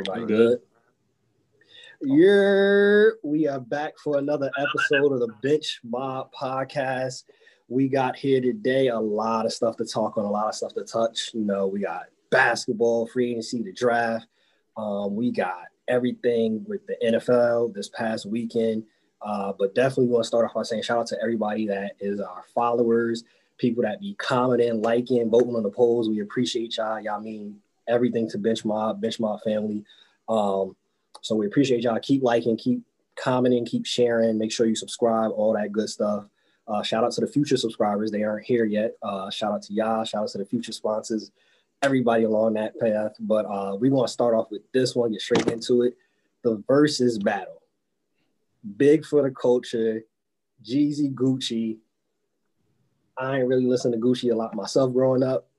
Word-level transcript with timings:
Everybody 0.00 0.24
good? 0.24 0.60
Yeah, 2.00 3.10
we 3.22 3.46
are 3.46 3.60
back 3.60 3.98
for 3.98 4.16
another 4.16 4.50
episode 4.58 5.12
of 5.12 5.20
the 5.20 5.28
Bench 5.42 5.78
Mob 5.84 6.32
Podcast. 6.32 7.24
We 7.68 7.86
got 7.86 8.16
here 8.16 8.40
today 8.40 8.88
a 8.88 8.98
lot 8.98 9.44
of 9.44 9.52
stuff 9.52 9.76
to 9.76 9.84
talk 9.84 10.16
on, 10.16 10.24
a 10.24 10.30
lot 10.30 10.48
of 10.48 10.54
stuff 10.54 10.72
to 10.76 10.84
touch. 10.84 11.32
You 11.34 11.44
know, 11.44 11.66
we 11.66 11.80
got 11.80 12.04
basketball, 12.30 13.08
free 13.08 13.32
agency, 13.32 13.62
the 13.62 13.74
draft. 13.74 14.26
Um, 14.74 15.16
we 15.16 15.30
got 15.32 15.64
everything 15.86 16.64
with 16.66 16.80
the 16.86 16.96
NFL 17.04 17.74
this 17.74 17.90
past 17.90 18.24
weekend. 18.24 18.84
Uh, 19.20 19.52
but 19.58 19.74
definitely 19.74 20.06
want 20.06 20.24
to 20.24 20.28
start 20.28 20.46
off 20.46 20.54
by 20.54 20.62
saying 20.62 20.82
shout 20.82 21.00
out 21.00 21.06
to 21.08 21.18
everybody 21.20 21.66
that 21.66 21.92
is 22.00 22.20
our 22.20 22.44
followers, 22.54 23.24
people 23.58 23.82
that 23.82 24.00
be 24.00 24.14
commenting, 24.14 24.80
liking, 24.80 25.28
voting 25.28 25.56
on 25.56 25.62
the 25.62 25.70
polls. 25.70 26.08
We 26.08 26.20
appreciate 26.20 26.78
y'all. 26.78 27.00
Y'all 27.00 27.20
mean 27.20 27.60
everything 27.90 28.28
to 28.30 28.38
Bench 28.38 28.64
Mob, 28.64 29.00
Bench 29.00 29.20
Mob 29.20 29.42
family. 29.42 29.84
Um, 30.28 30.76
so 31.20 31.34
we 31.36 31.46
appreciate 31.46 31.82
y'all. 31.82 31.98
Keep 32.00 32.22
liking, 32.22 32.56
keep 32.56 32.82
commenting, 33.16 33.66
keep 33.66 33.84
sharing. 33.84 34.38
Make 34.38 34.52
sure 34.52 34.66
you 34.66 34.76
subscribe, 34.76 35.32
all 35.32 35.52
that 35.54 35.72
good 35.72 35.88
stuff. 35.88 36.24
Uh, 36.66 36.82
shout 36.82 37.02
out 37.02 37.12
to 37.12 37.20
the 37.20 37.26
future 37.26 37.56
subscribers. 37.56 38.10
They 38.10 38.22
aren't 38.22 38.46
here 38.46 38.64
yet. 38.64 38.96
Uh, 39.02 39.28
shout 39.30 39.52
out 39.52 39.62
to 39.64 39.72
y'all. 39.72 40.04
Shout 40.04 40.22
out 40.22 40.28
to 40.30 40.38
the 40.38 40.44
future 40.44 40.72
sponsors. 40.72 41.32
Everybody 41.82 42.24
along 42.24 42.54
that 42.54 42.78
path. 42.78 43.12
But 43.18 43.46
uh, 43.46 43.74
we 43.74 43.90
want 43.90 44.06
to 44.06 44.12
start 44.12 44.34
off 44.34 44.50
with 44.50 44.62
this 44.72 44.94
one. 44.94 45.10
Get 45.10 45.20
straight 45.20 45.48
into 45.48 45.82
it. 45.82 45.96
The 46.44 46.62
versus 46.68 47.18
battle. 47.18 47.62
Big 48.76 49.04
for 49.04 49.22
the 49.22 49.30
culture. 49.30 50.02
Jeezy 50.64 51.12
Gucci. 51.12 51.78
I 53.18 53.38
ain't 53.38 53.48
really 53.48 53.66
listened 53.66 53.94
to 53.94 54.00
Gucci 54.00 54.32
a 54.32 54.34
lot 54.34 54.54
myself 54.54 54.92
growing 54.92 55.22
up. 55.22 55.49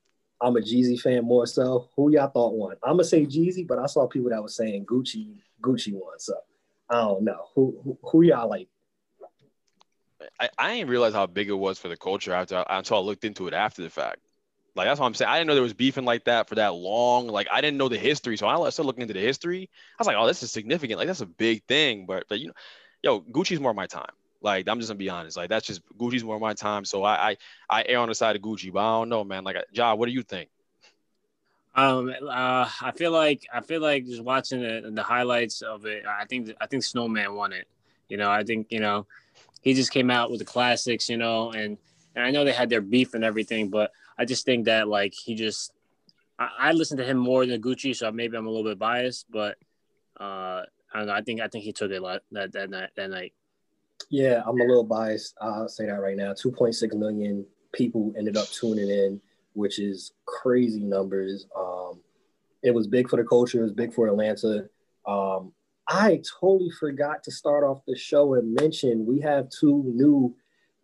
I'm 0.42 0.58
a 0.58 0.60
Jeezy 0.60 1.00
fan 1.00 1.24
more 1.24 1.46
so. 1.46 1.90
Who 1.96 2.12
y'all 2.12 2.28
thought 2.28 2.54
won? 2.54 2.76
I'm 2.84 2.94
gonna 2.94 3.04
say 3.04 3.26
Jeezy, 3.26 3.68
but 3.68 3.80
I 3.80 3.86
saw 3.86 4.08
people 4.08 4.30
that 4.30 4.42
were 4.42 4.50
saying 4.50 4.86
Gucci. 4.86 5.36
Gucci 5.62 5.94
won. 5.94 6.20
So 6.20 6.34
I 6.90 6.96
don't 6.96 7.24
know 7.24 7.48
who 7.54 7.80
who, 7.84 7.98
who 8.04 8.22
y'all 8.24 8.50
like. 8.50 8.68
I, 10.40 10.50
I 10.58 10.76
didn't 10.76 10.90
realize 10.90 11.14
how 11.14 11.26
big 11.26 11.50
it 11.50 11.54
was 11.54 11.80
for 11.80 11.88
the 11.88 11.98
culture 11.98 12.34
after 12.34 12.64
until 12.70 12.98
I 12.98 13.00
looked 13.00 13.26
into 13.26 13.48
it 13.48 13.54
after 13.54 13.82
the 13.82 13.90
fact. 13.90 14.20
Like 14.76 14.88
that's 14.88 15.00
what 15.00 15.06
I'm 15.06 15.14
saying. 15.14 15.30
I 15.30 15.38
didn't 15.38 15.48
know 15.48 15.54
there 15.56 15.64
was 15.64 15.74
beefing 15.74 16.06
like 16.06 16.26
that 16.26 16.48
for 16.48 16.56
that 16.56 16.74
long. 16.74 17.28
Like 17.28 17.48
I 17.52 17.62
didn't 17.62 17.78
know 17.78 17.90
the 17.90 17.98
history, 17.98 18.38
so 18.38 18.48
I 18.48 18.56
started 18.56 18.84
looking 18.84 19.02
into 19.02 19.14
the 19.14 19.20
history. 19.20 19.70
I 19.72 19.96
was 20.00 20.08
like, 20.08 20.16
oh, 20.18 20.28
this 20.28 20.44
is 20.44 20.52
significant. 20.52 20.98
Like 20.98 21.08
that's 21.08 21.22
a 21.22 21.26
big 21.26 21.64
thing. 21.66 22.06
But 22.06 22.26
but 22.30 22.40
you 22.40 22.48
know, 22.48 22.54
yo, 23.04 23.22
Gucci's 23.22 23.60
more 23.60 23.74
my 23.74 23.88
time. 23.88 24.12
Like 24.42 24.68
I'm 24.68 24.80
just 24.80 24.90
gonna 24.90 24.98
be 24.98 25.10
honest. 25.10 25.38
Like 25.38 25.50
that's 25.50 25.68
just 25.68 25.82
Gucci's 25.98 26.24
more 26.24 26.40
my 26.40 26.54
time. 26.54 26.86
So 26.86 27.04
I 27.04 27.32
I, 27.32 27.38
I 27.70 27.86
err 27.88 28.00
on 28.00 28.10
the 28.10 28.16
side 28.16 28.36
of 28.36 28.42
Gucci, 28.42 28.72
but 28.72 28.80
I 28.80 29.00
don't 29.00 29.10
know, 29.10 29.24
man. 29.24 29.44
Like, 29.44 29.58
Ja, 29.72 29.94
what 29.94 30.08
do 30.08 30.12
you 30.12 30.24
think? 30.24 30.50
Um, 31.74 32.14
uh, 32.22 32.68
I 32.82 32.92
feel 32.96 33.12
like 33.12 33.48
I 33.54 33.62
feel 33.62 33.82
like 33.82 34.06
just 34.06 34.24
watching 34.24 34.62
the, 34.62 34.92
the 34.92 35.04
highlights 35.04 35.62
of 35.62 35.86
it. 35.86 36.06
I 36.06 36.26
think 36.26 36.52
I 36.60 36.66
think 36.66 36.84
Snowman 36.84 37.36
won 37.36 37.54
it. 37.54 37.68
You 38.10 38.18
know, 38.18 38.30
I 38.30 38.44
think 38.44 38.68
you 38.72 38.80
know 38.80 39.06
he 39.62 39.74
just 39.74 39.92
came 39.92 40.12
out 40.12 40.32
with 40.32 40.40
the 40.40 40.46
classics. 40.46 41.08
You 41.08 41.18
know, 41.18 41.52
and 41.52 41.78
and 42.16 42.26
I 42.26 42.32
know 42.32 42.44
they 42.44 42.52
had 42.52 42.70
their 42.70 42.82
beef 42.82 43.14
and 43.14 43.24
everything, 43.24 43.70
but 43.70 43.92
I 44.18 44.26
just 44.26 44.46
think 44.46 44.66
that 44.66 44.88
like 44.88 45.14
he 45.14 45.36
just 45.36 45.72
I, 46.38 46.50
I 46.60 46.74
to 46.74 47.04
him 47.04 47.18
more 47.18 47.46
than 47.46 47.62
Gucci, 47.62 47.96
so 47.96 48.12
maybe 48.12 48.36
I'm 48.36 48.48
a 48.48 48.50
little 48.50 48.70
bit 48.70 48.80
biased, 48.80 49.28
but 49.30 49.58
uh, 50.20 50.64
I 50.94 50.98
don't 50.98 51.08
know. 51.08 51.14
I 51.14 51.22
think 51.22 51.40
I 51.42 51.48
think 51.48 51.64
he 51.64 51.72
took 51.72 51.92
it 51.92 52.02
that 52.32 52.52
that 52.52 52.70
night. 52.70 52.90
That 52.96 53.10
night. 53.10 53.34
Yeah, 54.12 54.44
I'm 54.46 54.60
a 54.60 54.66
little 54.66 54.84
biased. 54.84 55.36
I'll 55.42 55.70
say 55.70 55.86
that 55.86 56.02
right 56.02 56.18
now. 56.18 56.34
2.6 56.34 56.94
million 56.96 57.46
people 57.72 58.14
ended 58.18 58.36
up 58.36 58.50
tuning 58.50 58.90
in, 58.90 59.22
which 59.54 59.80
is 59.80 60.12
crazy 60.26 60.84
numbers. 60.84 61.48
Um, 61.58 62.02
it 62.62 62.76
was 62.76 62.88
big 62.88 63.10
for 63.10 63.16
the 63.16 63.24
culture. 63.24 63.60
It 63.60 63.64
was 63.64 63.72
big 63.72 63.94
for 63.94 64.08
Atlanta. 64.08 64.68
Um, 65.08 65.54
I 65.88 66.22
totally 66.42 66.72
forgot 66.78 67.24
to 67.24 67.32
start 67.32 67.64
off 67.64 67.86
the 67.88 67.98
show 67.98 68.34
and 68.34 68.54
mention 68.54 69.06
we 69.06 69.22
have 69.22 69.50
two 69.50 69.82
new 69.88 70.36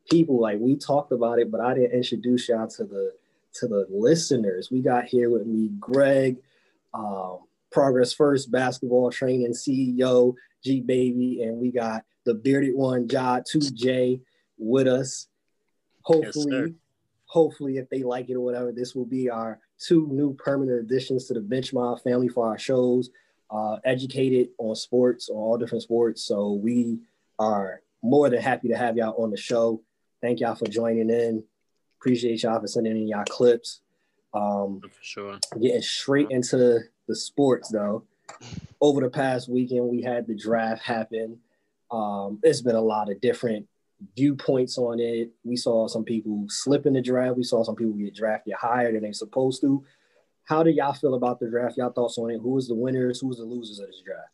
people. 0.09 0.39
Like 0.39 0.59
we 0.61 0.77
talked 0.77 1.11
about 1.11 1.39
it, 1.39 1.51
but 1.51 1.59
I 1.59 1.73
didn't 1.73 1.91
introduce 1.91 2.47
y'all 2.47 2.67
to 2.69 2.85
the 2.85 3.11
to 3.55 3.67
the 3.67 3.87
listeners. 3.89 4.71
We 4.71 4.81
got 4.81 5.03
here 5.03 5.29
with 5.29 5.45
me, 5.45 5.71
Greg, 5.79 6.37
um, 6.93 7.39
Progress 7.73 8.13
First 8.13 8.51
basketball 8.51 9.11
training 9.11 9.51
CEO, 9.51 10.33
G 10.63 10.79
Baby, 10.79 11.43
and 11.43 11.57
we 11.57 11.71
got 11.73 12.05
the 12.27 12.33
bearded 12.33 12.75
one, 12.75 13.07
Ja 13.09 13.39
2J, 13.39 14.21
with 14.57 14.87
us. 14.87 15.27
Hopefully, 16.01 16.61
yes, 16.61 16.69
hopefully, 17.25 17.77
if 17.77 17.89
they 17.89 18.03
like 18.03 18.29
it 18.29 18.35
or 18.35 18.41
whatever, 18.41 18.71
this 18.71 18.93
will 18.93 19.05
be 19.05 19.29
our 19.29 19.59
two 19.79 20.07
new 20.11 20.33
permanent 20.35 20.79
additions 20.81 21.25
to 21.25 21.33
the 21.33 21.39
Bench 21.39 21.73
Mob 21.73 22.01
family 22.03 22.27
for 22.27 22.47
our 22.47 22.59
shows. 22.59 23.09
Uh, 23.49 23.77
educated 23.85 24.49
on 24.57 24.75
sports, 24.75 25.29
on 25.29 25.37
all 25.37 25.57
different 25.57 25.81
sports. 25.81 26.21
So 26.21 26.51
we 26.51 26.99
are 27.39 27.81
more 28.03 28.29
than 28.29 28.41
happy 28.41 28.67
to 28.67 28.75
have 28.75 28.97
y'all 28.97 29.23
on 29.23 29.31
the 29.31 29.37
show. 29.37 29.81
Thank 30.21 30.41
y'all 30.41 30.55
for 30.55 30.65
joining 30.65 31.09
in. 31.09 31.43
Appreciate 31.97 32.43
y'all 32.43 32.59
for 32.59 32.67
sending 32.67 32.97
in 32.97 33.07
y'all 33.07 33.23
clips. 33.23 33.79
Um, 34.33 34.81
for 34.81 34.89
sure. 35.01 35.39
Getting 35.61 35.81
straight 35.81 36.29
into 36.29 36.81
the 37.07 37.15
sports 37.15 37.69
though. 37.69 38.03
Over 38.81 38.99
the 38.99 39.09
past 39.09 39.47
weekend, 39.47 39.87
we 39.87 40.01
had 40.01 40.27
the 40.27 40.35
draft 40.35 40.83
happen. 40.83 41.39
Um, 41.91 42.39
there's 42.41 42.61
been 42.61 42.75
a 42.75 42.81
lot 42.81 43.09
of 43.09 43.21
different 43.21 43.67
viewpoints 44.15 44.77
on 44.77 44.99
it. 44.99 45.31
We 45.43 45.55
saw 45.55 45.87
some 45.87 46.03
people 46.03 46.45
slip 46.49 46.85
in 46.85 46.93
the 46.93 47.01
draft. 47.01 47.37
We 47.37 47.43
saw 47.43 47.63
some 47.63 47.75
people 47.75 47.93
get 47.93 48.15
drafted 48.15 48.53
higher 48.53 48.91
than 48.91 49.01
they're 49.01 49.13
supposed 49.13 49.61
to. 49.61 49.83
How 50.43 50.63
do 50.63 50.69
y'all 50.69 50.93
feel 50.93 51.15
about 51.15 51.39
the 51.39 51.49
draft? 51.49 51.77
Y'all 51.77 51.91
thoughts 51.91 52.17
on 52.17 52.31
it? 52.31 52.39
Who 52.41 52.51
was 52.51 52.67
the 52.67 52.75
winners? 52.75 53.19
Who 53.19 53.27
was 53.27 53.37
the 53.37 53.43
losers 53.43 53.79
of 53.79 53.87
this 53.87 54.01
draft? 54.05 54.29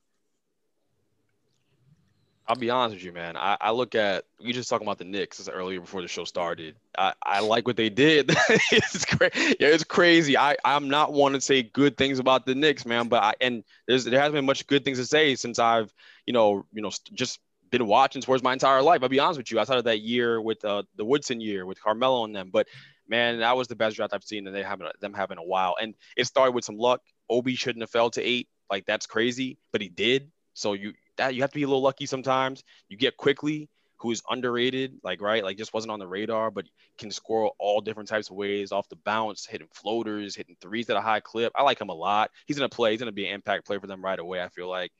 I'll 2.45 2.57
be 2.57 2.69
honest 2.69 2.95
with 2.95 3.05
you, 3.05 3.13
man. 3.13 3.37
I, 3.37 3.57
I 3.61 3.71
look 3.71 3.95
at 3.95 4.25
we 4.43 4.51
just 4.51 4.69
talking 4.69 4.85
about 4.85 4.97
the 4.97 5.05
Knicks 5.05 5.47
earlier 5.47 5.79
before 5.79 6.01
the 6.01 6.09
show 6.09 6.25
started. 6.25 6.75
I, 6.97 7.13
I 7.25 7.39
like 7.39 7.65
what 7.65 7.77
they 7.77 7.89
did. 7.89 8.31
it's 8.71 9.05
crazy. 9.05 9.55
Yeah, 9.59 9.69
it's 9.69 9.85
crazy. 9.85 10.37
I 10.37 10.57
I'm 10.65 10.89
not 10.89 11.13
one 11.13 11.31
to 11.33 11.41
say 11.41 11.63
good 11.63 11.95
things 11.95 12.19
about 12.19 12.45
the 12.45 12.53
Knicks, 12.53 12.85
man. 12.85 13.07
But 13.07 13.23
I 13.23 13.33
and 13.39 13.63
there's 13.87 14.03
there 14.03 14.19
hasn't 14.19 14.35
been 14.35 14.45
much 14.45 14.67
good 14.67 14.83
things 14.83 14.97
to 14.97 15.05
say 15.05 15.35
since 15.35 15.57
I've 15.57 15.93
you 16.25 16.33
know 16.33 16.65
you 16.73 16.81
know 16.81 16.91
just 17.13 17.39
been 17.69 17.87
watching 17.87 18.21
sports 18.21 18.43
my 18.43 18.53
entire 18.53 18.81
life. 18.81 19.01
I'll 19.01 19.09
be 19.09 19.19
honest 19.19 19.39
with 19.39 19.51
you. 19.51 19.59
Outside 19.59 19.79
of 19.79 19.85
that 19.85 20.01
year 20.01 20.39
with 20.39 20.63
uh, 20.63 20.83
the 20.95 21.05
Woodson 21.05 21.41
year 21.41 21.65
with 21.65 21.81
Carmelo 21.81 22.23
and 22.23 22.35
them, 22.35 22.49
but 22.53 22.67
man, 23.07 23.39
that 23.39 23.57
was 23.57 23.67
the 23.67 23.75
best 23.75 23.95
draft 23.95 24.13
I've 24.13 24.23
seen, 24.23 24.47
and 24.47 24.55
they 24.55 24.63
haven't 24.63 24.99
them 24.99 25.13
having 25.13 25.37
a 25.37 25.43
while. 25.43 25.75
And 25.81 25.95
it 26.15 26.25
started 26.25 26.53
with 26.53 26.65
some 26.65 26.77
luck. 26.77 27.01
Obi 27.29 27.55
shouldn't 27.55 27.81
have 27.83 27.89
fell 27.89 28.09
to 28.11 28.21
eight. 28.21 28.47
Like 28.69 28.85
that's 28.85 29.05
crazy, 29.05 29.57
but 29.71 29.81
he 29.81 29.89
did. 29.89 30.31
So 30.53 30.73
you 30.73 30.93
that 31.17 31.35
you 31.35 31.41
have 31.41 31.51
to 31.51 31.55
be 31.55 31.63
a 31.63 31.67
little 31.67 31.81
lucky 31.81 32.05
sometimes. 32.05 32.63
You 32.89 32.97
get 32.97 33.17
Quickley, 33.17 33.69
who 33.97 34.11
is 34.11 34.21
underrated, 34.29 34.99
like 35.03 35.21
right, 35.21 35.43
like 35.43 35.57
just 35.57 35.73
wasn't 35.73 35.91
on 35.91 35.99
the 35.99 36.07
radar, 36.07 36.51
but 36.51 36.65
can 36.97 37.11
score 37.11 37.51
all 37.59 37.81
different 37.81 38.09
types 38.09 38.29
of 38.29 38.35
ways 38.35 38.71
off 38.71 38.89
the 38.89 38.95
bounce, 38.97 39.45
hitting 39.45 39.67
floaters, 39.73 40.35
hitting 40.35 40.55
threes 40.61 40.89
at 40.89 40.97
a 40.97 41.01
high 41.01 41.19
clip. 41.19 41.51
I 41.55 41.63
like 41.63 41.79
him 41.79 41.89
a 41.89 41.93
lot. 41.93 42.31
He's 42.45 42.57
gonna 42.57 42.69
play. 42.69 42.91
He's 42.91 42.99
gonna 42.99 43.11
be 43.11 43.27
an 43.27 43.33
impact 43.33 43.65
player 43.65 43.79
for 43.79 43.87
them 43.87 44.03
right 44.03 44.19
away. 44.19 44.41
I 44.41 44.49
feel 44.49 44.69
like. 44.69 44.91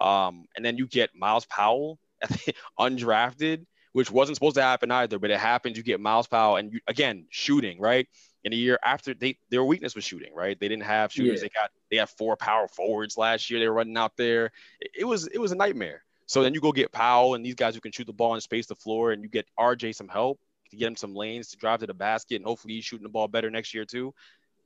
Um, 0.00 0.46
and 0.56 0.64
then 0.64 0.76
you 0.76 0.86
get 0.86 1.10
Myles 1.14 1.46
Powell, 1.46 1.98
undrafted, 2.78 3.66
which 3.92 4.10
wasn't 4.10 4.36
supposed 4.36 4.56
to 4.56 4.62
happen 4.62 4.90
either, 4.90 5.18
but 5.18 5.30
it 5.30 5.38
happened. 5.38 5.76
You 5.76 5.82
get 5.82 6.00
Myles 6.00 6.26
Powell, 6.26 6.56
and 6.56 6.72
you, 6.72 6.80
again 6.86 7.26
shooting 7.30 7.80
right 7.80 8.06
in 8.44 8.52
a 8.52 8.56
year 8.56 8.78
after 8.84 9.12
they 9.12 9.38
their 9.50 9.64
weakness 9.64 9.94
was 9.94 10.04
shooting, 10.04 10.34
right? 10.34 10.58
They 10.60 10.68
didn't 10.68 10.84
have 10.84 11.12
shooters. 11.12 11.40
Yeah. 11.40 11.48
They 11.48 11.60
got 11.60 11.70
they 11.90 11.96
had 11.96 12.10
four 12.10 12.36
power 12.36 12.68
forwards 12.68 13.16
last 13.16 13.50
year. 13.50 13.58
They 13.58 13.68
were 13.68 13.74
running 13.74 13.96
out 13.96 14.12
there. 14.16 14.52
It, 14.80 14.90
it, 15.00 15.04
was 15.04 15.26
it 15.26 15.38
was 15.38 15.50
a 15.50 15.56
nightmare. 15.56 16.04
So 16.26 16.42
then 16.42 16.54
you 16.54 16.60
go 16.60 16.72
get 16.72 16.92
Powell 16.92 17.34
and 17.34 17.44
these 17.44 17.54
guys 17.54 17.74
who 17.74 17.80
can 17.80 17.90
shoot 17.90 18.06
the 18.06 18.12
ball 18.12 18.34
and 18.34 18.42
space 18.42 18.66
the 18.66 18.74
floor, 18.74 19.12
and 19.12 19.22
you 19.22 19.28
get 19.28 19.46
RJ 19.58 19.94
some 19.94 20.08
help 20.08 20.38
to 20.70 20.76
get 20.76 20.86
him 20.86 20.96
some 20.96 21.14
lanes 21.14 21.48
to 21.48 21.56
drive 21.56 21.80
to 21.80 21.86
the 21.86 21.94
basket, 21.94 22.36
and 22.36 22.44
hopefully 22.44 22.74
he's 22.74 22.84
shooting 22.84 23.04
the 23.04 23.08
ball 23.08 23.28
better 23.28 23.50
next 23.50 23.74
year 23.74 23.84
too. 23.84 24.14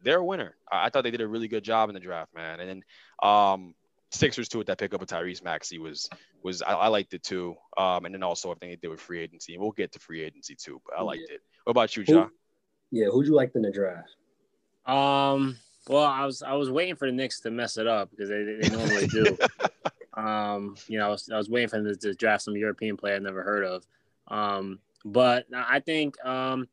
They're 0.03 0.19
a 0.19 0.25
winner. 0.25 0.57
I, 0.71 0.87
I 0.87 0.91
thought 0.91 1.05
they 1.05 1.11
did 1.11 1.21
a 1.21 1.29
really 1.29 1.49
good 1.49 1.65
job 1.65 1.89
in 1.89 1.95
the 1.95 2.01
draft, 2.01 2.35
man. 2.35 2.61
And 2.61 2.69
then 2.69 2.83
um, 3.23 3.75
Sixers 4.13 4.49
too 4.49 4.59
with 4.59 4.67
that 4.67 4.79
pickup 4.79 5.03
of 5.03 5.09
Tyrese 5.09 5.43
Maxey 5.45 5.79
was 5.79 6.09
was 6.43 6.63
I, 6.63 6.73
I 6.73 6.89
liked 6.89 7.15
it 7.15 7.23
too. 7.23 7.55
Um, 7.77 8.05
and 8.05 8.15
then 8.15 8.23
also 8.23 8.51
I 8.51 8.55
think 8.55 8.73
they 8.73 8.77
did 8.77 8.89
with 8.89 9.01
free 9.01 9.21
agency. 9.21 9.57
We'll 9.57 9.71
get 9.71 9.93
to 9.93 10.01
free 10.01 10.23
agency 10.23 10.57
too, 10.57 10.81
but 10.85 10.99
I 10.99 11.03
liked 11.03 11.23
yeah. 11.29 11.37
it. 11.37 11.43
What 11.65 11.73
about 11.73 11.97
you, 11.97 12.05
John? 12.05 12.31
Yeah, 12.91 13.07
who'd 13.07 13.27
you 13.27 13.35
like 13.35 13.53
in 13.55 13.63
the 13.63 13.71
draft? 13.71 14.11
Um, 14.85 15.57
well, 15.89 16.05
I 16.05 16.25
was 16.27 16.43
I 16.43 16.55
was 16.55 16.71
waiting 16.71 16.97
for 16.97 17.07
the 17.07 17.13
Knicks 17.13 17.41
to 17.41 17.51
mess 17.51 17.77
it 17.77 17.87
up 17.87 18.11
because 18.11 18.29
they, 18.29 18.43
they 18.43 18.69
normally 18.69 19.07
do. 19.07 19.39
um, 20.21 20.75
you 20.89 20.99
know, 20.99 21.07
I 21.07 21.11
was, 21.11 21.31
I 21.33 21.37
was 21.37 21.49
waiting 21.49 21.69
for 21.69 21.81
them 21.81 21.93
to, 21.93 21.97
to, 21.97 22.15
draft 22.15 22.43
some 22.43 22.57
European 22.57 22.97
player 22.97 23.15
I 23.15 23.19
never 23.19 23.43
heard 23.43 23.65
of. 23.65 23.87
Um, 24.29 24.81
but 25.05 25.47
I 25.55 25.81
think 25.81 26.23
um, 26.25 26.69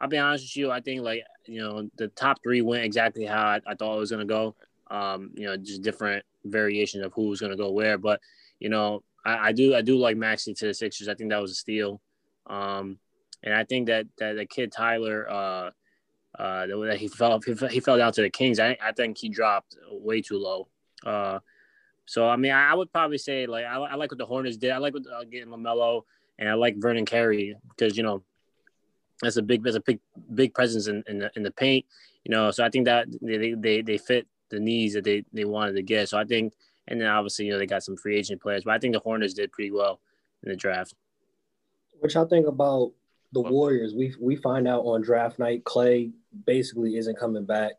I'll 0.00 0.08
be 0.08 0.18
honest 0.18 0.44
with 0.44 0.56
you. 0.56 0.70
I 0.70 0.80
think 0.80 1.02
like 1.02 1.24
you 1.46 1.60
know 1.60 1.88
the 1.96 2.08
top 2.08 2.42
three 2.42 2.62
went 2.62 2.84
exactly 2.84 3.24
how 3.24 3.42
I, 3.42 3.60
I 3.66 3.74
thought 3.74 3.96
it 3.96 4.00
was 4.00 4.10
gonna 4.10 4.24
go. 4.24 4.56
Um, 4.90 5.30
you 5.34 5.46
know, 5.46 5.56
just 5.56 5.82
different 5.82 6.24
variations 6.44 7.04
of 7.04 7.12
who 7.12 7.28
was 7.28 7.40
gonna 7.40 7.56
go 7.56 7.70
where. 7.70 7.98
But 7.98 8.20
you 8.58 8.68
know, 8.68 9.02
I, 9.24 9.48
I 9.48 9.52
do 9.52 9.74
I 9.74 9.82
do 9.82 9.96
like 9.96 10.16
Maxey 10.16 10.54
to 10.54 10.66
the 10.66 10.74
Sixers. 10.74 11.08
I 11.08 11.14
think 11.14 11.30
that 11.30 11.42
was 11.42 11.52
a 11.52 11.54
steal. 11.54 12.00
Um, 12.46 12.98
and 13.42 13.54
I 13.54 13.64
think 13.64 13.86
that 13.86 14.06
that 14.18 14.36
the 14.36 14.46
kid 14.46 14.72
Tyler, 14.72 15.28
uh, 15.30 15.70
uh, 16.38 16.66
that 16.66 16.98
he 16.98 17.08
fell 17.08 17.40
he 17.70 17.80
fell 17.80 17.98
down 17.98 18.12
to 18.12 18.22
the 18.22 18.30
Kings. 18.30 18.60
I 18.60 18.76
I 18.82 18.92
think 18.92 19.18
he 19.18 19.28
dropped 19.28 19.76
way 19.90 20.20
too 20.22 20.38
low. 20.38 20.68
Uh, 21.04 21.40
So 22.06 22.28
I 22.28 22.36
mean, 22.36 22.50
I, 22.50 22.72
I 22.72 22.74
would 22.74 22.90
probably 22.92 23.18
say 23.18 23.46
like 23.46 23.64
I, 23.64 23.76
I, 23.76 23.94
like 23.94 24.10
what 24.10 24.18
the 24.18 24.26
Hornets 24.26 24.56
did. 24.56 24.72
I 24.72 24.78
like 24.78 24.94
what, 24.94 25.04
uh, 25.06 25.22
getting 25.24 25.48
Lamelo, 25.48 26.02
and 26.40 26.48
I 26.48 26.54
like 26.54 26.74
Vernon 26.76 27.06
Carey 27.06 27.54
because 27.68 27.96
you 27.96 28.02
know 28.02 28.24
that's 29.22 29.36
a 29.36 29.42
big 29.42 29.62
that's 29.62 29.76
a 29.76 29.80
big 29.80 30.00
big 30.34 30.52
presence 30.52 30.88
in, 30.88 31.04
in 31.06 31.18
the 31.18 31.30
in 31.36 31.44
the 31.44 31.52
paint. 31.52 31.86
You 32.24 32.32
know, 32.32 32.50
so 32.50 32.64
I 32.64 32.68
think 32.68 32.86
that 32.86 33.06
they 33.22 33.54
they 33.54 33.82
they 33.82 33.98
fit 33.98 34.26
the 34.50 34.60
needs 34.60 34.94
that 34.94 35.04
they 35.04 35.24
they 35.32 35.44
wanted 35.44 35.74
to 35.74 35.82
get. 35.82 36.08
So 36.08 36.18
I 36.18 36.24
think, 36.24 36.54
and 36.88 37.00
then 37.00 37.08
obviously 37.08 37.46
you 37.46 37.52
know 37.52 37.58
they 37.58 37.66
got 37.66 37.82
some 37.82 37.96
free 37.96 38.16
agent 38.16 38.42
players, 38.42 38.64
but 38.64 38.74
I 38.74 38.78
think 38.78 38.94
the 38.94 39.00
Hornets 39.00 39.34
did 39.34 39.52
pretty 39.52 39.70
well 39.70 40.00
in 40.42 40.50
the 40.50 40.56
draft. 40.56 40.94
Which 42.00 42.16
I 42.16 42.24
think 42.24 42.46
about 42.46 42.92
the 43.32 43.40
Warriors. 43.40 43.94
We 43.94 44.14
we 44.20 44.36
find 44.36 44.66
out 44.66 44.82
on 44.82 45.02
draft 45.02 45.38
night 45.38 45.64
Clay 45.64 46.10
basically 46.46 46.96
isn't 46.96 47.18
coming 47.18 47.44
back. 47.44 47.72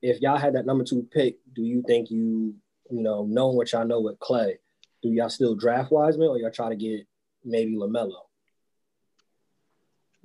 If 0.00 0.20
y'all 0.20 0.38
had 0.38 0.54
that 0.54 0.66
number 0.66 0.84
two 0.84 1.06
pick, 1.10 1.38
do 1.54 1.62
you 1.62 1.82
think 1.86 2.10
you 2.10 2.54
you 2.90 3.02
know 3.02 3.26
knowing 3.28 3.56
what 3.56 3.72
y'all 3.72 3.86
know 3.86 4.00
with 4.00 4.18
Clay, 4.18 4.58
do 5.02 5.10
y'all 5.10 5.28
still 5.28 5.54
draft 5.54 5.90
Wiseman 5.90 6.28
or 6.28 6.38
y'all 6.38 6.50
try 6.50 6.68
to 6.68 6.76
get 6.76 7.06
maybe 7.44 7.76
Lamelo? 7.76 8.22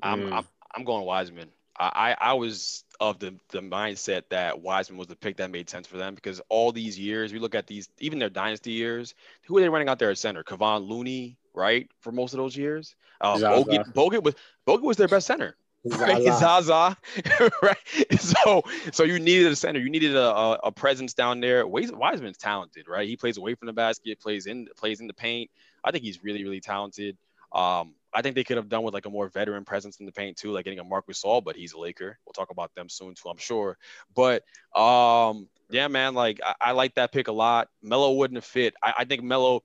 I'm, 0.01 0.21
mm. 0.21 0.33
I'm 0.33 0.47
I'm 0.75 0.83
going 0.83 1.05
Wiseman. 1.05 1.49
I, 1.77 2.15
I 2.19 2.33
was 2.33 2.83
of 2.99 3.19
the, 3.19 3.35
the 3.49 3.59
mindset 3.59 4.23
that 4.29 4.61
Wiseman 4.61 4.97
was 4.97 5.07
the 5.07 5.15
pick 5.15 5.37
that 5.37 5.51
made 5.51 5.69
sense 5.69 5.87
for 5.87 5.97
them 5.97 6.15
because 6.15 6.41
all 6.49 6.71
these 6.71 6.97
years, 6.97 7.33
we 7.33 7.39
look 7.39 7.55
at 7.55 7.67
these, 7.67 7.89
even 7.99 8.19
their 8.19 8.29
dynasty 8.29 8.71
years, 8.71 9.15
who 9.45 9.57
are 9.57 9.61
they 9.61 9.69
running 9.69 9.89
out 9.89 9.99
there 9.99 10.11
at 10.11 10.17
center? 10.17 10.43
Kevon 10.43 10.87
Looney, 10.87 11.37
right? 11.53 11.89
For 12.01 12.11
most 12.11 12.33
of 12.33 12.37
those 12.37 12.55
years. 12.55 12.95
Um, 13.21 13.41
Bogut, 13.41 13.93
Bogut, 13.93 14.23
was, 14.23 14.35
Bogut 14.67 14.83
was 14.83 14.97
their 14.97 15.07
best 15.07 15.27
center. 15.27 15.55
Right? 15.85 16.23
Zaza, 16.39 16.95
right? 17.61 18.19
So, 18.19 18.63
so 18.91 19.03
you 19.03 19.19
needed 19.19 19.51
a 19.51 19.55
center. 19.55 19.79
You 19.79 19.89
needed 19.89 20.15
a, 20.15 20.29
a, 20.29 20.51
a 20.65 20.71
presence 20.71 21.13
down 21.13 21.39
there. 21.39 21.65
Wiseman's 21.67 22.37
talented, 22.37 22.87
right? 22.87 23.07
He 23.07 23.17
plays 23.17 23.37
away 23.37 23.55
from 23.55 23.65
the 23.65 23.73
basket, 23.73 24.19
plays 24.19 24.45
in, 24.45 24.67
plays 24.77 25.01
in 25.01 25.07
the 25.07 25.13
paint. 25.13 25.49
I 25.83 25.91
think 25.91 26.03
he's 26.03 26.23
really, 26.23 26.43
really 26.43 26.61
talented. 26.61 27.17
Um, 27.51 27.95
I 28.13 28.21
think 28.21 28.35
they 28.35 28.43
could 28.43 28.57
have 28.57 28.69
done 28.69 28.83
with 28.83 28.93
like 28.93 29.05
a 29.05 29.09
more 29.09 29.27
veteran 29.27 29.65
presence 29.65 29.97
in 29.99 30.05
the 30.05 30.11
paint 30.11 30.37
too, 30.37 30.51
like 30.51 30.65
getting 30.65 30.79
a 30.79 30.83
Marc 30.83 31.07
Gasol, 31.07 31.43
but 31.43 31.55
he's 31.55 31.73
a 31.73 31.79
Laker. 31.79 32.17
We'll 32.25 32.33
talk 32.33 32.51
about 32.51 32.73
them 32.75 32.89
soon 32.89 33.15
too, 33.15 33.29
I'm 33.29 33.37
sure. 33.37 33.77
But 34.15 34.43
um, 34.75 35.47
yeah, 35.69 35.87
man, 35.87 36.13
like 36.13 36.39
I, 36.45 36.55
I 36.61 36.71
like 36.71 36.95
that 36.95 37.11
pick 37.11 37.27
a 37.27 37.31
lot. 37.31 37.69
Melo 37.81 38.13
wouldn't 38.13 38.37
have 38.37 38.45
fit. 38.45 38.75
I, 38.81 38.93
I 38.99 39.05
think 39.05 39.23
Melo 39.23 39.63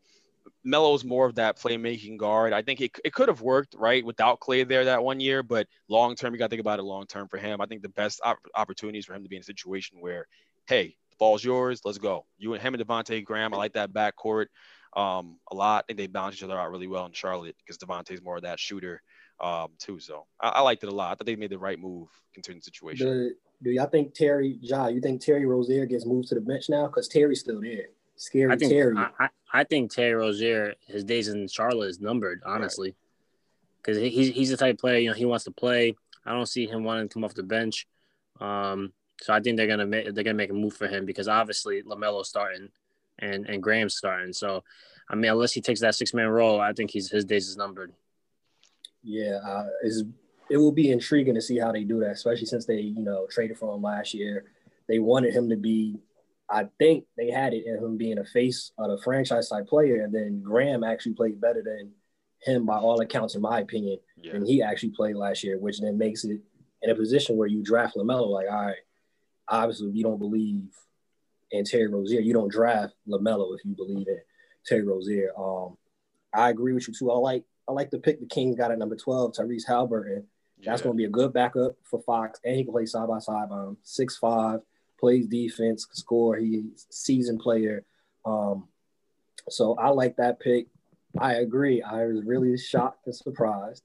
Melo's 0.64 1.04
more 1.04 1.26
of 1.26 1.36
that 1.36 1.58
playmaking 1.58 2.18
guard. 2.18 2.52
I 2.52 2.62
think 2.62 2.80
it, 2.80 2.98
it 3.04 3.12
could 3.12 3.28
have 3.28 3.40
worked 3.40 3.74
right 3.78 4.04
without 4.04 4.40
Clay 4.40 4.64
there 4.64 4.86
that 4.86 5.02
one 5.02 5.20
year, 5.20 5.42
but 5.42 5.66
long 5.88 6.14
term, 6.14 6.32
you 6.32 6.38
got 6.38 6.46
to 6.46 6.50
think 6.50 6.60
about 6.60 6.78
it 6.78 6.82
long 6.82 7.06
term 7.06 7.28
for 7.28 7.38
him. 7.38 7.60
I 7.60 7.66
think 7.66 7.82
the 7.82 7.88
best 7.88 8.20
op- 8.24 8.38
opportunities 8.54 9.06
for 9.06 9.14
him 9.14 9.22
to 9.22 9.28
be 9.28 9.36
in 9.36 9.40
a 9.40 9.44
situation 9.44 9.98
where, 10.00 10.26
hey, 10.66 10.96
the 11.10 11.16
ball's 11.18 11.44
yours, 11.44 11.82
let's 11.84 11.98
go. 11.98 12.26
You 12.38 12.54
and 12.54 12.62
him 12.62 12.74
and 12.74 12.84
Devonte 12.84 13.24
Graham, 13.24 13.54
I 13.54 13.56
like 13.56 13.74
that 13.74 13.92
backcourt 13.92 14.46
um, 14.96 15.38
a 15.50 15.54
lot. 15.54 15.84
I 15.84 15.86
think 15.86 15.98
they 15.98 16.06
balance 16.06 16.36
each 16.36 16.42
other 16.42 16.58
out 16.58 16.70
really 16.70 16.86
well 16.86 17.06
in 17.06 17.12
Charlotte 17.12 17.56
because 17.58 17.78
Devonte's 17.78 18.22
more 18.22 18.36
of 18.36 18.42
that 18.42 18.58
shooter 18.58 19.02
um, 19.40 19.68
too. 19.78 19.98
So 19.98 20.26
I, 20.40 20.48
I, 20.48 20.60
liked 20.60 20.82
it 20.82 20.88
a 20.88 20.94
lot. 20.94 21.12
I 21.12 21.14
thought 21.14 21.26
they 21.26 21.36
made 21.36 21.50
the 21.50 21.58
right 21.58 21.78
move 21.78 22.08
considering 22.34 22.58
the 22.60 22.64
situation. 22.64 23.06
The, 23.06 23.34
do 23.62 23.70
y'all 23.70 23.86
think 23.86 24.14
Terry, 24.14 24.58
Ja, 24.60 24.88
you 24.88 25.00
think 25.00 25.20
Terry 25.20 25.44
Rozier 25.44 25.86
gets 25.86 26.06
moved 26.06 26.28
to 26.28 26.34
the 26.34 26.40
bench 26.40 26.68
now? 26.68 26.86
Because 26.86 27.08
Terry's 27.08 27.40
still 27.40 27.60
there. 27.60 27.86
Scary 28.16 28.52
I 28.52 28.56
think, 28.56 28.72
Terry. 28.72 28.96
I, 28.96 29.28
I, 29.52 29.64
think 29.64 29.92
Terry 29.92 30.14
Rozier, 30.14 30.74
his 30.86 31.04
days 31.04 31.28
in 31.28 31.46
Charlotte 31.46 31.88
is 31.88 32.00
numbered, 32.00 32.42
honestly. 32.44 32.96
Because 33.80 33.98
right. 33.98 34.10
he's, 34.10 34.34
he's 34.34 34.50
the 34.50 34.56
type 34.56 34.74
of 34.74 34.80
player, 34.80 34.98
you 34.98 35.08
know, 35.08 35.14
he 35.14 35.24
wants 35.24 35.44
to 35.44 35.52
play. 35.52 35.94
I 36.24 36.32
don't 36.32 36.46
see 36.46 36.66
him 36.66 36.84
wanting 36.84 37.08
to 37.08 37.14
come 37.14 37.24
off 37.24 37.34
the 37.34 37.44
bench. 37.44 37.86
Um, 38.40 38.92
so 39.20 39.32
I 39.32 39.40
think 39.40 39.56
they're 39.56 39.66
gonna 39.66 39.86
make 39.86 40.14
they're 40.14 40.24
gonna 40.24 40.34
make 40.34 40.50
a 40.50 40.54
move 40.54 40.74
for 40.74 40.86
him 40.86 41.04
because 41.04 41.26
obviously 41.26 41.82
Lamelo's 41.82 42.28
starting 42.28 42.68
and 43.18 43.48
and 43.48 43.62
Graham's 43.62 43.96
starting. 43.96 44.32
So, 44.32 44.64
I 45.08 45.14
mean, 45.14 45.30
unless 45.30 45.52
he 45.52 45.60
takes 45.60 45.80
that 45.80 45.94
six 45.94 46.14
man 46.14 46.28
role, 46.28 46.60
I 46.60 46.72
think 46.72 46.90
he's 46.90 47.10
his 47.10 47.24
days 47.24 47.48
is 47.48 47.56
numbered. 47.56 47.92
Yeah, 49.02 49.38
uh, 49.46 49.66
it 50.50 50.56
will 50.56 50.72
be 50.72 50.90
intriguing 50.90 51.34
to 51.34 51.40
see 51.40 51.58
how 51.58 51.72
they 51.72 51.84
do 51.84 52.00
that, 52.00 52.12
especially 52.12 52.46
since 52.46 52.66
they 52.66 52.80
you 52.80 53.02
know 53.02 53.26
traded 53.30 53.58
for 53.58 53.74
him 53.74 53.82
last 53.82 54.14
year. 54.14 54.44
They 54.88 54.98
wanted 54.98 55.34
him 55.34 55.50
to 55.50 55.56
be, 55.56 55.98
I 56.48 56.66
think 56.78 57.04
they 57.16 57.30
had 57.30 57.52
it 57.52 57.66
in 57.66 57.76
him 57.76 57.98
being 57.98 58.18
a 58.18 58.24
face 58.24 58.72
of 58.78 58.90
a 58.90 58.98
franchise 58.98 59.50
type 59.50 59.66
player, 59.66 60.02
and 60.02 60.14
then 60.14 60.42
Graham 60.42 60.82
actually 60.82 61.12
played 61.12 61.40
better 61.40 61.62
than 61.62 61.92
him 62.40 62.64
by 62.64 62.78
all 62.78 63.00
accounts, 63.00 63.34
in 63.34 63.42
my 63.42 63.60
opinion, 63.60 63.98
yeah. 64.16 64.34
and 64.34 64.46
he 64.46 64.62
actually 64.62 64.90
played 64.90 65.16
last 65.16 65.44
year, 65.44 65.58
which 65.58 65.80
then 65.80 65.98
makes 65.98 66.24
it 66.24 66.40
in 66.82 66.90
a 66.90 66.94
position 66.94 67.36
where 67.36 67.48
you 67.48 67.62
draft 67.62 67.96
Lamelo. 67.96 68.30
Like, 68.30 68.46
all 68.50 68.66
right, 68.66 68.76
obviously 69.48 69.88
we 69.88 70.02
don't 70.02 70.18
believe 70.18 70.68
and 71.52 71.66
Terry 71.66 71.88
Rozier. 71.88 72.20
You 72.20 72.32
don't 72.32 72.50
draft 72.50 72.94
Lamelo 73.08 73.56
if 73.56 73.64
you 73.64 73.74
believe 73.74 74.06
in 74.08 74.20
Terry 74.66 74.82
Rozier. 74.82 75.30
Um, 75.36 75.76
I 76.34 76.50
agree 76.50 76.72
with 76.72 76.88
you 76.88 76.94
too. 76.94 77.10
I 77.10 77.16
like 77.16 77.44
I 77.68 77.72
like 77.72 77.90
the 77.90 77.98
pick 77.98 78.20
the 78.20 78.26
Kings 78.26 78.56
got 78.56 78.70
at 78.70 78.78
number 78.78 78.96
twelve, 78.96 79.32
Tyrese 79.32 79.66
Haliburton. 79.68 80.24
That's 80.64 80.80
yeah. 80.80 80.84
going 80.84 80.96
to 80.96 80.98
be 80.98 81.04
a 81.04 81.10
good 81.10 81.32
backup 81.32 81.76
for 81.84 82.02
Fox, 82.02 82.40
and 82.44 82.56
he 82.56 82.64
can 82.64 82.72
play 82.72 82.86
side 82.86 83.08
by 83.08 83.18
side. 83.20 83.48
Um, 83.50 83.76
six 83.82 84.16
five, 84.16 84.60
plays 84.98 85.26
defense, 85.26 85.86
score. 85.92 86.36
He's 86.36 86.86
seasoned 86.90 87.40
player. 87.40 87.84
Um, 88.24 88.68
so 89.48 89.74
I 89.76 89.88
like 89.90 90.16
that 90.16 90.40
pick. 90.40 90.66
I 91.18 91.34
agree. 91.34 91.82
I 91.82 92.06
was 92.06 92.24
really 92.24 92.56
shocked 92.58 93.06
and 93.06 93.14
surprised. 93.14 93.82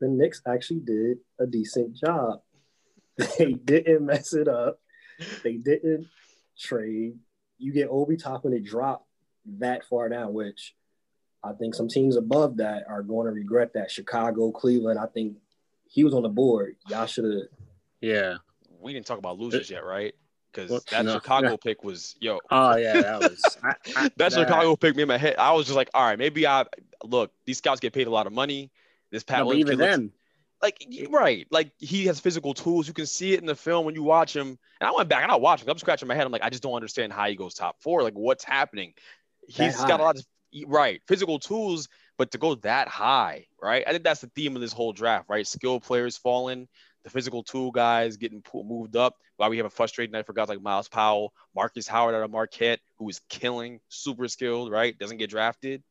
The 0.00 0.08
Knicks 0.08 0.42
actually 0.46 0.80
did 0.80 1.18
a 1.38 1.46
decent 1.46 1.96
job. 1.96 2.40
They 3.36 3.54
didn't 3.54 4.06
mess 4.06 4.32
it 4.32 4.46
up. 4.46 4.78
They 5.42 5.54
didn't 5.54 6.06
trade, 6.58 7.18
you 7.58 7.72
get 7.72 7.88
Obi 7.90 8.16
Toppin 8.16 8.52
to 8.52 8.60
drop 8.60 9.06
that 9.58 9.84
far 9.84 10.08
down, 10.08 10.32
which 10.32 10.74
I 11.42 11.52
think 11.52 11.74
some 11.74 11.88
teams 11.88 12.16
above 12.16 12.58
that 12.58 12.84
are 12.88 13.02
going 13.02 13.26
to 13.26 13.32
regret 13.32 13.72
that. 13.74 13.90
Chicago, 13.90 14.50
Cleveland, 14.50 14.98
I 14.98 15.06
think 15.06 15.36
he 15.88 16.04
was 16.04 16.14
on 16.14 16.22
the 16.22 16.28
board. 16.28 16.76
Y'all 16.88 17.06
should 17.06 17.24
have. 17.24 17.48
Yeah. 18.00 18.36
We 18.80 18.92
didn't 18.92 19.06
talk 19.06 19.18
about 19.18 19.38
losers 19.38 19.70
yet, 19.70 19.84
right? 19.84 20.14
Because 20.52 20.84
that 20.86 21.04
no, 21.04 21.14
Chicago 21.14 21.56
pick 21.56 21.84
was 21.84 22.16
yo. 22.20 22.38
Oh 22.50 22.76
yeah, 22.76 23.02
that 23.02 23.20
was 23.20 23.58
I, 23.62 23.68
I, 23.68 24.02
that, 24.02 24.16
that 24.16 24.32
Chicago 24.32 24.76
pick 24.76 24.96
me 24.96 25.02
in 25.02 25.08
my 25.08 25.18
head. 25.18 25.36
I 25.38 25.52
was 25.52 25.66
just 25.66 25.76
like, 25.76 25.90
all 25.92 26.02
right, 26.02 26.18
maybe 26.18 26.46
I 26.46 26.64
look. 27.04 27.32
These 27.44 27.58
scouts 27.58 27.80
get 27.80 27.92
paid 27.92 28.06
a 28.06 28.10
lot 28.10 28.26
of 28.26 28.32
money. 28.32 28.70
This 29.10 29.22
Pat 29.22 29.44
no, 29.44 29.52
even 29.52 29.78
then, 29.78 30.12
like 30.62 30.84
right, 31.10 31.46
like 31.50 31.70
he 31.78 32.06
has 32.06 32.20
physical 32.20 32.54
tools. 32.54 32.88
You 32.88 32.94
can 32.94 33.06
see 33.06 33.32
it 33.32 33.40
in 33.40 33.46
the 33.46 33.54
film 33.54 33.86
when 33.86 33.94
you 33.94 34.02
watch 34.02 34.34
him. 34.34 34.58
And 34.80 34.88
I 34.88 34.92
went 34.92 35.08
back 35.08 35.22
and 35.22 35.30
I 35.30 35.36
watched 35.36 35.64
him. 35.64 35.70
I'm 35.70 35.78
scratching 35.78 36.08
my 36.08 36.14
head. 36.14 36.26
I'm 36.26 36.32
like, 36.32 36.42
I 36.42 36.50
just 36.50 36.62
don't 36.62 36.74
understand 36.74 37.12
how 37.12 37.26
he 37.26 37.36
goes 37.36 37.54
top 37.54 37.76
four. 37.80 38.02
Like, 38.02 38.14
what's 38.14 38.44
happening? 38.44 38.94
He's 39.46 39.76
got 39.76 40.00
a 40.00 40.02
lot 40.02 40.16
of 40.16 40.24
right 40.66 41.00
physical 41.06 41.38
tools, 41.38 41.88
but 42.16 42.32
to 42.32 42.38
go 42.38 42.56
that 42.56 42.88
high, 42.88 43.46
right? 43.62 43.84
I 43.86 43.92
think 43.92 44.04
that's 44.04 44.20
the 44.20 44.30
theme 44.34 44.56
of 44.56 44.62
this 44.62 44.72
whole 44.72 44.92
draft, 44.92 45.28
right? 45.28 45.46
Skill 45.46 45.80
players 45.80 46.16
falling, 46.16 46.68
the 47.04 47.10
physical 47.10 47.42
tool 47.42 47.70
guys 47.70 48.16
getting 48.16 48.42
moved 48.52 48.96
up. 48.96 49.16
Why 49.36 49.48
we 49.48 49.58
have 49.58 49.66
a 49.66 49.70
frustrated 49.70 50.12
night 50.12 50.26
for 50.26 50.32
guys 50.32 50.48
like 50.48 50.60
Myles 50.60 50.88
Powell, 50.88 51.32
Marcus 51.54 51.86
Howard 51.86 52.14
out 52.14 52.24
of 52.24 52.30
Marquette, 52.30 52.80
who 52.98 53.08
is 53.08 53.20
killing, 53.28 53.78
super 53.88 54.26
skilled, 54.26 54.72
right? 54.72 54.98
Doesn't 54.98 55.18
get 55.18 55.30
drafted. 55.30 55.82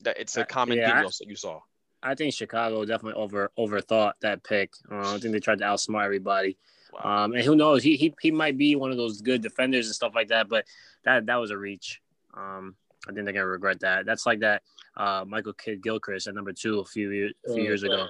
That 0.00 0.18
it's 0.18 0.36
a 0.36 0.42
uh, 0.42 0.44
common 0.44 0.78
yeah, 0.78 1.00
thing 1.02 1.28
you 1.28 1.36
saw. 1.36 1.60
I 2.06 2.14
think 2.14 2.32
Chicago 2.32 2.84
definitely 2.84 3.20
over 3.20 3.50
overthought 3.58 4.12
that 4.20 4.44
pick. 4.44 4.72
Uh, 4.90 5.14
I 5.14 5.18
think 5.18 5.32
they 5.32 5.40
tried 5.40 5.58
to 5.58 5.64
outsmart 5.64 6.04
everybody. 6.04 6.56
Wow. 6.92 7.24
Um, 7.24 7.32
and 7.32 7.42
who 7.42 7.56
knows? 7.56 7.82
He, 7.82 7.96
he 7.96 8.14
he 8.20 8.30
might 8.30 8.56
be 8.56 8.76
one 8.76 8.90
of 8.90 8.96
those 8.96 9.20
good 9.20 9.42
defenders 9.42 9.86
and 9.86 9.94
stuff 9.94 10.12
like 10.14 10.28
that. 10.28 10.48
But 10.48 10.66
that 11.04 11.26
that 11.26 11.36
was 11.36 11.50
a 11.50 11.58
reach. 11.58 12.00
Um, 12.34 12.76
I 13.08 13.12
think 13.12 13.24
they're 13.24 13.34
gonna 13.34 13.46
regret 13.46 13.80
that. 13.80 14.06
That's 14.06 14.24
like 14.24 14.40
that 14.40 14.62
uh, 14.96 15.24
Michael 15.26 15.52
Kidd 15.52 15.82
Gilchrist 15.82 16.28
at 16.28 16.34
number 16.34 16.52
two 16.52 16.78
a 16.78 16.84
few 16.84 17.10
years, 17.10 17.32
a 17.48 17.54
few 17.54 17.62
years 17.62 17.82
ago. 17.82 18.06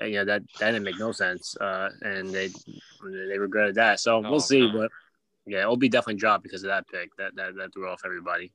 And, 0.00 0.10
yeah, 0.10 0.24
that 0.24 0.42
that 0.58 0.72
didn't 0.72 0.84
make 0.84 0.98
no 0.98 1.12
sense. 1.12 1.56
Uh, 1.56 1.90
and 2.02 2.30
they 2.30 2.48
they 2.48 3.38
regretted 3.38 3.76
that. 3.76 4.00
So 4.00 4.20
we'll 4.20 4.40
see. 4.40 4.68
But 4.70 4.90
yeah, 5.46 5.60
it'll 5.60 5.76
be 5.76 5.88
definitely 5.88 6.18
dropped 6.18 6.42
because 6.42 6.64
of 6.64 6.68
that 6.68 6.88
pick. 6.88 7.14
That 7.16 7.36
that 7.36 7.56
that 7.56 7.72
threw 7.74 7.88
off 7.88 8.02
everybody. 8.04 8.52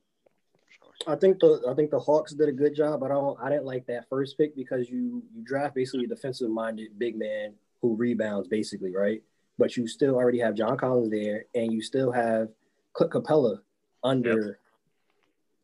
I 1.08 1.16
think 1.16 1.40
the 1.40 1.62
I 1.70 1.74
think 1.74 1.92
the 1.92 2.00
Hawks 2.00 2.34
did 2.34 2.50
a 2.50 2.52
good 2.52 2.76
job. 2.76 3.04
I 3.04 3.08
don't 3.08 3.40
I 3.42 3.50
didn't 3.50 3.66
like 3.66 3.86
that 3.88 4.10
first 4.10 4.38
pick 4.38 4.56
because 4.56 4.90
you 4.90 5.24
you 5.34 5.44
draft 5.44 5.76
basically 5.76 6.06
a 6.06 6.08
defensive 6.08 6.50
minded 6.50 7.00
big 7.00 7.18
man 7.18 7.54
who 7.82 7.96
rebounds 7.96 8.48
basically, 8.48 8.96
right? 8.96 9.22
But 9.58 9.78
you 9.78 9.88
still 9.88 10.16
already 10.16 10.40
have 10.40 10.56
John 10.56 10.78
Collins 10.78 11.10
there 11.10 11.46
and 11.56 11.72
you 11.72 11.82
still 11.82 12.12
have 12.12 12.50
Clint 12.94 13.14
Capela 13.14 13.60
under 14.04 14.48
yep. 14.48 14.60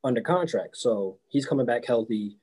under 0.03 0.21
contract. 0.21 0.77
So 0.77 1.17
he's 1.27 1.45
coming 1.45 1.65
back 1.65 1.85
healthy. 1.85 2.37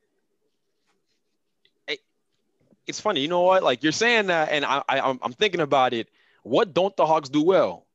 It's 2.84 3.00
funny, 3.00 3.20
you 3.20 3.28
know 3.28 3.42
what? 3.42 3.62
Like 3.62 3.84
you're 3.84 3.92
saying 3.92 4.26
that, 4.26 4.50
and 4.50 4.64
I, 4.64 4.82
I 4.88 4.98
I'm 5.00 5.32
thinking 5.32 5.60
about 5.60 5.92
it. 5.94 6.08
What 6.42 6.74
don't 6.74 6.94
the 6.96 7.06
Hawks 7.06 7.28
do 7.28 7.42
well? 7.42 7.86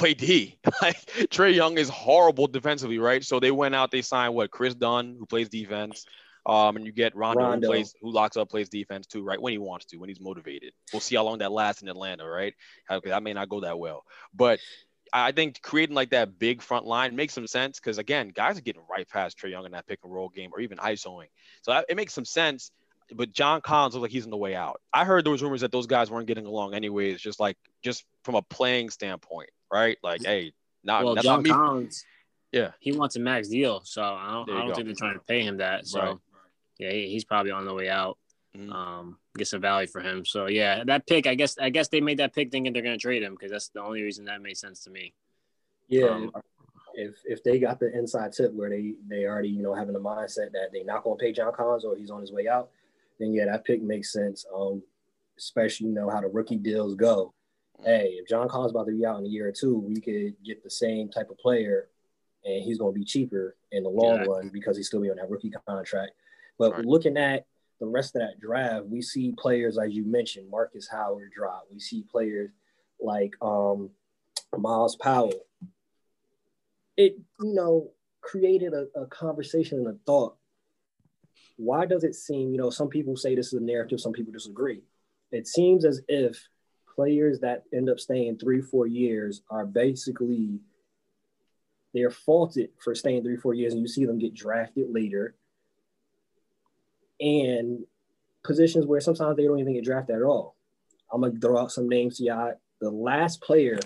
Play 0.00 0.14
D. 0.14 0.58
Like 0.82 0.96
Trae 1.30 1.54
Young 1.54 1.76
is 1.76 1.88
horrible 1.88 2.46
defensively, 2.46 2.98
right? 2.98 3.22
So 3.22 3.38
they 3.38 3.50
went 3.50 3.74
out, 3.74 3.90
they 3.90 4.02
signed 4.02 4.34
what 4.34 4.50
Kris 4.50 4.74
Dunn, 4.74 5.16
who 5.18 5.26
plays 5.26 5.48
defense. 5.48 6.06
Um, 6.46 6.76
and 6.76 6.86
you 6.86 6.92
get 6.92 7.14
Rondo, 7.14 7.42
Rondo, 7.42 7.66
who 7.66 7.72
plays, 7.72 7.94
who 8.00 8.10
locks 8.10 8.38
up, 8.38 8.48
plays 8.48 8.70
defense 8.70 9.06
too, 9.06 9.22
right? 9.22 9.40
When 9.40 9.52
he 9.52 9.58
wants 9.58 9.84
to, 9.86 9.98
when 9.98 10.08
he's 10.08 10.20
motivated. 10.20 10.72
We'll 10.90 11.00
see 11.00 11.16
how 11.16 11.24
long 11.24 11.38
that 11.38 11.52
lasts 11.52 11.82
in 11.82 11.88
Atlanta, 11.88 12.26
right? 12.26 12.54
That 12.88 13.22
may 13.22 13.34
not 13.34 13.50
go 13.50 13.60
that 13.60 13.78
well, 13.78 14.04
but 14.34 14.58
I 15.12 15.32
think 15.32 15.60
creating 15.60 15.94
like 15.94 16.10
that 16.10 16.38
big 16.38 16.62
front 16.62 16.86
line 16.86 17.14
makes 17.16 17.34
some 17.34 17.46
sense 17.46 17.78
because 17.78 17.98
again, 17.98 18.28
guys 18.34 18.56
are 18.56 18.62
getting 18.62 18.82
right 18.90 19.08
past 19.08 19.38
Trae 19.38 19.50
Young 19.50 19.66
in 19.66 19.72
that 19.72 19.86
pick 19.86 19.98
and 20.02 20.12
roll 20.12 20.28
game 20.28 20.50
or 20.54 20.60
even 20.60 20.78
isoing. 20.78 21.28
So 21.62 21.72
that, 21.72 21.86
it 21.88 21.96
makes 21.96 22.14
some 22.14 22.24
sense. 22.24 22.70
But 23.12 23.32
John 23.32 23.60
Collins 23.60 23.94
looks 23.94 24.02
like 24.02 24.12
he's 24.12 24.24
on 24.24 24.30
the 24.30 24.36
way 24.36 24.54
out. 24.54 24.80
I 24.94 25.04
heard 25.04 25.26
there 25.26 25.32
was 25.32 25.42
rumors 25.42 25.62
that 25.62 25.72
those 25.72 25.88
guys 25.88 26.10
weren't 26.10 26.28
getting 26.28 26.46
along 26.46 26.74
anyways, 26.74 27.20
just 27.20 27.40
like 27.40 27.56
just 27.82 28.04
from 28.22 28.36
a 28.36 28.42
playing 28.42 28.90
standpoint, 28.90 29.50
right? 29.72 29.98
Like, 30.02 30.24
hey, 30.24 30.52
not 30.84 31.04
well, 31.04 31.14
that's 31.14 31.24
John 31.26 31.38
not 31.38 31.44
me. 31.44 31.50
Collins, 31.50 32.04
Yeah. 32.52 32.72
he 32.80 32.92
wants 32.92 33.16
a 33.16 33.20
max 33.20 33.48
deal, 33.48 33.82
so 33.84 34.02
I 34.02 34.32
don't, 34.32 34.50
I 34.50 34.58
don't 34.60 34.68
go. 34.68 34.74
think 34.74 34.86
they're 34.86 34.94
trying 34.96 35.14
to 35.14 35.24
pay 35.24 35.42
him 35.42 35.58
that. 35.58 35.86
So 35.86 36.00
Right. 36.00 36.16
yeah, 36.78 36.90
he, 36.92 37.08
he's 37.10 37.24
probably 37.24 37.52
on 37.52 37.64
the 37.64 37.74
way 37.74 37.88
out. 37.88 38.18
Mhm. 38.56 38.72
Um, 38.72 39.18
get 39.36 39.46
some 39.46 39.60
value 39.60 39.86
for 39.86 40.00
him. 40.00 40.24
So 40.24 40.46
yeah, 40.48 40.82
that 40.84 41.06
pick, 41.06 41.26
I 41.28 41.36
guess, 41.36 41.56
I 41.58 41.70
guess 41.70 41.86
they 41.88 42.00
made 42.00 42.18
that 42.18 42.34
pick 42.34 42.50
thinking 42.50 42.72
they're 42.72 42.82
going 42.82 42.98
to 42.98 43.00
trade 43.00 43.22
him 43.22 43.34
because 43.34 43.52
that's 43.52 43.68
the 43.68 43.80
only 43.80 44.02
reason 44.02 44.24
that 44.24 44.42
made 44.42 44.56
sense 44.56 44.82
to 44.84 44.90
me. 44.90 45.14
Yeah, 45.88 46.06
Um, 46.06 46.32
if 46.94 47.14
if 47.24 47.44
they 47.44 47.60
got 47.60 47.78
the 47.78 47.96
inside 47.96 48.32
tip 48.32 48.52
where 48.52 48.68
they 48.68 48.94
they 49.06 49.24
already 49.26 49.48
you 49.50 49.62
know 49.62 49.72
having 49.74 49.92
the 49.94 50.00
mindset 50.00 50.50
that 50.52 50.70
they're 50.72 50.84
not 50.84 51.04
going 51.04 51.16
to 51.18 51.22
pay 51.24 51.32
John 51.32 51.52
Collins 51.52 51.84
or 51.84 51.94
he's 51.96 52.10
on 52.10 52.20
his 52.20 52.32
way 52.32 52.48
out, 52.48 52.70
then 53.20 53.32
yeah, 53.32 53.44
that 53.46 53.64
pick 53.64 53.80
makes 53.82 54.12
sense. 54.12 54.44
Um, 54.52 54.82
especially 55.38 55.86
you 55.86 55.92
know 55.94 56.10
how 56.10 56.20
the 56.20 56.26
rookie 56.26 56.56
deals 56.56 56.96
go. 56.96 57.32
Hey, 57.84 58.18
if 58.20 58.28
John 58.28 58.48
Collins 58.48 58.72
about 58.72 58.86
to 58.86 58.92
be 58.92 59.06
out 59.06 59.18
in 59.18 59.26
a 59.26 59.28
year 59.28 59.48
or 59.48 59.52
two, 59.52 59.78
we 59.78 60.00
could 60.00 60.34
get 60.44 60.62
the 60.62 60.70
same 60.70 61.08
type 61.08 61.30
of 61.30 61.38
player, 61.38 61.88
and 62.44 62.62
he's 62.62 62.78
going 62.78 62.92
to 62.94 62.98
be 62.98 63.04
cheaper 63.04 63.56
in 63.72 63.82
the 63.84 63.88
long 63.88 64.20
Yeah. 64.20 64.26
run 64.26 64.50
because 64.52 64.76
he's 64.76 64.88
still 64.88 65.00
be 65.00 65.10
on 65.10 65.16
that 65.16 65.30
rookie 65.30 65.52
contract. 65.66 66.12
But 66.58 66.72
Right. 66.72 66.84
looking 66.84 67.16
at 67.16 67.46
the 67.78 67.86
rest 67.86 68.14
of 68.14 68.20
that 68.20 68.38
draft, 68.38 68.86
we 68.86 69.00
see 69.00 69.32
players 69.32 69.78
as 69.78 69.94
you 69.94 70.04
mentioned, 70.04 70.50
Marcus 70.50 70.88
Howard 70.88 71.32
drop. 71.32 71.66
We 71.72 71.80
see 71.80 72.02
players 72.02 72.50
like 73.00 73.34
um, 73.40 73.90
Myles 74.56 74.96
Powell. 74.96 75.46
It 76.96 77.18
you 77.40 77.54
know 77.54 77.92
created 78.20 78.74
a, 78.74 78.88
a 78.94 79.06
conversation 79.06 79.78
and 79.78 79.88
a 79.88 79.98
thought. 80.04 80.36
Why 81.56 81.86
does 81.86 82.04
it 82.04 82.14
seem, 82.14 82.52
you 82.52 82.58
know, 82.58 82.70
some 82.70 82.88
people 82.88 83.16
say 83.16 83.34
this 83.34 83.48
is 83.48 83.54
a 83.54 83.64
narrative, 83.64 84.00
some 84.00 84.12
people 84.12 84.32
disagree. 84.32 84.82
It 85.32 85.46
seems 85.46 85.84
as 85.86 86.02
if 86.08 86.48
players 87.00 87.40
that 87.40 87.64
end 87.72 87.88
up 87.88 87.98
staying 87.98 88.36
three, 88.36 88.60
four 88.60 88.86
years 88.86 89.40
are 89.50 89.64
basically 89.64 90.60
they're 91.94 92.10
faulted 92.10 92.68
for 92.78 92.94
staying 92.94 93.22
three, 93.22 93.38
four 93.38 93.54
years, 93.54 93.72
and 93.72 93.80
you 93.80 93.88
see 93.88 94.04
them 94.04 94.18
get 94.18 94.34
drafted 94.34 94.92
later. 94.92 95.34
And 97.18 97.86
positions 98.44 98.84
where 98.84 99.00
sometimes 99.00 99.38
they 99.38 99.44
don't 99.44 99.60
even 99.60 99.72
get 99.72 99.84
drafted 99.84 100.16
at 100.16 100.22
all. 100.22 100.56
I'm 101.10 101.22
gonna 101.22 101.40
throw 101.40 101.56
out 101.56 101.72
some 101.72 101.88
names 101.88 102.18
to 102.18 102.24
y'all. 102.24 102.52
The 102.82 102.90
last 102.90 103.40
player 103.40 103.78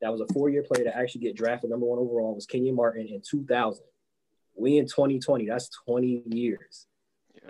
that 0.00 0.12
was 0.12 0.20
a 0.20 0.32
four-year 0.32 0.62
player 0.62 0.84
to 0.84 0.96
actually 0.96 1.22
get 1.22 1.36
drafted 1.36 1.70
number 1.70 1.86
one 1.86 1.98
overall 1.98 2.36
was 2.36 2.46
Kenyon 2.46 2.76
Martin 2.76 3.08
in 3.08 3.22
2000. 3.28 3.84
We 4.54 4.78
in 4.78 4.86
2020, 4.86 5.46
that's 5.46 5.68
20 5.84 6.22
years. 6.26 6.86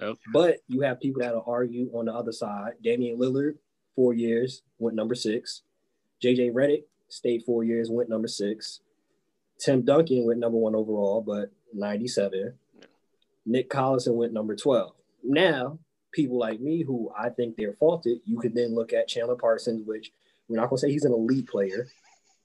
Yep. 0.01 0.17
But 0.33 0.57
you 0.69 0.81
have 0.81 1.01
people 1.01 1.21
that'll 1.21 1.45
argue 1.47 1.91
on 1.93 2.07
the 2.07 2.15
other 2.15 2.33
side. 2.33 2.73
Damian 2.83 3.19
Lillard, 3.19 3.57
four 3.95 4.15
years, 4.15 4.63
went 4.79 4.97
number 4.97 5.15
six. 5.15 5.63
JJ 6.23 6.53
Redick 6.53 6.85
stayed 7.09 7.43
four 7.45 7.65
years, 7.65 7.91
went 7.91 8.09
number 8.09 8.29
six. 8.29 8.81
Tim 9.59 9.83
Duncan 9.83 10.27
went 10.27 10.41
number 10.41 10.59
one 10.59 10.75
overall, 10.75 11.23
but 11.23 11.51
97. 11.73 12.55
Nick 13.47 13.71
Collison 13.71 14.15
went 14.15 14.33
number 14.33 14.57
12. 14.57 14.93
Now, 15.25 15.79
people 16.13 16.39
like 16.39 16.61
me 16.61 16.83
who 16.83 17.11
I 17.17 17.29
think 17.31 17.57
they're 17.57 17.75
faulted, 17.75 18.19
you 18.25 18.39
could 18.39 18.55
then 18.55 18.75
look 18.75 18.93
at 18.93 19.09
Chandler 19.09 19.37
Parsons, 19.37 19.83
which 19.87 20.13
we're 20.49 20.57
not 20.57 20.69
going 20.69 20.79
to 20.79 20.81
say 20.81 20.91
he's 20.91 21.05
an 21.05 21.13
elite 21.13 21.49
player. 21.49 21.89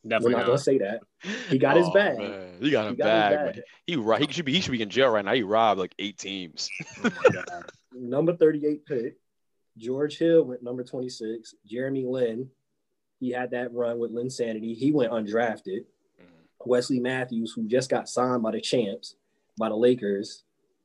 Definitely 0.07 0.33
we're 0.33 0.39
not 0.39 0.45
going 0.45 0.57
to 0.57 0.63
say 0.63 0.77
that. 0.77 1.01
He 1.49 1.57
got 1.57 1.75
his 1.75 1.87
oh, 1.87 1.93
bag. 1.93 2.17
Oh, 2.19 2.29
Man. 2.29 2.47
He 2.61 2.69
got 2.71 2.87
He 2.87 2.93
a 2.93 2.95
got 2.95 3.05
bag. 3.05 3.31
his 3.31 3.55
bag. 3.55 3.63
He, 3.85 3.93
he 3.95 4.25
he 4.25 4.33
should 4.33 4.45
be 4.45 4.53
he 4.53 4.61
should 4.61 4.71
be 4.71 4.81
in 4.81 4.89
jail 4.89 5.09
right 5.09 5.25
now. 5.25 5.33
He 5.33 5.43
robbed 5.43 5.79
like 5.79 5.93
eight 5.99 6.17
teams. 6.17 6.69
Oh 7.03 7.09
number 7.93 8.35
38 8.35 8.85
pick. 8.85 9.17
George 9.77 10.17
Hill 10.17 10.43
went 10.43 10.63
number 10.63 10.83
26. 10.83 11.55
Jeremy 11.65 12.05
Lin, 12.05 12.49
he 13.19 13.31
had 13.31 13.51
that 13.51 13.73
run 13.73 13.99
with 13.99 14.13
Linsanity. 14.13 14.75
He 14.75 14.91
went 14.91 15.11
undrafted. 15.11 15.85
Mm-hmm. 16.21 16.69
Wesley 16.69 16.99
Matthews, 16.99 17.53
who 17.55 17.67
just 17.67 17.89
got 17.89 18.09
signed 18.09 18.43
by 18.43 18.51
the 18.51 18.61
champs, 18.61 19.15
by 19.57 19.69
the 19.69 19.75
Lakers, 19.75 20.43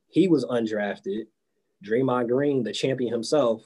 he 0.08 0.28
was 0.28 0.44
undrafted. 0.44 1.26
Draymond 1.84 2.28
Green, 2.28 2.62
the 2.62 2.72
champion 2.72 3.12
himself, 3.12 3.62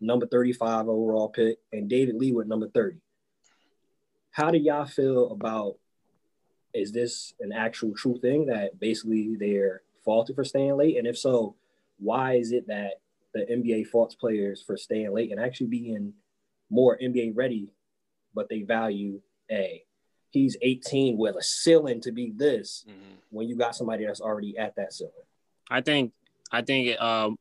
number 0.00 0.26
35 0.26 0.88
overall 0.88 1.28
pick, 1.28 1.58
and 1.72 1.88
David 1.88 2.14
Lee 2.16 2.32
went 2.32 2.48
number 2.48 2.68
30. 2.68 2.98
How 4.30 4.50
do 4.50 4.58
y'all 4.58 4.84
feel 4.84 5.30
about 5.32 5.76
is 6.74 6.92
this 6.92 7.34
an 7.40 7.52
actual 7.52 7.94
true 7.94 8.18
thing 8.18 8.46
that 8.46 8.78
basically 8.78 9.34
they're 9.36 9.82
faulted 10.04 10.36
for 10.36 10.44
staying 10.44 10.76
late? 10.76 10.96
And 10.96 11.06
if 11.06 11.18
so, 11.18 11.56
why 11.98 12.34
is 12.34 12.52
it 12.52 12.68
that 12.68 13.00
the 13.34 13.40
NBA 13.50 13.86
faults 13.88 14.14
players 14.14 14.62
for 14.62 14.76
staying 14.76 15.12
late 15.12 15.30
and 15.30 15.40
actually 15.40 15.66
being 15.68 16.14
more 16.70 16.98
NBA 17.02 17.32
ready, 17.34 17.72
but 18.34 18.48
they 18.48 18.62
value 18.62 19.20
a 19.50 19.82
he's 20.30 20.56
18 20.60 21.16
with 21.16 21.36
a 21.36 21.42
ceiling 21.42 22.00
to 22.02 22.12
be 22.12 22.30
this 22.30 22.84
Mhm. 22.86 23.16
when 23.30 23.48
you 23.48 23.56
got 23.56 23.74
somebody 23.74 24.04
that's 24.04 24.20
already 24.20 24.56
at 24.58 24.76
that 24.76 24.92
ceiling. 24.92 25.12
I 25.70 25.80
think 25.80 26.12
I 26.50 26.62
think 26.62 27.00
um 27.00 27.38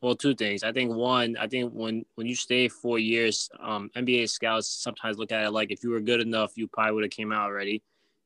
well 0.00 0.14
two 0.16 0.34
things. 0.34 0.62
I 0.62 0.72
think 0.72 0.92
one, 0.94 1.36
I 1.36 1.46
think 1.48 1.72
when 1.72 2.04
when 2.14 2.26
you 2.26 2.34
stay 2.36 2.68
four 2.68 2.98
years, 2.98 3.48
um 3.60 3.90
NBA 3.96 4.28
scouts 4.28 4.68
sometimes 4.68 5.18
look 5.18 5.32
at 5.32 5.44
it 5.44 5.50
like 5.50 5.70
if 5.72 5.82
you 5.82 5.90
were 5.90 6.00
good 6.00 6.20
enough, 6.20 6.52
you 6.56 6.68
probably 6.68 6.92
would 6.94 7.04
have 7.04 7.10
came 7.10 7.32
out 7.32 7.46
already, 7.50 7.82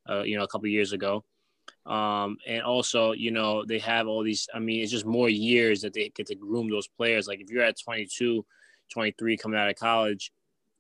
uh, 0.09 0.23
you 0.23 0.37
know, 0.37 0.45
a 0.45 0.49
couple 0.49 0.69
years 0.69 0.93
ago. 0.93 1.25
Um, 1.87 2.39
and 2.47 2.63
also, 2.63 3.13
you 3.13 3.31
know, 3.31 3.65
they 3.65 3.79
have 3.79 4.09
all 4.09 4.23
these, 4.23 4.49
I 4.53 4.59
mean, 4.59 4.83
it's 4.83 4.91
just 4.91 5.07
more 5.07 5.29
years 5.29 5.83
that 5.83 5.93
they 5.93 6.09
get 6.15 6.27
to 6.27 6.35
groom 6.35 6.69
those 6.69 6.89
players. 6.89 7.29
Like 7.29 7.41
if 7.41 7.51
you're 7.51 7.63
at 7.63 7.81
22, 7.81 8.45
23 8.93 9.37
coming 9.37 9.59
out 9.59 9.69
of 9.69 9.77
college, 9.77 10.33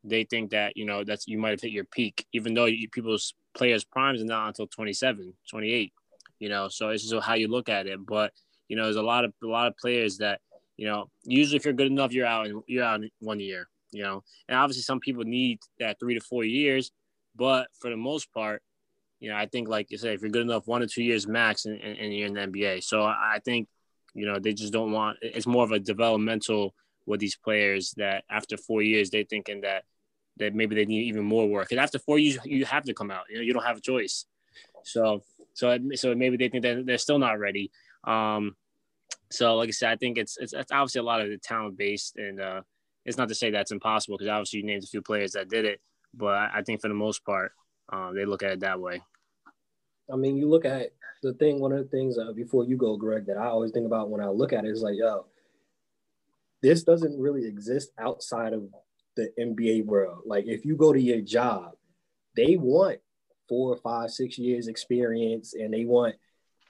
they 0.03 0.25
think 0.25 0.51
that, 0.51 0.77
you 0.77 0.85
know, 0.85 1.05
that's 1.05 1.29
you 1.29 1.39
might 1.39 1.51
have 1.51 1.61
hit 1.61 1.71
your 1.71 1.85
peak, 1.85 2.27
even 2.33 2.55
though 2.55 2.65
you, 2.65 2.89
people's 2.89 3.35
players' 3.55 3.85
primes 3.85 4.21
are 4.21 4.25
not 4.25 4.49
until 4.49 4.67
27, 4.67 5.33
28, 5.49 5.93
you 6.39 6.49
know, 6.49 6.69
so 6.69 6.91
it's 6.91 7.09
just 7.09 7.25
how 7.25 7.35
you 7.35 7.49
look 7.49 7.69
at 7.69 7.87
it. 7.87 8.05
But 8.05 8.33
you 8.69 8.77
know, 8.77 8.85
there's 8.85 8.97
a 8.97 9.03
lot 9.03 9.25
of 9.25 9.33
a 9.43 9.47
lot 9.47 9.67
of 9.67 9.77
players 9.77 10.19
that 10.19 10.41
you 10.77 10.87
know. 10.87 11.11
Usually, 11.25 11.57
if 11.57 11.65
you're 11.65 11.75
good 11.75 11.87
enough, 11.87 12.13
you're 12.13 12.27
out 12.27 12.47
and 12.47 12.63
you're 12.67 12.85
out 12.85 13.03
in 13.03 13.11
one 13.21 13.41
year. 13.41 13.69
You 13.93 14.03
know, 14.03 14.25
and 14.49 14.59
obviously, 14.59 14.83
some 14.83 15.01
people 15.01 15.25
need 15.25 15.61
that 15.79 15.99
three 15.99 16.15
to 16.15 16.21
four 16.21 16.45
years, 16.45 16.91
but 17.35 17.69
for 17.81 17.91
the 17.91 17.97
most 17.97 18.33
part, 18.33 18.63
you 19.21 19.31
know, 19.31 19.37
I 19.37 19.47
think 19.47 19.69
like 19.69 19.91
you 19.91 19.99
said, 19.99 20.15
if 20.15 20.23
you're 20.23 20.31
good 20.31 20.43
enough, 20.43 20.67
one 20.67 20.83
or 20.83 20.87
two 20.87 21.03
years 21.03 21.27
max, 21.27 21.65
and, 21.65 21.81
and, 21.81 22.15
you're 22.15 22.27
in 22.27 22.35
the 22.35 22.41
NBA. 22.41 22.83
So 22.85 23.03
I 23.03 23.41
think 23.45 23.69
you 24.15 24.27
know 24.27 24.39
they 24.39 24.53
just 24.53 24.73
don't 24.73 24.93
want. 24.93 25.19
It's 25.23 25.47
more 25.47 25.65
of 25.65 25.73
a 25.73 25.79
developmental 25.79 26.75
with 27.07 27.21
these 27.21 27.37
players 27.37 27.95
that 27.97 28.25
after 28.31 28.57
four 28.57 28.83
years 28.83 29.11
they 29.11 29.25
thinking 29.25 29.63
that 29.63 29.85
that 30.39 30.55
maybe 30.55 30.75
they 30.75 30.85
need 30.85 31.05
even 31.05 31.25
more 31.25 31.49
work. 31.49 31.71
And 31.71 31.81
after 31.81 31.99
four 31.99 32.19
years, 32.19 32.39
you 32.45 32.65
have 32.67 32.85
to 32.85 32.95
come 32.95 33.11
out. 33.11 33.25
You 33.31 33.37
know, 33.37 33.43
you 33.43 33.55
don't 33.55 33.65
have 33.65 33.79
a 33.79 33.81
choice. 33.81 34.27
So 34.85 35.23
so 35.55 35.79
so 35.95 36.15
maybe 36.15 36.37
they 36.37 36.49
think 36.49 36.63
that 36.63 36.85
they're 36.85 36.99
still 36.99 37.19
not 37.19 37.39
ready. 37.39 37.71
Um, 38.05 38.55
so 39.31 39.57
like 39.57 39.69
I 39.69 39.73
said, 39.73 39.91
I 39.91 39.97
think 39.97 40.19
it's 40.19 40.37
it's, 40.37 40.53
it's 40.53 40.73
obviously 40.73 41.01
a 41.01 41.05
lot 41.05 41.21
of 41.21 41.29
the 41.29 41.39
talent 41.39 41.79
based, 41.79 42.17
and 42.17 42.41
uh, 42.41 42.61
it's 43.05 43.17
not 43.17 43.29
to 43.29 43.35
say 43.35 43.51
that's 43.51 43.73
impossible 43.73 44.19
because 44.19 44.31
obviously 44.31 44.61
you 44.61 44.67
named 44.67 44.85
a 44.85 44.87
few 44.87 45.03
players 45.03 45.33
that 45.33 45.49
did 45.49 45.65
it, 45.65 45.81
but 46.15 46.51
I 46.55 46.63
think 46.65 46.81
for 46.81 46.89
the 46.89 46.95
most 46.95 47.25
part, 47.25 47.53
uh, 47.93 48.13
they 48.13 48.25
look 48.25 48.43
at 48.43 48.53
it 48.53 48.61
that 48.61 48.81
way. 48.81 49.03
I 50.13 50.17
mean, 50.17 50.37
you 50.37 50.49
look 50.49 50.65
at 50.65 50.93
the 51.23 51.33
thing, 51.35 51.61
one 51.61 51.73
of 51.73 51.79
the 51.79 51.97
things 51.97 52.19
uh, 52.19 52.33
before 52.33 52.65
you 52.65 52.77
go, 52.77 52.97
Greg, 52.97 53.27
that 53.27 53.39
I 53.39 53.47
always 53.47 53.73
think 53.73 53.87
about 53.87 54.11
when 54.11 54.21
I 54.21 54.29
look 54.29 54.53
at 54.53 54.65
it 54.65 54.71
is 54.71 54.83
like, 54.83 54.97
yo, 54.97 55.27
this 56.63 56.83
doesn't 56.83 57.19
really 57.19 57.47
exist 57.47 57.91
outside 57.99 58.53
of 58.53 58.69
the 59.17 59.33
NBA 59.39 59.85
world. 59.85 60.23
Like, 60.27 60.47
if 60.47 60.65
you 60.65 60.77
go 60.77 60.93
to 60.93 61.01
your 61.01 61.21
job, 61.21 61.73
they 62.37 62.57
want 62.57 62.99
four, 63.49 63.77
five, 63.77 64.11
six 64.11 64.39
years 64.39 64.69
experience, 64.69 65.55
and 65.55 65.73
they 65.73 65.85
want, 65.85 66.17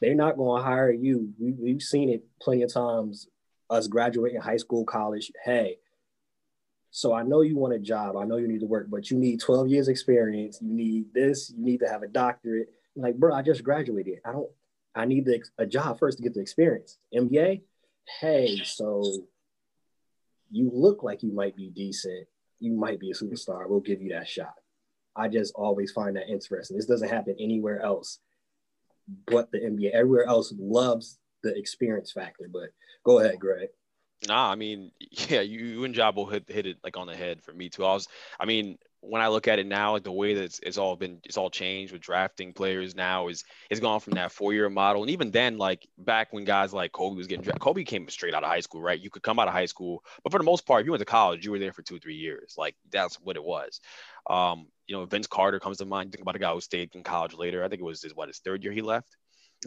they're 0.00 0.14
not 0.14 0.36
going 0.36 0.60
to 0.60 0.66
hire 0.66 0.92
you. 0.92 1.32
We, 1.38 1.52
we've 1.52 1.82
seen 1.82 2.08
it 2.08 2.24
plenty 2.40 2.62
of 2.62 2.72
times, 2.72 3.28
us 3.68 3.88
graduating 3.88 4.40
high 4.40 4.58
school, 4.58 4.84
college. 4.84 5.32
Hey, 5.44 5.78
so 6.96 7.12
I 7.12 7.22
know 7.22 7.42
you 7.42 7.58
want 7.58 7.74
a 7.74 7.78
job. 7.78 8.16
I 8.16 8.24
know 8.24 8.38
you 8.38 8.48
need 8.48 8.60
to 8.60 8.66
work, 8.66 8.86
but 8.88 9.10
you 9.10 9.18
need 9.18 9.38
12 9.38 9.68
years 9.68 9.88
experience. 9.88 10.60
You 10.62 10.72
need 10.72 11.12
this. 11.12 11.52
You 11.54 11.62
need 11.62 11.80
to 11.80 11.88
have 11.90 12.02
a 12.02 12.08
doctorate. 12.08 12.70
Like, 12.96 13.18
bro, 13.18 13.34
I 13.34 13.42
just 13.42 13.62
graduated. 13.62 14.20
I 14.24 14.32
don't. 14.32 14.48
I 14.94 15.04
need 15.04 15.26
the, 15.26 15.44
a 15.58 15.66
job 15.66 15.98
first 15.98 16.16
to 16.16 16.22
get 16.22 16.32
the 16.32 16.40
experience. 16.40 16.96
NBA. 17.14 17.60
Hey, 18.18 18.62
so 18.64 19.04
you 20.50 20.70
look 20.72 21.02
like 21.02 21.22
you 21.22 21.32
might 21.32 21.54
be 21.54 21.68
decent. 21.68 22.28
You 22.60 22.72
might 22.72 22.98
be 22.98 23.10
a 23.10 23.14
superstar. 23.14 23.68
We'll 23.68 23.80
give 23.80 24.00
you 24.00 24.14
that 24.14 24.26
shot. 24.26 24.54
I 25.14 25.28
just 25.28 25.52
always 25.54 25.92
find 25.92 26.16
that 26.16 26.30
interesting. 26.30 26.78
This 26.78 26.86
doesn't 26.86 27.10
happen 27.10 27.36
anywhere 27.38 27.82
else 27.82 28.20
but 29.30 29.52
the 29.52 29.58
NBA. 29.58 29.90
Everywhere 29.90 30.26
else 30.26 30.54
loves 30.58 31.18
the 31.42 31.54
experience 31.58 32.10
factor. 32.10 32.48
But 32.50 32.70
go 33.04 33.18
ahead, 33.18 33.38
Greg. 33.38 33.68
Nah, 34.26 34.50
I 34.50 34.54
mean, 34.54 34.92
yeah, 35.28 35.40
you, 35.42 35.58
you 35.64 35.84
and 35.84 35.94
Jabo 35.94 36.30
hit 36.30 36.44
hit 36.48 36.66
it 36.66 36.78
like 36.82 36.96
on 36.96 37.06
the 37.06 37.16
head 37.16 37.42
for 37.42 37.52
me 37.52 37.68
too. 37.68 37.84
I 37.84 37.92
was, 37.92 38.08
I 38.40 38.46
mean, 38.46 38.78
when 39.00 39.22
I 39.22 39.28
look 39.28 39.46
at 39.46 39.58
it 39.58 39.66
now, 39.66 39.92
like 39.92 40.02
the 40.02 40.10
way 40.12 40.34
that 40.34 40.42
it's, 40.42 40.58
it's 40.60 40.78
all 40.78 40.96
been, 40.96 41.20
it's 41.24 41.36
all 41.36 41.50
changed 41.50 41.92
with 41.92 42.02
drafting 42.02 42.52
players 42.52 42.94
now 42.96 43.28
is 43.28 43.44
it's 43.70 43.80
gone 43.80 44.00
from 44.00 44.14
that 44.14 44.32
four 44.32 44.52
year 44.52 44.68
model. 44.68 45.02
And 45.02 45.10
even 45.10 45.30
then, 45.30 45.58
like 45.58 45.86
back 45.98 46.32
when 46.32 46.44
guys 46.44 46.72
like 46.72 46.92
Kobe 46.92 47.16
was 47.16 47.26
getting 47.26 47.44
drafted, 47.44 47.60
Kobe 47.60 47.84
came 47.84 48.08
straight 48.08 48.34
out 48.34 48.42
of 48.42 48.48
high 48.48 48.60
school, 48.60 48.82
right? 48.82 48.98
You 48.98 49.10
could 49.10 49.22
come 49.22 49.38
out 49.38 49.48
of 49.48 49.54
high 49.54 49.66
school, 49.66 50.02
but 50.24 50.32
for 50.32 50.38
the 50.38 50.44
most 50.44 50.66
part, 50.66 50.80
if 50.80 50.86
you 50.86 50.92
went 50.92 51.00
to 51.00 51.06
college, 51.06 51.44
you 51.44 51.52
were 51.52 51.58
there 51.58 51.72
for 51.72 51.82
two, 51.82 51.98
three 51.98 52.16
years. 52.16 52.54
Like 52.56 52.74
that's 52.90 53.16
what 53.20 53.36
it 53.36 53.44
was. 53.44 53.80
Um, 54.28 54.66
you 54.88 54.96
know, 54.96 55.04
Vince 55.04 55.26
Carter 55.26 55.60
comes 55.60 55.78
to 55.78 55.84
mind. 55.84 56.10
Think 56.12 56.22
about 56.22 56.36
a 56.36 56.40
guy 56.40 56.52
who 56.52 56.60
stayed 56.60 56.94
in 56.94 57.02
college 57.04 57.34
later. 57.34 57.62
I 57.62 57.68
think 57.68 57.80
it 57.80 57.84
was 57.84 58.02
his 58.02 58.14
what 58.14 58.28
his 58.28 58.38
third 58.38 58.64
year 58.64 58.72
he 58.72 58.82
left 58.82 59.16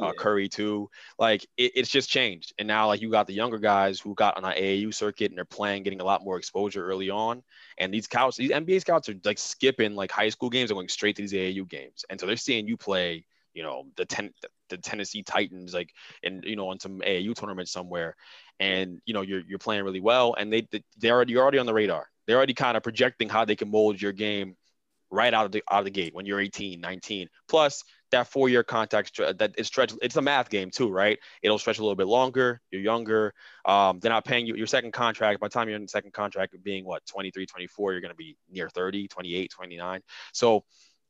uh, 0.02 0.06
yeah. 0.06 0.12
Curry 0.18 0.50
too. 0.50 0.90
Like 1.18 1.44
it, 1.58 1.72
it's 1.76 1.90
just 1.90 2.10
changed, 2.10 2.54
and 2.58 2.68
now 2.68 2.88
like 2.88 3.02
you 3.02 3.10
got 3.10 3.28
the 3.28 3.34
younger 3.34 3.58
guys 3.58 4.00
who 4.00 4.14
got 4.16 4.38
on 4.38 4.44
the 4.44 4.50
AAU 4.50 4.94
circuit 4.94 5.32
and 5.32 5.38
they're 5.38 5.46
playing, 5.46 5.84
getting 5.84 6.02
a 6.02 6.06
lot 6.06 6.24
more 6.24 6.38
exposure 6.38 6.86
early 6.86 7.10
on. 7.10 7.44
And 7.78 7.94
these 7.94 8.06
scouts, 8.06 8.38
these 8.38 8.52
NBA 8.52 8.82
scouts 8.82 9.10
are 9.10 9.16
like 9.24 9.40
skipping 9.40 9.96
like 9.96 10.12
high 10.12 10.30
school 10.30 10.50
games 10.50 10.70
and 10.72 10.78
going 10.78 10.90
straight 10.90 11.16
to 11.16 11.22
these 11.22 11.34
AAU 11.34 11.68
games, 11.68 12.06
and 12.10 12.20
so 12.20 12.26
they're 12.26 12.38
seeing 12.38 12.68
you 12.68 12.78
play. 12.78 13.26
You 13.54 13.64
know 13.64 13.86
the 13.98 14.06
ten, 14.06 14.32
the 14.70 14.78
Tennessee 14.78 15.24
Titans, 15.24 15.74
like 15.74 15.92
and 16.24 16.44
you 16.46 16.56
know 16.56 16.70
on 16.70 16.80
some 16.80 17.00
AAU 17.00 17.34
tournament 17.34 17.68
somewhere, 17.68 18.16
and 18.60 19.02
you 19.06 19.14
know 19.14 19.22
you're 19.22 19.42
you're 19.48 19.60
playing 19.60 19.84
really 19.84 20.02
well, 20.02 20.36
and 20.38 20.54
they 20.54 20.68
they 21.00 21.10
already 21.10 21.34
you're 21.34 21.42
already 21.42 21.58
on 21.58 21.66
the 21.66 21.74
radar. 21.74 22.08
They're 22.28 22.38
already 22.38 22.54
kind 22.54 22.78
of 22.78 22.84
projecting 22.84 23.28
how 23.28 23.44
they 23.44 23.56
can 23.56 23.72
mold 23.72 24.00
your 24.00 24.12
game 24.12 24.56
right 25.12 25.34
out 25.34 25.46
of 25.46 25.52
the 25.52 25.64
out 25.72 25.80
of 25.80 25.86
the 25.86 25.92
gate 25.92 26.14
when 26.14 26.26
you're 26.26 26.40
18, 26.40 26.80
19. 26.80 27.28
Plus, 27.48 27.84
that 28.12 28.28
four-year 28.28 28.64
contract 28.64 29.18
that 29.18 29.54
it's 29.58 29.68
stretch. 29.68 29.94
It's 30.02 30.16
a 30.16 30.22
math 30.22 30.50
game 30.50 30.72
too, 30.72 30.90
right? 30.90 31.20
It'll 31.44 31.60
stretch 31.60 31.80
a 31.80 31.82
little 31.82 31.96
bit 31.96 32.08
longer. 32.08 32.62
You're 32.72 32.82
younger. 32.82 33.34
Um, 33.66 34.00
they're 34.00 34.12
not 34.12 34.26
paying 34.26 34.46
you 34.46 34.56
your 34.56 34.68
second 34.68 34.94
contract. 34.94 35.40
By 35.40 35.48
the 35.48 35.54
time 35.54 35.68
you're 35.68 35.76
in 35.76 35.84
the 35.84 35.88
second 35.88 36.14
contract, 36.14 36.56
being 36.64 36.86
what 36.86 37.06
23, 37.06 37.46
24, 37.46 37.92
you're 37.92 38.02
going 38.02 38.12
to 38.12 38.16
be 38.16 38.36
near 38.50 38.70
30, 38.70 39.08
28, 39.08 39.52
29. 39.52 40.02
So 40.34 40.64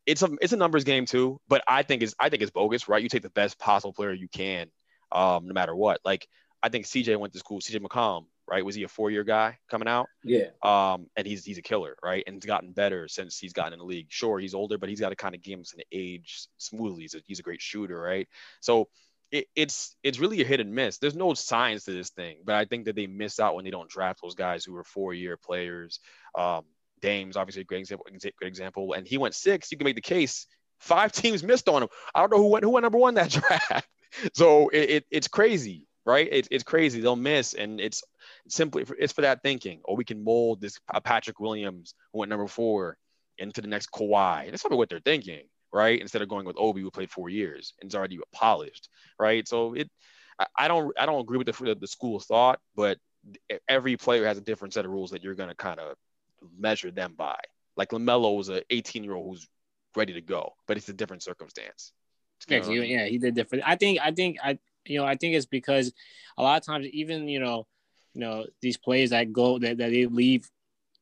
it's 0.06 0.22
a 0.24 0.30
it's 0.42 0.54
a 0.54 0.58
numbers 0.58 0.84
game 0.84 1.06
too. 1.06 1.40
But 1.48 1.64
I 1.68 1.84
think 1.84 2.04
it's 2.04 2.16
I 2.20 2.30
think 2.30 2.42
it's 2.42 2.52
bogus, 2.52 2.88
right? 2.88 3.02
You 3.02 3.10
take 3.10 3.24
the 3.24 3.30
best 3.30 3.58
possible 3.60 3.94
player 3.94 4.12
you 4.12 4.28
can, 4.28 4.68
um, 5.12 5.48
no 5.48 5.54
matter 5.54 5.76
what. 5.76 6.00
Like 6.04 6.28
I 6.62 6.70
think 6.70 6.86
CJ 6.86 7.18
went 7.18 7.34
to 7.34 7.40
school. 7.40 7.60
CJ 7.60 7.78
McCollum 7.82 8.26
right? 8.50 8.66
Was 8.66 8.76
he 8.76 8.84
a 8.84 8.88
four-year 8.88 9.24
guy 9.24 9.58
coming 9.70 9.88
out? 9.88 10.08
Yeah. 10.24 10.48
Um, 10.64 11.08
and 11.16 11.26
he's 11.26 11.46
he's 11.46 11.58
a 11.58 11.62
killer, 11.62 11.96
right? 12.04 12.24
And 12.26 12.36
he's 12.36 12.46
gotten 12.46 12.72
better 12.72 13.08
since 13.08 13.38
he's 13.38 13.54
gotten 13.54 13.74
in 13.74 13.80
the 13.80 13.86
league. 13.86 14.08
Sure, 14.10 14.40
he's 14.40 14.54
older, 14.54 14.78
but 14.78 14.90
he's 14.90 15.00
got 15.00 15.10
to 15.10 15.16
kind 15.16 15.36
of 15.36 15.42
game 15.42 15.60
and 15.60 15.84
age 15.92 16.48
smoothly. 16.58 17.04
He's 17.04 17.16
a, 17.16 17.22
he's 17.26 17.40
a 17.40 17.44
great 17.44 17.62
shooter, 17.62 18.00
right? 18.00 18.28
So 18.62 18.88
it, 19.32 19.48
it's 19.56 19.96
it's 20.04 20.20
really 20.20 20.42
a 20.42 20.46
hit 20.46 20.60
and 20.60 20.74
miss. 20.74 20.98
There's 20.98 21.16
no 21.16 21.34
science 21.34 21.86
to 21.86 21.92
this 21.92 22.10
thing, 22.10 22.38
but 22.44 22.56
I 22.56 22.66
think 22.66 22.86
that 22.86 22.96
they 22.96 23.08
miss 23.08 23.40
out 23.40 23.56
when 23.56 23.66
they 23.66 23.72
don't 23.72 23.90
draft 23.90 24.20
those 24.22 24.36
guys 24.36 24.66
who 24.66 24.76
are 24.76 24.84
four-year 24.84 25.38
players. 25.38 26.00
Um, 26.38 26.66
Dame's 27.02 27.38
obviously 27.38 27.62
a 27.62 27.66
great 27.66 27.80
example, 27.80 28.06
great 28.10 28.48
example, 28.48 28.94
and 28.94 29.08
he 29.08 29.18
went 29.18 29.36
six. 29.36 29.72
You 29.72 29.78
can 29.78 29.86
make 29.86 29.96
the 29.96 30.02
case. 30.02 30.48
Five 30.80 31.12
teams 31.12 31.44
missed 31.44 31.70
on 31.70 31.84
him. 31.84 31.90
I 32.14 32.22
don't 32.22 32.32
know 32.32 32.38
who 32.38 32.50
went 32.50 32.64
who 32.64 32.72
went 32.72 32.84
number 32.84 32.98
one 32.98 33.16
that 33.16 33.30
draft. 33.70 33.88
so 34.34 34.70
it, 34.70 34.90
it, 34.90 35.06
it's 35.12 35.28
crazy, 35.28 35.86
right? 36.10 36.28
It, 36.32 36.48
it's 36.50 36.64
crazy. 36.64 37.02
They'll 37.02 37.16
miss, 37.16 37.54
and 37.54 37.80
it's 37.80 38.04
simply 38.48 38.84
for, 38.84 38.96
it's 38.96 39.14
for 39.14 39.22
that 39.22 39.44
thinking. 39.44 39.82
Or 39.86 39.96
we 39.96 40.04
can 40.04 40.24
mold 40.24 40.60
this 40.60 40.80
Patrick 41.04 41.40
Williams 41.40 41.94
who 42.12 42.20
went 42.20 42.30
number 42.30 42.48
four 42.48 42.98
into 43.38 43.62
the 43.62 43.68
next 43.68 43.92
Kawhi. 43.92 44.50
That's 44.50 44.64
probably 44.64 44.80
what 44.80 44.90
they're 44.90 45.00
thinking, 45.00 45.44
right? 45.72 46.02
Instead 46.02 46.24
of 46.24 46.28
going 46.28 46.46
with 46.46 46.58
Obi 46.58 46.82
who 46.82 46.90
played 46.90 47.12
four 47.12 47.30
years 47.30 47.74
and 47.80 47.90
is 47.90 47.96
already 47.96 48.20
polished, 48.34 48.90
right? 49.20 49.48
So 49.48 49.76
it, 49.76 49.90
I 50.58 50.68
don't 50.68 50.92
I 51.00 51.06
don't 51.06 51.22
agree 51.22 51.38
with 51.38 51.48
the 51.48 51.76
the 51.80 51.88
school 51.88 52.20
thought, 52.20 52.60
but 52.76 52.98
every 53.68 53.96
player 53.96 54.26
has 54.26 54.38
a 54.38 54.42
different 54.42 54.74
set 54.74 54.86
of 54.86 54.92
rules 54.92 55.12
that 55.12 55.24
you're 55.24 55.36
gonna 55.36 55.56
kind 55.56 55.80
of 55.80 55.96
measure 56.58 56.90
them 56.90 57.14
by. 57.16 57.38
Like 57.78 57.90
Lamelo 57.90 58.36
was 58.36 58.50
an 58.50 58.62
18 58.72 59.04
year 59.04 59.14
old 59.14 59.28
who's 59.28 59.48
ready 59.96 60.14
to 60.14 60.22
go, 60.22 60.54
but 60.68 60.76
it's 60.78 60.90
a 60.90 60.94
different 60.94 61.24
circumstance. 61.24 61.94
Yeah, 62.48 63.04
yeah, 63.04 63.06
he 63.06 63.18
did 63.18 63.36
different. 63.36 63.66
I 63.68 63.76
think 63.76 64.00
I 64.02 64.12
think 64.12 64.38
I 64.44 64.58
you 64.90 65.00
know 65.00 65.06
I 65.06 65.16
think 65.16 65.36
it's 65.36 65.46
because 65.46 65.94
a 66.38 66.44
lot 66.44 66.60
of 66.60 66.66
times 66.66 66.88
even 66.88 67.28
you 67.28 67.40
know 67.40 67.68
you 68.14 68.22
know 68.22 68.46
these 68.62 68.78
players 68.78 69.12
that 69.12 69.32
go 69.32 69.60
that, 69.60 69.78
that 69.78 69.92
they 69.92 70.06
leave 70.06 70.50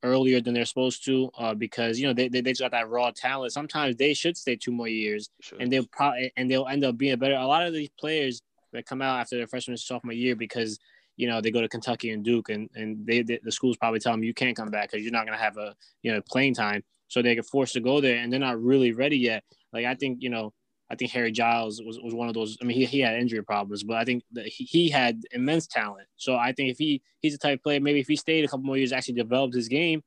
earlier 0.04 0.40
than 0.40 0.54
they're 0.54 0.66
supposed 0.66 1.04
to 1.06 1.30
uh, 1.38 1.54
because 1.54 2.00
you 2.00 2.08
know 2.08 2.14
they, 2.14 2.28
they, 2.28 2.42
they 2.42 2.52
just 2.52 2.62
got 2.62 2.72
that 2.72 2.90
raw 2.90 3.12
talent. 3.16 3.52
Sometimes 3.52 3.96
they 3.96 4.14
should 4.14 4.38
stay 4.38 4.56
two 4.56 4.72
more 4.72 4.88
years 4.88 5.30
and 5.60 5.72
they'll 5.72 5.88
probably 5.88 6.32
and 6.38 6.50
they'll 6.50 6.68
end 6.68 6.84
up 6.84 6.98
being 6.98 7.18
better. 7.18 7.36
A 7.36 7.46
lot 7.46 7.66
of 7.66 7.74
these 7.74 7.90
players 8.00 8.42
that 8.74 8.86
come 8.86 9.02
out 9.02 9.20
after 9.20 9.38
their 9.38 9.48
freshman 9.48 9.78
sophomore 9.78 10.14
year 10.14 10.36
because 10.36 10.78
you 11.16 11.28
know 11.28 11.42
they 11.42 11.52
go 11.52 11.62
to 11.62 11.70
Kentucky 11.70 12.12
and 12.12 12.24
Duke 12.24 12.50
and 12.50 12.70
and 12.76 13.06
they, 13.06 13.22
they 13.24 13.40
the 13.44 13.52
schools 13.52 13.78
probably 13.78 14.00
tell 14.00 14.14
them 14.14 14.24
you 14.24 14.34
can't 14.34 14.56
come 14.56 14.70
back 14.70 14.92
because 14.92 15.04
you're 15.04 15.12
not 15.12 15.26
going 15.26 15.38
to 15.38 15.44
have 15.44 15.58
a 15.58 15.76
you 16.04 16.12
know 16.12 16.22
playing 16.22 16.54
time. 16.54 16.84
So 17.08 17.22
they 17.22 17.36
get 17.36 17.46
forced 17.46 17.74
to 17.74 17.80
go 17.80 18.02
there 18.02 18.18
and 18.18 18.32
they're 18.32 18.40
not 18.40 18.62
really 18.62 18.92
ready 18.92 19.18
yet. 19.18 19.44
Like 19.74 19.86
I 19.86 19.96
think 19.96 20.20
you 20.22 20.30
know 20.30 20.54
I 20.90 20.96
think 20.96 21.12
Harry 21.12 21.32
Giles 21.32 21.82
was, 21.84 22.00
was 22.00 22.14
one 22.14 22.28
of 22.30 22.34
those. 22.34 22.58
I 22.62 22.66
mean, 22.66 22.78
he, 22.78 22.86
he 22.86 23.00
had 23.00 23.20
injury 23.20 23.44
problems, 23.44 23.84
but 23.84 23.98
I 23.98 24.06
think 24.06 24.24
that 24.32 24.48
he, 24.48 24.64
he 24.64 24.90
had 24.90 25.22
immense 25.32 25.68
talent. 25.68 26.08
So 26.16 26.36
I 26.36 26.54
think 26.54 26.72
if 26.72 26.78
he 26.78 27.02
he's 27.20 27.34
a 27.36 27.38
type 27.38 27.60
of 27.60 27.64
player, 27.64 27.80
maybe 27.80 28.00
if 28.00 28.08
he 28.08 28.16
stayed 28.16 28.46
a 28.46 28.48
couple 28.48 28.66
more 28.66 28.78
years, 28.78 28.94
actually 28.94 29.16
developed 29.16 29.54
his 29.54 29.68
game, 29.68 30.02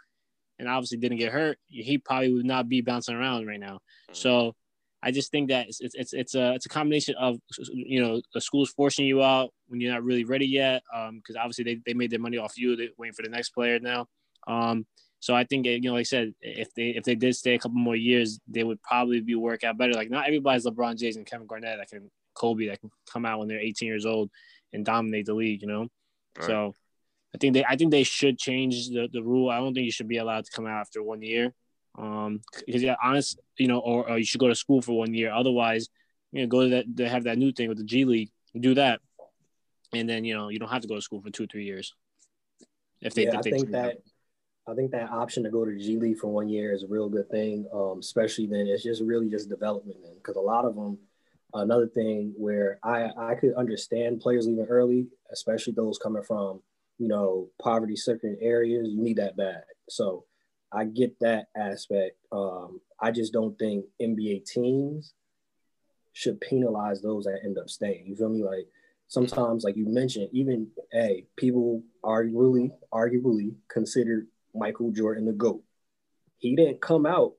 and 0.58 0.68
obviously 0.68 0.98
didn't 0.98 1.18
get 1.18 1.32
hurt, 1.32 1.58
he 1.68 1.98
probably 1.98 2.32
would 2.32 2.46
not 2.46 2.68
be 2.68 2.80
bouncing 2.80 3.14
around 3.14 3.46
right 3.46 3.60
now. 3.60 3.80
So 4.12 4.54
I 5.02 5.10
just 5.10 5.30
think 5.30 5.48
that 5.48 5.68
it's 5.68 5.80
it's 5.80 6.12
it's 6.12 6.34
a 6.34 6.54
it's 6.54 6.66
a 6.66 6.70
combination 6.70 7.14
of 7.16 7.38
you 7.72 8.02
know 8.02 8.20
the 8.34 8.40
school's 8.40 8.70
forcing 8.70 9.06
you 9.06 9.22
out 9.22 9.52
when 9.68 9.80
you're 9.80 9.92
not 9.92 10.04
really 10.04 10.24
ready 10.24 10.46
yet, 10.46 10.82
because 10.90 11.36
um, 11.36 11.42
obviously 11.42 11.64
they, 11.64 11.80
they 11.86 11.94
made 11.94 12.10
their 12.10 12.18
money 12.18 12.38
off 12.38 12.58
you. 12.58 12.76
They're 12.76 12.88
waiting 12.98 13.14
for 13.14 13.22
the 13.22 13.28
next 13.28 13.50
player 13.50 13.78
now. 13.80 14.06
Um, 14.46 14.86
so 15.20 15.35
I 15.35 15.44
think 15.44 15.66
you 15.66 15.80
know, 15.83 15.92
like 15.92 16.00
I 16.00 16.02
said, 16.04 16.35
if 16.40 16.72
they 16.74 16.88
if 16.88 17.04
they 17.04 17.14
did 17.14 17.37
stay 17.37 17.54
a 17.54 17.59
couple 17.59 17.76
more 17.76 17.94
years, 17.94 18.40
they 18.48 18.64
would 18.64 18.83
probably 18.83 19.20
be 19.20 19.35
work 19.35 19.64
out 19.64 19.76
better. 19.76 19.92
Like 19.92 20.11
not 20.11 20.26
everybody's 20.26 20.64
LeBron 20.64 20.98
James 20.98 21.16
and 21.16 21.26
Kevin 21.26 21.46
Garnett 21.46 21.78
that 21.78 21.90
can 21.90 22.11
Kobe 22.35 22.68
that 22.68 22.80
can 22.80 22.90
come 23.11 23.26
out 23.26 23.38
when 23.38 23.46
they're 23.46 23.61
18 23.61 23.87
years 23.87 24.06
old 24.06 24.30
and 24.72 24.85
dominate 24.85 25.26
the 25.26 25.35
league. 25.35 25.61
You 25.61 25.68
know, 25.68 25.88
right. 26.38 26.46
so 26.46 26.74
I 27.35 27.38
think 27.38 27.52
they 27.52 27.64
I 27.66 27.76
think 27.76 27.90
they 27.90 28.02
should 28.02 28.38
change 28.38 28.88
the, 28.88 29.09
the 29.12 29.22
rule. 29.22 29.50
I 29.50 29.59
don't 29.59 29.74
think 29.74 29.85
you 29.85 29.92
should 29.92 30.09
be 30.09 30.16
allowed 30.16 30.46
to 30.46 30.50
come 30.52 30.66
out 30.66 30.80
after 30.80 31.02
one 31.02 31.20
year. 31.20 31.52
Um, 31.98 32.40
because 32.64 32.83
yeah, 32.83 32.96
honest, 33.02 33.38
you 33.59 33.68
know, 33.68 33.78
or, 33.78 34.09
or 34.09 34.16
you 34.16 34.24
should 34.24 34.40
go 34.40 34.48
to 34.48 34.54
school 34.54 34.80
for 34.80 34.96
one 34.96 35.12
year. 35.12 35.33
Otherwise, 35.33 35.88
you 36.33 36.40
know, 36.40 36.48
go 36.48 36.62
to 36.62 36.68
that. 36.70 36.85
They 36.88 37.09
have 37.09 37.24
that 37.24 37.37
new 37.37 37.52
thing 37.52 37.68
with 37.68 37.76
the 37.76 37.85
G 37.85 38.06
League. 38.06 38.30
Do 38.59 38.74
that, 38.74 39.00
and 39.92 40.09
then 40.09 40.24
you 40.24 40.35
know 40.35 40.48
you 40.48 40.59
don't 40.59 40.70
have 40.70 40.83
to 40.83 40.88
go 40.88 40.94
to 40.94 41.02
school 41.02 41.20
for 41.20 41.30
two 41.30 41.46
three 41.46 41.64
years. 41.64 41.94
If 43.02 43.14
they, 43.14 43.24
yeah, 43.24 43.38
I 43.38 43.42
think 43.42 43.70
that. 43.70 43.98
I 44.70 44.74
think 44.74 44.92
that 44.92 45.11
option 45.11 45.42
to 45.42 45.50
go 45.50 45.64
to 45.64 45.76
G 45.76 45.98
League 45.98 46.18
for 46.18 46.28
one 46.28 46.48
year 46.48 46.72
is 46.72 46.85
a 46.85 46.88
real 46.88 47.09
good 47.09 47.28
thing, 47.28 47.66
um, 47.72 47.98
especially 47.98 48.46
then 48.46 48.68
it's 48.68 48.85
just 48.85 49.02
really 49.02 49.28
just 49.28 49.48
development 49.48 49.98
then 50.02 50.14
because 50.14 50.37
a 50.37 50.40
lot 50.40 50.64
of 50.64 50.74
them. 50.74 50.98
Another 51.52 51.88
thing 51.88 52.33
where 52.37 52.78
I 52.85 53.11
I 53.18 53.35
could 53.35 53.54
understand 53.54 54.20
players 54.20 54.46
leaving 54.46 54.66
early, 54.66 55.09
especially 55.33 55.72
those 55.72 55.98
coming 55.98 56.22
from 56.22 56.62
you 56.98 57.09
know 57.09 57.48
poverty 57.61 57.96
stricken 57.96 58.38
areas. 58.40 58.88
You 58.88 59.02
need 59.02 59.16
that 59.16 59.37
bad, 59.37 59.64
so 59.88 60.26
I 60.70 60.85
get 60.85 61.18
that 61.18 61.48
aspect. 61.56 62.16
Um, 62.30 62.80
I 63.00 63.11
just 63.11 63.33
don't 63.33 63.59
think 63.59 63.85
NBA 64.00 64.44
teams 64.44 65.14
should 66.12 66.40
penalize 66.40 67.02
those 67.02 67.24
that 67.24 67.40
end 67.44 67.59
up 67.59 67.68
staying. 67.68 68.06
You 68.06 68.14
feel 68.14 68.28
me? 68.28 68.44
Like 68.44 68.68
sometimes, 69.09 69.64
like 69.64 69.76
you 69.76 69.87
mentioned, 69.87 70.28
even 70.30 70.68
hey, 70.92 71.26
people 71.37 71.83
arguably 72.04 72.70
arguably 72.92 73.54
considered 73.68 74.28
Michael 74.54 74.90
Jordan 74.90 75.26
the 75.26 75.32
GOAT. 75.32 75.62
He 76.38 76.56
didn't 76.56 76.80
come 76.80 77.06
out 77.06 77.34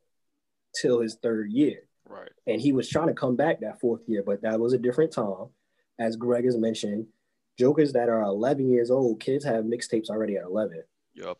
till 0.79 1.01
his 1.01 1.15
third 1.15 1.51
year. 1.51 1.83
Right. 2.07 2.29
And 2.45 2.59
he 2.59 2.73
was 2.73 2.89
trying 2.89 3.07
to 3.07 3.13
come 3.13 3.35
back 3.35 3.61
that 3.61 3.79
fourth 3.79 4.01
year, 4.07 4.23
but 4.25 4.41
that 4.41 4.59
was 4.59 4.73
a 4.73 4.77
different 4.77 5.11
time. 5.11 5.47
As 5.99 6.15
Greg 6.15 6.45
has 6.45 6.57
mentioned, 6.57 7.07
jokers 7.57 7.93
that 7.93 8.09
are 8.09 8.21
11 8.21 8.69
years 8.69 8.91
old, 8.91 9.19
kids 9.19 9.45
have 9.45 9.65
mixtapes 9.65 10.09
already 10.09 10.35
at 10.37 10.43
11. 10.43 10.83
Yep. 11.15 11.37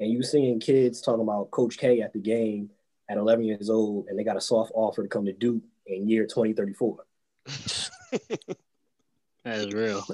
And 0.00 0.10
you 0.10 0.22
seeing 0.22 0.60
kids 0.60 1.00
talking 1.00 1.22
about 1.22 1.50
Coach 1.50 1.78
K 1.78 2.00
at 2.00 2.12
the 2.12 2.18
game 2.18 2.70
at 3.08 3.18
11 3.18 3.44
years 3.44 3.70
old, 3.70 4.06
and 4.08 4.18
they 4.18 4.24
got 4.24 4.36
a 4.36 4.40
soft 4.40 4.72
offer 4.74 5.02
to 5.02 5.08
come 5.08 5.26
to 5.26 5.32
Duke 5.32 5.62
in 5.86 6.08
year 6.08 6.24
2034. 6.24 7.04
that 9.44 9.58
is 9.58 9.72
real. 9.72 10.04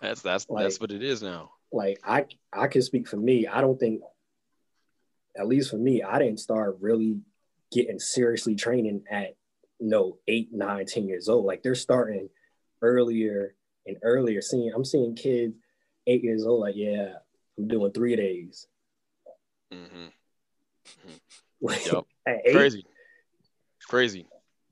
That's 0.00 0.20
that's 0.22 0.48
like, 0.48 0.64
that's 0.64 0.80
what 0.80 0.90
it 0.90 1.02
is 1.02 1.22
now. 1.22 1.50
Like 1.72 2.00
I 2.04 2.26
I 2.52 2.66
can 2.66 2.82
speak 2.82 3.08
for 3.08 3.16
me. 3.16 3.46
I 3.46 3.60
don't 3.60 3.78
think 3.78 4.02
at 5.36 5.46
least 5.46 5.70
for 5.70 5.76
me, 5.76 6.02
I 6.02 6.18
didn't 6.18 6.40
start 6.40 6.78
really 6.80 7.20
getting 7.72 7.98
seriously 7.98 8.54
training 8.54 9.04
at 9.10 9.36
you 9.78 9.88
know 9.88 10.18
eight, 10.28 10.52
nine, 10.52 10.86
ten 10.86 11.06
years 11.06 11.28
old. 11.28 11.44
Like 11.44 11.62
they're 11.62 11.74
starting 11.74 12.28
earlier 12.82 13.54
and 13.86 13.96
earlier. 14.02 14.40
Seeing 14.42 14.72
I'm 14.74 14.84
seeing 14.84 15.14
kids 15.14 15.54
eight 16.06 16.22
years 16.22 16.46
old, 16.46 16.60
like, 16.60 16.76
yeah, 16.76 17.14
I'm 17.58 17.68
doing 17.68 17.92
three 17.92 18.16
days. 18.16 18.66
Mm-hmm. 19.72 20.06
mm-hmm. 21.66 21.96
yep. 22.26 22.44
Crazy. 22.52 22.86
Crazy. 23.88 24.26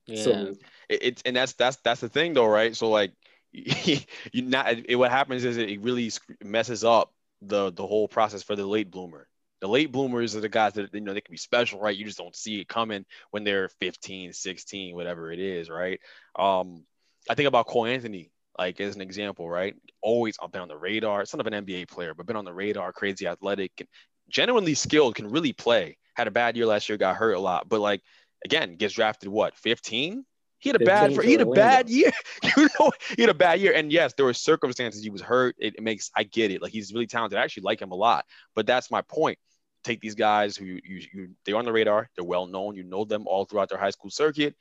Yeah. 0.07 0.23
So 0.23 0.55
it's 0.88 1.23
and 1.23 1.37
that's 1.37 1.53
that's 1.55 1.77
that's 1.77 2.01
the 2.01 2.09
thing 2.09 2.35
though, 2.35 2.46
right? 2.46 2.75
So 2.77 2.90
like 2.90 3.12
you 3.53 4.01
not 4.35 4.73
it, 4.88 4.96
what 4.96 5.11
happens 5.11 5.44
is 5.44 5.57
it 5.57 5.81
really 5.81 6.11
messes 6.44 6.85
up 6.85 7.12
the 7.42 7.70
the 7.70 7.87
whole 7.87 8.09
process 8.09 8.42
for 8.42 8.57
the 8.57 8.66
late 8.66 8.90
bloomer 8.90 9.29
The 9.61 9.68
late 9.68 9.92
bloomers 9.92 10.35
are 10.35 10.40
the 10.40 10.49
guys 10.49 10.75
that 10.75 10.92
you 10.94 11.01
know 11.01 11.12
they 11.12 11.20
can 11.20 11.33
be 11.33 11.38
special, 11.38 11.81
right? 11.81 11.96
You 11.96 12.05
just 12.05 12.18
don't 12.18 12.35
see 12.35 12.61
it 12.61 12.68
coming 12.68 13.05
when 13.31 13.44
they're 13.44 13.68
15, 13.81 14.33
16, 14.33 14.94
whatever 14.94 15.33
it 15.33 15.38
is, 15.38 15.68
right? 15.68 16.01
Um, 16.38 16.85
I 17.29 17.35
think 17.35 17.49
about 17.49 17.66
Cole 17.66 17.87
Anthony, 17.87 18.31
like 18.59 18.81
as 18.81 18.94
an 18.94 19.03
example, 19.03 19.49
right? 19.49 19.75
Always 20.03 20.37
I've 20.42 20.53
been 20.53 20.62
on 20.62 20.68
the 20.68 20.79
radar, 20.79 21.25
son 21.25 21.40
of 21.40 21.46
an 21.46 21.64
NBA 21.66 21.88
player, 21.88 22.14
but 22.14 22.27
been 22.27 22.37
on 22.37 22.44
the 22.44 22.55
radar, 22.55 22.92
crazy 22.92 23.27
athletic, 23.27 23.73
and 23.79 23.88
genuinely 24.31 24.75
skilled, 24.75 25.14
can 25.14 25.29
really 25.29 25.53
play. 25.53 25.99
Had 26.14 26.27
a 26.27 26.31
bad 26.31 26.57
year 26.57 26.66
last 26.66 26.88
year, 26.88 26.99
got 26.99 27.16
hurt 27.16 27.33
a 27.33 27.40
lot, 27.40 27.68
but 27.68 27.81
like 27.81 28.03
again, 28.44 28.77
gets 28.77 28.94
drafted 28.94 29.29
what 29.29 29.57
15? 29.57 30.25
He 30.61 30.68
had 30.68 30.81
a 30.81 30.85
bad 30.85 31.11
he 31.11 31.33
had 31.33 31.40
a 31.40 31.46
bad 31.46 31.88
year. 31.90 32.12
you 32.57 32.68
know, 32.79 32.92
he 33.16 33.23
had 33.23 33.31
a 33.31 33.35
bad 33.35 33.61
year. 33.61 33.73
And 33.73 33.90
yes, 33.90 34.12
there 34.14 34.27
were 34.27 34.35
circumstances. 34.35 35.03
He 35.03 35.09
was 35.09 35.23
hurt. 35.23 35.57
It, 35.59 35.77
it, 35.77 35.83
makes 35.83 36.11
I 36.14 36.23
get 36.23 36.51
it. 36.51 36.61
Like 36.61 36.70
he's 36.70 36.92
really 36.92 37.07
talented. 37.07 37.38
I 37.38 37.42
actually 37.42 37.62
like 37.62 37.81
him 37.81 37.92
a 37.92 37.96
lot. 37.96 38.27
But 38.55 38.66
that's 38.66 38.90
my 38.90 39.01
point. 39.01 39.38
Take 39.83 40.01
these 40.01 40.14
guys 40.14 40.57
who 40.57 40.64
you, 40.66 40.81
you, 40.85 41.03
you 41.12 41.29
they're 41.45 41.57
on 41.57 41.64
the 41.64 41.73
radar. 41.73 42.09
They're 42.14 42.25
well 42.25 42.47
known. 42.47 42.77
You 42.77 42.85
know 42.85 43.05
them 43.05 43.27
all 43.27 43.45
throughout 43.45 43.69
their 43.69 43.79
high 43.79 43.90
school 43.90 44.11
circuit. 44.11 44.55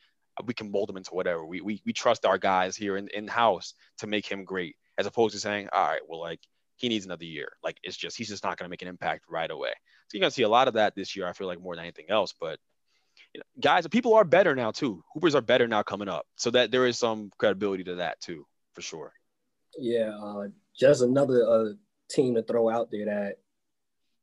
We 0.45 0.53
can 0.53 0.71
mold 0.71 0.87
them 0.87 0.97
into 0.97 1.13
whatever. 1.13 1.45
We 1.45 1.59
we, 1.61 1.81
we 1.85 1.93
trust 1.93 2.25
our 2.25 2.37
guys 2.37 2.75
here 2.75 2.95
in 2.97 3.09
in 3.09 3.27
house 3.27 3.73
to 3.97 4.07
make 4.07 4.25
him 4.25 4.45
great, 4.45 4.75
as 4.97 5.05
opposed 5.05 5.33
to 5.33 5.39
saying, 5.39 5.67
all 5.73 5.87
right, 5.87 6.01
well, 6.07 6.21
like 6.21 6.39
he 6.77 6.87
needs 6.87 7.05
another 7.05 7.25
year. 7.25 7.51
Like 7.61 7.77
it's 7.83 7.97
just 7.97 8.17
he's 8.17 8.29
just 8.29 8.43
not 8.43 8.57
going 8.57 8.65
to 8.65 8.69
make 8.69 8.81
an 8.81 8.87
impact 8.87 9.25
right 9.29 9.51
away. 9.51 9.73
So 10.07 10.17
you're 10.17 10.21
gonna 10.21 10.31
see 10.31 10.43
a 10.43 10.49
lot 10.49 10.67
of 10.67 10.73
that 10.75 10.95
this 10.95 11.15
year. 11.15 11.27
I 11.27 11.33
feel 11.33 11.47
like 11.47 11.61
more 11.61 11.75
than 11.75 11.83
anything 11.83 12.05
else. 12.09 12.33
But 12.39 12.59
you 13.33 13.39
know, 13.39 13.43
guys, 13.61 13.85
people 13.87 14.15
are 14.15 14.23
better 14.23 14.55
now 14.55 14.71
too. 14.71 15.03
Hoopers 15.13 15.35
are 15.35 15.41
better 15.41 15.67
now 15.67 15.83
coming 15.83 16.09
up, 16.09 16.25
so 16.35 16.49
that 16.51 16.71
there 16.71 16.87
is 16.87 16.97
some 16.97 17.31
credibility 17.37 17.83
to 17.85 17.95
that 17.95 18.19
too, 18.21 18.45
for 18.73 18.81
sure. 18.81 19.13
Yeah, 19.77 20.17
uh, 20.17 20.47
just 20.75 21.03
another 21.03 21.47
uh, 21.47 21.73
team 22.09 22.35
to 22.35 22.43
throw 22.43 22.69
out 22.69 22.89
there 22.91 23.05
that 23.05 23.35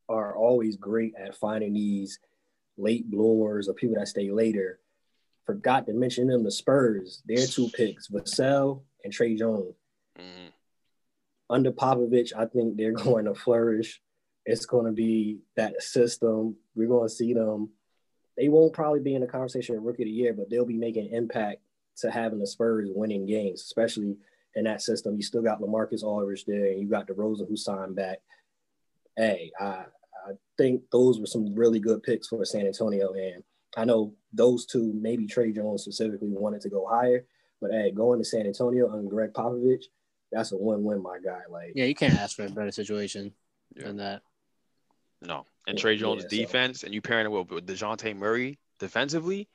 are 0.08 0.36
always 0.36 0.76
great 0.76 1.14
at 1.16 1.36
finding 1.36 1.72
these 1.72 2.18
late 2.76 3.10
bloomers 3.10 3.68
or 3.68 3.74
people 3.74 3.96
that 3.96 4.08
stay 4.08 4.30
later. 4.30 4.78
Forgot 5.44 5.86
to 5.86 5.92
mention 5.92 6.26
them, 6.26 6.44
the 6.44 6.50
Spurs. 6.50 7.22
Their 7.26 7.46
two 7.46 7.68
picks, 7.68 8.08
Vassell 8.08 8.82
and 9.04 9.12
Tre 9.12 9.36
Jones. 9.36 9.74
Mm-hmm. 10.18 10.48
Under 11.48 11.72
Popovich, 11.72 12.32
I 12.36 12.46
think 12.46 12.76
they're 12.76 12.92
going 13.04 13.26
to 13.26 13.34
flourish. 13.34 14.00
It's 14.44 14.66
going 14.66 14.86
to 14.86 14.92
be 14.92 15.38
that 15.56 15.82
system. 15.82 16.56
We're 16.74 16.88
going 16.88 17.08
to 17.08 17.14
see 17.14 17.34
them 17.34 17.70
they 18.36 18.48
won't 18.48 18.72
probably 18.72 19.00
be 19.00 19.14
in 19.14 19.22
the 19.22 19.26
conversation 19.26 19.76
of 19.76 19.82
rookie 19.82 20.02
of 20.02 20.06
the 20.06 20.12
year, 20.12 20.34
but 20.34 20.50
they'll 20.50 20.66
be 20.66 20.76
making 20.76 21.10
impact 21.10 21.60
to 21.98 22.10
having 22.10 22.38
the 22.38 22.46
Spurs 22.46 22.90
winning 22.92 23.26
games, 23.26 23.62
especially 23.62 24.16
in 24.54 24.64
that 24.64 24.82
system. 24.82 25.16
You 25.16 25.22
still 25.22 25.42
got 25.42 25.60
LaMarcus 25.60 26.02
Aldridge 26.02 26.44
there, 26.44 26.66
and 26.66 26.80
you 26.80 26.86
got 26.86 27.08
DeRozan 27.08 27.48
who 27.48 27.56
signed 27.56 27.96
back. 27.96 28.18
Hey, 29.16 29.52
I 29.58 29.84
I 30.26 30.32
think 30.58 30.82
those 30.90 31.20
were 31.20 31.26
some 31.26 31.54
really 31.54 31.78
good 31.78 32.02
picks 32.02 32.28
for 32.28 32.44
San 32.44 32.66
Antonio, 32.66 33.12
and 33.12 33.42
I 33.76 33.84
know 33.84 34.14
those 34.32 34.66
two, 34.66 34.92
maybe 34.94 35.26
Tre 35.26 35.52
Jones 35.52 35.82
specifically, 35.82 36.28
wanted 36.30 36.62
to 36.62 36.70
go 36.70 36.86
higher, 36.86 37.26
but 37.60 37.70
hey, 37.70 37.90
going 37.92 38.18
to 38.18 38.24
San 38.24 38.46
Antonio 38.46 38.92
and 38.92 39.08
Gregg 39.08 39.32
Popovich, 39.32 39.84
that's 40.32 40.52
a 40.52 40.56
win-win, 40.56 41.02
my 41.02 41.18
guy. 41.24 41.40
Like, 41.48 41.72
yeah, 41.74 41.84
you 41.84 41.94
can't 41.94 42.14
ask 42.14 42.36
for 42.36 42.44
a 42.44 42.50
better 42.50 42.72
situation 42.72 43.32
yeah. 43.74 43.84
than 43.84 43.96
that. 43.98 44.22
No. 45.22 45.44
And 45.66 45.78
Tre 45.78 45.96
Jones' 45.96 46.24
yeah, 46.30 46.40
defense, 46.40 46.80
so. 46.80 46.86
and 46.86 46.94
you 46.94 47.00
pairing 47.00 47.26
it 47.26 47.30
with, 47.30 47.50
with 47.50 47.66
DeJounte 47.66 48.16
Murray 48.16 48.58
defensively, 48.78 49.48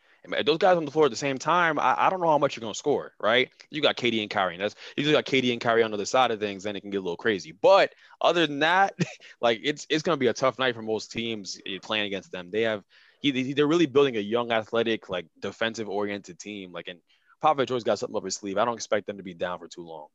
those 0.46 0.58
guys 0.58 0.78
on 0.78 0.86
the 0.86 0.92
floor 0.92 1.06
at 1.06 1.12
the 1.12 1.18
same 1.18 1.38
time, 1.38 1.80
I, 1.80 1.96
I 1.98 2.10
don't 2.10 2.22
know 2.22 2.30
how 2.30 2.38
much 2.38 2.56
you're 2.56 2.62
going 2.62 2.74
to 2.74 2.78
score, 2.78 3.14
right? 3.20 3.50
You 3.70 3.82
got 3.82 3.98
KD 3.98 4.22
and 4.22 4.30
Kyrie. 4.30 4.56
And 4.56 4.64
that's 4.64 4.76
you 4.96 5.04
just 5.04 5.14
got 5.14 5.26
KD 5.26 5.52
and 5.52 5.62
Kyrie 5.62 5.84
on 5.84 5.92
the 5.92 5.96
other 5.96 6.06
side 6.06 6.32
of 6.32 6.40
things, 6.40 6.64
then 6.64 6.76
it 6.76 6.82
can 6.82 6.92
get 6.92 6.98
a 6.98 7.02
little 7.02 7.18
crazy. 7.18 7.52
But 7.52 7.94
other 8.22 8.46
than 8.46 8.60
that, 8.60 8.94
like 9.42 9.60
it's 9.64 9.88
it's 9.90 10.04
going 10.04 10.16
to 10.16 10.20
be 10.20 10.28
a 10.28 10.34
tough 10.34 10.60
night 10.60 10.76
for 10.76 10.82
most 10.82 11.12
teams 11.12 11.60
eh, 11.66 11.80
playing 11.82 12.06
against 12.06 12.32
them. 12.32 12.50
They 12.52 12.62
have 12.64 12.84
he, 13.22 13.54
they're 13.54 13.68
really 13.68 13.86
building 13.86 14.18
a 14.18 14.20
young, 14.20 14.52
athletic, 14.52 15.10
like 15.10 15.28
defensive 15.40 15.88
oriented 15.88 16.40
team. 16.40 16.72
Like, 16.72 16.88
and 16.88 17.00
Popovich 17.44 17.70
always 17.70 17.84
got 17.84 18.00
something 18.00 18.18
up 18.18 18.26
his 18.26 18.36
sleeve. 18.36 18.58
I 18.58 18.66
don't 18.66 18.74
expect 18.74 19.06
them 19.06 19.18
to 19.18 19.24
be 19.24 19.36
down 19.36 19.60
for 19.60 19.68
too 19.68 19.86
long. 19.86 20.08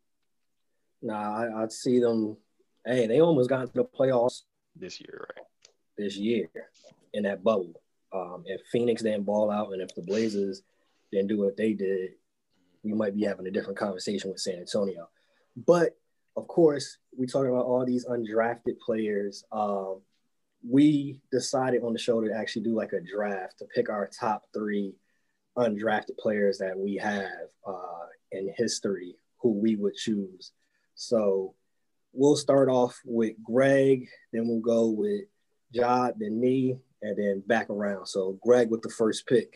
Nah, 1.02 1.36
I, 1.36 1.62
I'd 1.62 1.72
see 1.72 2.00
them. 2.00 2.36
Hey, 2.84 3.06
they 3.06 3.20
almost 3.20 3.48
got 3.48 3.66
to 3.66 3.72
the 3.72 3.84
playoffs 3.84 4.42
this 4.74 5.00
year, 5.00 5.28
right? 5.36 5.46
this 5.96 6.16
year 6.16 6.48
in 7.12 7.24
that 7.24 7.42
bubble. 7.42 7.80
Um, 8.12 8.44
if 8.46 8.60
Phoenix 8.72 9.02
didn't 9.02 9.24
ball 9.24 9.50
out 9.50 9.72
and 9.72 9.82
if 9.82 9.94
the 9.94 10.02
Blazers 10.02 10.62
didn't 11.12 11.28
do 11.28 11.38
what 11.38 11.56
they 11.56 11.72
did, 11.72 12.12
we 12.82 12.92
might 12.92 13.14
be 13.14 13.24
having 13.24 13.46
a 13.46 13.50
different 13.50 13.78
conversation 13.78 14.30
with 14.30 14.40
San 14.40 14.58
Antonio. 14.58 15.08
But 15.56 15.96
of 16.36 16.46
course, 16.48 16.98
we 17.16 17.26
talking 17.26 17.50
about 17.50 17.66
all 17.66 17.84
these 17.84 18.06
undrafted 18.06 18.78
players. 18.84 19.44
Um, 19.50 20.00
we 20.68 21.20
decided 21.32 21.82
on 21.82 21.92
the 21.92 21.98
show 21.98 22.20
to 22.20 22.32
actually 22.32 22.62
do 22.62 22.74
like 22.74 22.92
a 22.92 23.00
draft 23.00 23.58
to 23.58 23.64
pick 23.66 23.88
our 23.88 24.08
top 24.08 24.44
three 24.52 24.94
undrafted 25.56 26.18
players 26.18 26.58
that 26.58 26.78
we 26.78 26.96
have 26.96 27.48
uh, 27.66 28.06
in 28.32 28.52
history 28.56 29.16
who 29.38 29.52
we 29.52 29.76
would 29.76 29.94
choose. 29.94 30.52
So 30.94 31.54
we'll 32.12 32.36
start 32.36 32.68
off 32.68 33.00
with 33.04 33.34
Greg, 33.42 34.08
then 34.32 34.48
we'll 34.48 34.60
go 34.60 34.88
with 34.88 35.22
Jod, 35.74 36.14
then 36.18 36.40
me, 36.40 36.78
and 37.02 37.16
then 37.16 37.42
back 37.46 37.70
around. 37.70 38.06
So 38.06 38.38
Greg 38.42 38.70
with 38.70 38.82
the 38.82 38.90
first 38.90 39.26
pick. 39.26 39.54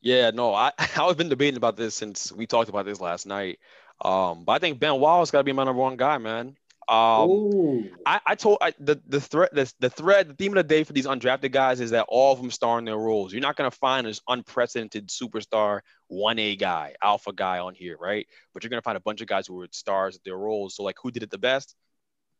Yeah, 0.00 0.30
no, 0.30 0.54
I 0.54 0.72
I've 0.96 1.16
been 1.16 1.28
debating 1.28 1.56
about 1.56 1.76
this 1.76 1.94
since 1.94 2.32
we 2.32 2.46
talked 2.46 2.68
about 2.68 2.84
this 2.86 3.00
last 3.00 3.26
night. 3.26 3.58
Um, 4.00 4.44
but 4.44 4.52
I 4.52 4.58
think 4.58 4.78
Ben 4.78 5.00
Wallace 5.00 5.30
got 5.30 5.38
to 5.38 5.44
be 5.44 5.52
my 5.52 5.64
number 5.64 5.82
one 5.82 5.96
guy, 5.96 6.18
man. 6.18 6.56
Um, 6.88 7.90
I, 8.06 8.18
I 8.26 8.34
told 8.34 8.58
I, 8.62 8.72
the 8.80 8.98
the 9.06 9.20
thread 9.20 9.50
the, 9.52 9.70
the 9.78 9.90
thread 9.90 10.28
the 10.28 10.34
theme 10.34 10.52
of 10.52 10.56
the 10.56 10.62
day 10.62 10.84
for 10.84 10.94
these 10.94 11.06
undrafted 11.06 11.52
guys 11.52 11.80
is 11.80 11.90
that 11.90 12.06
all 12.08 12.32
of 12.32 12.38
them 12.38 12.50
star 12.50 12.78
in 12.78 12.86
their 12.86 12.96
roles. 12.96 13.30
You're 13.30 13.42
not 13.42 13.56
gonna 13.56 13.70
find 13.70 14.06
this 14.06 14.22
unprecedented 14.26 15.08
superstar 15.08 15.80
one 16.06 16.38
A 16.38 16.56
guy, 16.56 16.94
alpha 17.02 17.34
guy 17.34 17.58
on 17.58 17.74
here, 17.74 17.98
right? 18.00 18.26
But 18.54 18.62
you're 18.62 18.70
gonna 18.70 18.80
find 18.80 18.96
a 18.96 19.00
bunch 19.00 19.20
of 19.20 19.26
guys 19.26 19.46
who 19.46 19.54
were 19.54 19.68
stars 19.70 20.16
at 20.16 20.24
their 20.24 20.38
roles. 20.38 20.76
So 20.76 20.82
like, 20.82 20.96
who 21.02 21.10
did 21.10 21.22
it 21.22 21.30
the 21.30 21.36
best? 21.36 21.74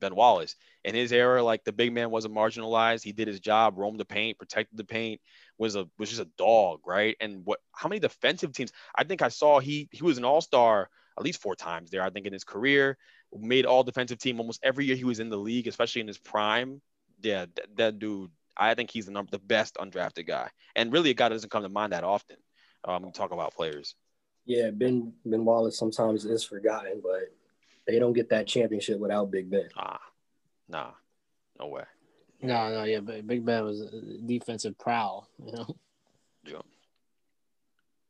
Ben 0.01 0.15
Wallace. 0.15 0.57
In 0.85 0.95
his 0.95 1.13
era, 1.13 1.43
like 1.43 1.65
the 1.65 1.73
big 1.73 1.93
man 1.93 2.11
wasn't 2.11 2.35
marginalized. 2.35 3.03
He 3.03 3.13
did 3.13 3.29
his 3.29 3.41
job, 3.41 3.77
roamed 3.77 4.01
the 4.01 4.05
paint, 4.05 4.39
protected 4.39 4.79
the 4.79 4.85
paint, 4.85 5.21
was 5.59 5.77
a 5.77 5.89
was 5.99 6.09
just 6.09 6.23
a 6.23 6.31
dog, 6.37 6.81
right? 6.87 7.17
And 7.21 7.45
what 7.45 7.61
how 7.73 7.89
many 7.89 8.01
defensive 8.01 8.53
teams? 8.53 8.73
I 8.95 9.05
think 9.05 9.23
I 9.23 9.29
saw 9.29 9.61
he 9.61 9.89
he 9.93 10.03
was 10.03 10.19
an 10.19 10.25
all-star 10.25 10.89
at 11.19 11.25
least 11.25 11.43
four 11.43 11.57
times 11.57 11.91
there, 11.91 12.03
I 12.03 12.11
think, 12.11 12.27
in 12.27 12.33
his 12.33 12.45
career. 12.45 12.97
Made 13.37 13.67
all 13.67 13.83
defensive 13.83 14.19
team 14.19 14.41
almost 14.41 14.61
every 14.63 14.87
year 14.87 14.97
he 14.97 15.05
was 15.05 15.21
in 15.21 15.29
the 15.29 15.37
league, 15.37 15.67
especially 15.67 16.01
in 16.01 16.07
his 16.07 16.19
prime. 16.19 16.81
Yeah, 17.21 17.47
that, 17.57 17.77
that 17.77 17.99
dude, 17.99 18.31
I 18.57 18.75
think 18.75 18.91
he's 18.91 19.07
the 19.07 19.13
number 19.13 19.31
the 19.31 19.39
best 19.39 19.75
undrafted 19.75 20.27
guy. 20.27 20.49
And 20.77 20.93
really 20.93 21.11
a 21.11 21.15
guy 21.15 21.29
that 21.29 21.35
doesn't 21.35 21.51
come 21.51 21.65
to 21.65 21.69
mind 21.69 21.93
that 21.93 22.05
often. 22.05 22.37
Um, 22.85 23.03
we 23.03 23.11
talk 23.11 23.33
about 23.33 23.55
players. 23.55 23.97
Yeah, 24.47 24.71
Ben 24.71 25.13
Ben 25.27 25.45
Wallace 25.45 25.77
sometimes 25.79 26.25
is 26.25 26.45
forgotten, 26.45 27.01
but 27.03 27.35
they 27.88 27.98
don't 27.98 28.12
get 28.12 28.29
that 28.29 28.46
championship 28.46 29.01
without 29.01 29.31
Big 29.31 29.51
Ben. 29.51 29.68
Ah, 29.77 29.98
nah, 30.68 30.90
no 31.59 31.68
way. 31.68 31.85
No, 32.40 32.70
no, 32.70 32.85
yeah, 32.85 33.01
but 33.01 33.27
Big 33.27 33.44
Ben 33.44 33.64
was 33.64 33.83
defensive 34.24 34.79
prowl, 34.79 35.29
you 35.44 35.53
know. 35.53 35.77
Yeah, 36.44 36.61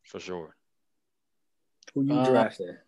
for 0.05 0.21
sure. 0.21 0.55
Who 1.95 2.03
you 2.03 2.13
uh, 2.13 2.29
drafted? 2.29 2.79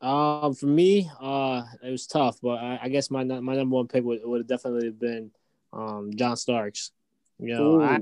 Um, 0.00 0.54
for 0.54 0.66
me, 0.66 1.10
uh, 1.20 1.62
it 1.82 1.90
was 1.90 2.06
tough, 2.06 2.38
but 2.40 2.58
I, 2.58 2.78
I 2.82 2.88
guess 2.88 3.10
my 3.10 3.24
my 3.24 3.56
number 3.56 3.74
one 3.74 3.88
pick 3.88 4.04
would 4.04 4.20
would 4.24 4.40
have 4.40 4.46
definitely 4.46 4.90
been 4.90 5.30
um 5.72 6.12
John 6.14 6.36
Starks. 6.36 6.92
You 7.38 7.48
know, 7.48 7.80
Ooh. 7.80 7.82
I 7.82 7.98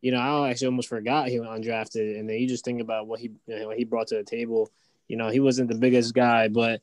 you 0.00 0.12
know 0.12 0.18
I 0.18 0.50
actually 0.50 0.68
almost 0.68 0.88
forgot 0.88 1.28
he 1.28 1.40
went 1.40 1.52
undrafted, 1.52 2.18
and 2.18 2.28
then 2.28 2.38
you 2.38 2.48
just 2.48 2.64
think 2.64 2.80
about 2.80 3.06
what 3.06 3.20
he 3.20 3.30
you 3.46 3.60
know, 3.60 3.68
what 3.68 3.78
he 3.78 3.84
brought 3.84 4.08
to 4.08 4.16
the 4.16 4.24
table. 4.24 4.70
You 5.08 5.16
know, 5.16 5.28
he 5.28 5.40
wasn't 5.40 5.68
the 5.68 5.74
biggest 5.74 6.14
guy, 6.14 6.48
but 6.48 6.80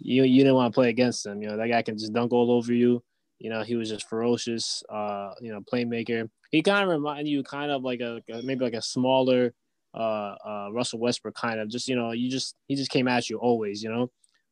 you 0.00 0.24
you 0.24 0.38
didn't 0.38 0.54
want 0.54 0.72
to 0.72 0.76
play 0.76 0.88
against 0.88 1.26
him. 1.26 1.42
You 1.42 1.48
know, 1.48 1.56
that 1.56 1.68
guy 1.68 1.82
can 1.82 1.98
just 1.98 2.12
dunk 2.12 2.32
all 2.32 2.50
over 2.50 2.72
you. 2.72 3.02
You 3.38 3.50
know, 3.50 3.62
he 3.62 3.76
was 3.76 3.90
just 3.90 4.08
ferocious. 4.08 4.82
Uh, 4.88 5.32
you 5.40 5.52
know, 5.52 5.60
playmaker. 5.60 6.28
He 6.50 6.62
kind 6.62 6.84
of 6.84 6.90
reminded 6.90 7.28
you 7.28 7.42
kind 7.42 7.70
of 7.70 7.82
like 7.82 8.00
a 8.00 8.20
maybe 8.42 8.64
like 8.64 8.74
a 8.74 8.82
smaller 8.82 9.52
uh, 9.94 10.34
uh, 10.44 10.68
Russell 10.72 10.98
Westbrook 10.98 11.34
kind 11.34 11.60
of 11.60 11.68
just 11.68 11.88
you 11.88 11.96
know 11.96 12.12
you 12.12 12.30
just 12.30 12.56
he 12.66 12.74
just 12.74 12.90
came 12.90 13.08
at 13.08 13.28
you 13.30 13.38
always. 13.38 13.82
You 13.82 13.90
know, 13.90 14.10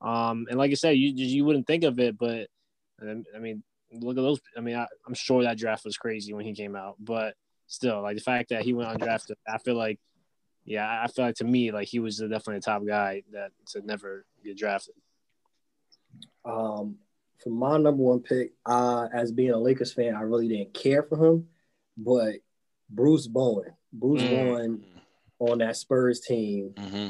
um, 0.08 0.46
and 0.48 0.58
like 0.58 0.70
I 0.70 0.74
said, 0.74 0.96
you 0.96 1.12
you 1.14 1.44
wouldn't 1.44 1.66
think 1.66 1.84
of 1.84 1.98
it, 1.98 2.18
but 2.18 2.48
I 3.00 3.38
mean, 3.38 3.62
look 3.92 4.16
at 4.16 4.22
those. 4.22 4.40
I 4.56 4.60
mean, 4.60 4.76
I, 4.76 4.86
I'm 5.06 5.14
sure 5.14 5.42
that 5.42 5.58
draft 5.58 5.84
was 5.84 5.96
crazy 5.96 6.32
when 6.32 6.44
he 6.44 6.54
came 6.54 6.76
out, 6.76 6.96
but 6.98 7.34
still, 7.66 8.02
like 8.02 8.16
the 8.16 8.22
fact 8.22 8.50
that 8.50 8.62
he 8.62 8.72
went 8.72 8.90
undrafted, 8.90 9.34
I 9.48 9.58
feel 9.58 9.76
like, 9.76 9.98
yeah, 10.64 11.02
I 11.02 11.08
feel 11.08 11.24
like 11.26 11.36
to 11.36 11.44
me, 11.44 11.72
like 11.72 11.88
he 11.88 11.98
was 11.98 12.18
definitely 12.18 12.56
a 12.56 12.60
top 12.60 12.86
guy 12.86 13.22
that 13.32 13.50
to 13.68 13.84
never 13.84 14.24
get 14.44 14.56
drafted. 14.56 14.94
Um, 16.44 16.96
for 17.38 17.50
my 17.50 17.76
number 17.76 18.02
one 18.02 18.20
pick, 18.20 18.52
uh, 18.64 19.08
as 19.12 19.32
being 19.32 19.50
a 19.50 19.58
Lakers 19.58 19.92
fan, 19.92 20.14
I 20.14 20.22
really 20.22 20.48
didn't 20.48 20.74
care 20.74 21.02
for 21.02 21.24
him, 21.24 21.48
but 21.96 22.36
Bruce 22.88 23.26
Bowen, 23.26 23.72
Bruce 23.92 24.22
mm. 24.22 24.30
Bowen 24.30 24.84
on 25.38 25.58
that 25.58 25.76
Spurs 25.76 26.20
team, 26.20 26.72
mm-hmm. 26.76 27.08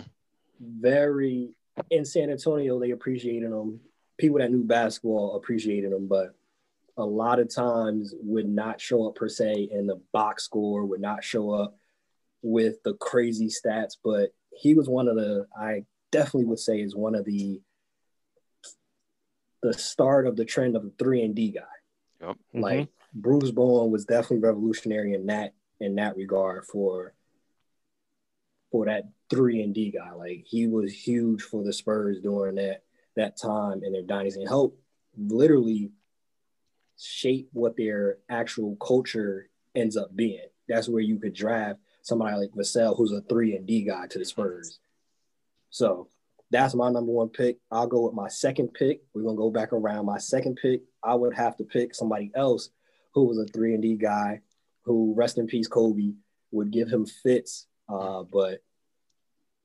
very 0.61 1.55
in 1.91 2.05
San 2.05 2.31
Antonio, 2.31 2.79
they 2.79 2.91
appreciated 2.91 3.51
him. 3.51 3.81
People 4.19 4.39
that 4.39 4.51
knew 4.51 4.65
basketball 4.65 5.37
appreciated 5.37 5.93
him, 5.93 6.07
but 6.07 6.35
a 6.97 7.05
lot 7.05 7.41
of 7.41 7.53
times 7.53 8.15
would 8.23 8.49
not 8.49 8.81
show 8.81 9.07
up 9.09 9.15
per 9.15 9.29
se 9.29 9.69
in 9.73 9.87
the 9.87 10.01
box 10.13 10.45
score, 10.45 10.85
would 10.85 11.01
not 11.01 11.25
show 11.25 11.51
up 11.51 11.77
with 12.43 12.83
the 12.83 12.95
crazy 12.95 13.49
stats, 13.49 13.97
but 14.03 14.35
he 14.55 14.75
was 14.75 14.89
one 14.89 15.09
of 15.09 15.17
the 15.17 15.47
I 15.59 15.85
definitely 16.11 16.45
would 16.45 16.59
say 16.59 16.81
is 16.81 16.95
one 16.95 17.15
of 17.15 17.25
the 17.25 17.61
the 19.63 19.73
start 19.73 20.27
of 20.27 20.37
the 20.37 20.45
trend 20.45 20.77
of 20.77 20.83
the 20.83 20.93
three 20.99 21.23
and 21.23 21.35
D 21.35 21.51
guy. 21.53 22.27
Yep. 22.27 22.37
Like 22.55 22.79
Mm-hmm. 22.81 23.21
Bruce 23.21 23.51
Bowen 23.51 23.91
was 23.91 24.05
definitely 24.07 24.39
revolutionary 24.39 25.13
in 25.15 25.27
that 25.27 25.55
in 25.81 25.97
that 25.97 26.17
regard 26.17 26.65
for 26.65 27.15
for 28.71 28.87
that 28.87 29.05
three 29.29 29.63
and 29.63 29.75
D 29.75 29.91
guy. 29.91 30.13
Like 30.13 30.45
he 30.47 30.67
was 30.67 30.93
huge 30.93 31.43
for 31.43 31.63
the 31.63 31.73
Spurs 31.73 32.21
during 32.21 32.55
that 32.57 32.83
that 33.17 33.37
time 33.37 33.83
in 33.85 33.93
their 33.93 34.03
dynasty 34.03 34.41
and 34.41 34.49
helped 34.49 34.79
literally 35.19 35.91
shape 36.99 37.49
what 37.53 37.77
their 37.77 38.19
actual 38.31 38.77
culture 38.77 39.49
ends 39.75 39.97
up 39.97 40.15
being. 40.17 40.47
That's 40.69 40.89
where 40.89 41.03
you 41.03 41.19
could 41.19 41.35
draft 41.35 41.81
somebody 42.01 42.37
like 42.37 42.51
Vassell, 42.53 42.97
who's 42.97 43.13
a 43.13 43.21
three 43.21 43.55
and 43.57 43.67
D 43.67 43.83
guy 43.83 44.07
to 44.07 44.19
the 44.19 44.25
Spurs. 44.25 44.79
So 45.69 46.09
that's 46.53 46.75
my 46.75 46.91
number 46.91 47.11
one 47.11 47.31
pick. 47.31 47.57
I'll 47.71 47.87
go 47.87 48.03
with 48.03 48.15
my 48.15 48.29
second 48.29 48.75
pick. 48.75 49.03
We're 49.15 49.23
gonna 49.23 49.37
go 49.37 49.51
back 49.51 49.73
around. 49.73 50.07
My 50.07 50.19
second 50.19 50.59
pick, 50.63 50.83
I 51.03 51.15
would 51.15 51.35
have 51.35 51.57
to 51.57 51.65
pick 51.65 51.95
somebody 51.95 52.31
else 52.35 52.69
who 53.15 53.25
was 53.25 53.39
a 53.39 53.47
three 53.47 53.75
and 53.75 53.83
D 53.83 53.97
guy, 53.97 54.41
who 54.85 55.15
rest 55.17 55.39
in 55.39 55.47
peace, 55.47 55.67
Kobe, 55.67 56.13
would 56.51 56.71
give 56.71 56.89
him 56.89 57.07
fits. 57.07 57.67
Uh, 57.89 58.23
but 58.23 58.61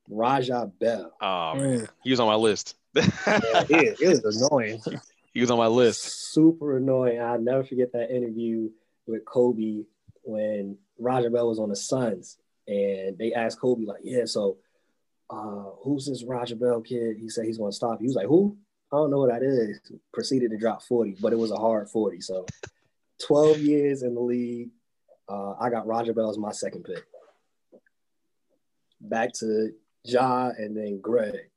Raja 0.09 0.71
Bell, 0.79 1.13
Oh 1.21 1.55
man, 1.55 1.87
he 2.03 2.11
was 2.11 2.19
on 2.19 2.27
my 2.27 2.35
list. 2.35 2.75
it, 2.95 3.97
it 4.01 4.23
was 4.23 4.41
annoying. 4.41 4.81
he 5.33 5.41
was 5.41 5.51
on 5.51 5.57
my 5.57 5.67
list. 5.67 6.31
super 6.33 6.77
annoying. 6.77 7.21
I'll 7.21 7.39
never 7.39 7.63
forget 7.63 7.91
that 7.93 8.09
interview 8.15 8.69
with 9.05 9.25
Kobe 9.25 9.83
when 10.23 10.77
Roger 10.97 11.29
Bell 11.29 11.47
was 11.49 11.59
on 11.59 11.69
the 11.69 11.75
Suns, 11.75 12.37
and 12.67 13.17
they 13.17 13.33
asked 13.33 13.59
Kobe 13.59 13.85
like, 13.85 14.01
"Yeah, 14.03 14.25
so 14.25 14.57
uh, 15.29 15.63
who's 15.83 16.05
this 16.07 16.23
Roger 16.23 16.55
Bell 16.55 16.81
kid?" 16.81 17.17
He 17.19 17.29
said 17.29 17.45
he's 17.45 17.57
going 17.57 17.71
to 17.71 17.75
stop. 17.75 17.99
He 17.99 18.07
was 18.07 18.15
like, 18.15 18.27
"Who? 18.27 18.57
I 18.91 18.97
don't 18.97 19.11
know 19.11 19.19
what 19.19 19.29
that 19.29 19.43
is." 19.43 19.79
Proceeded 20.13 20.51
to 20.51 20.57
drop 20.57 20.81
forty, 20.83 21.15
but 21.19 21.33
it 21.33 21.39
was 21.39 21.51
a 21.51 21.57
hard 21.57 21.89
forty. 21.89 22.21
So, 22.21 22.45
twelve 23.25 23.57
years 23.59 24.03
in 24.03 24.15
the 24.15 24.21
league, 24.21 24.69
uh, 25.29 25.53
I 25.59 25.69
got 25.69 25.87
Roger 25.87 26.13
Bell 26.13 26.29
as 26.29 26.37
my 26.37 26.51
second 26.51 26.83
pick. 26.83 27.03
Back 29.01 29.33
to 29.39 29.71
Ja 30.03 30.49
and 30.57 30.75
then 30.75 30.99
Greg. 31.01 31.49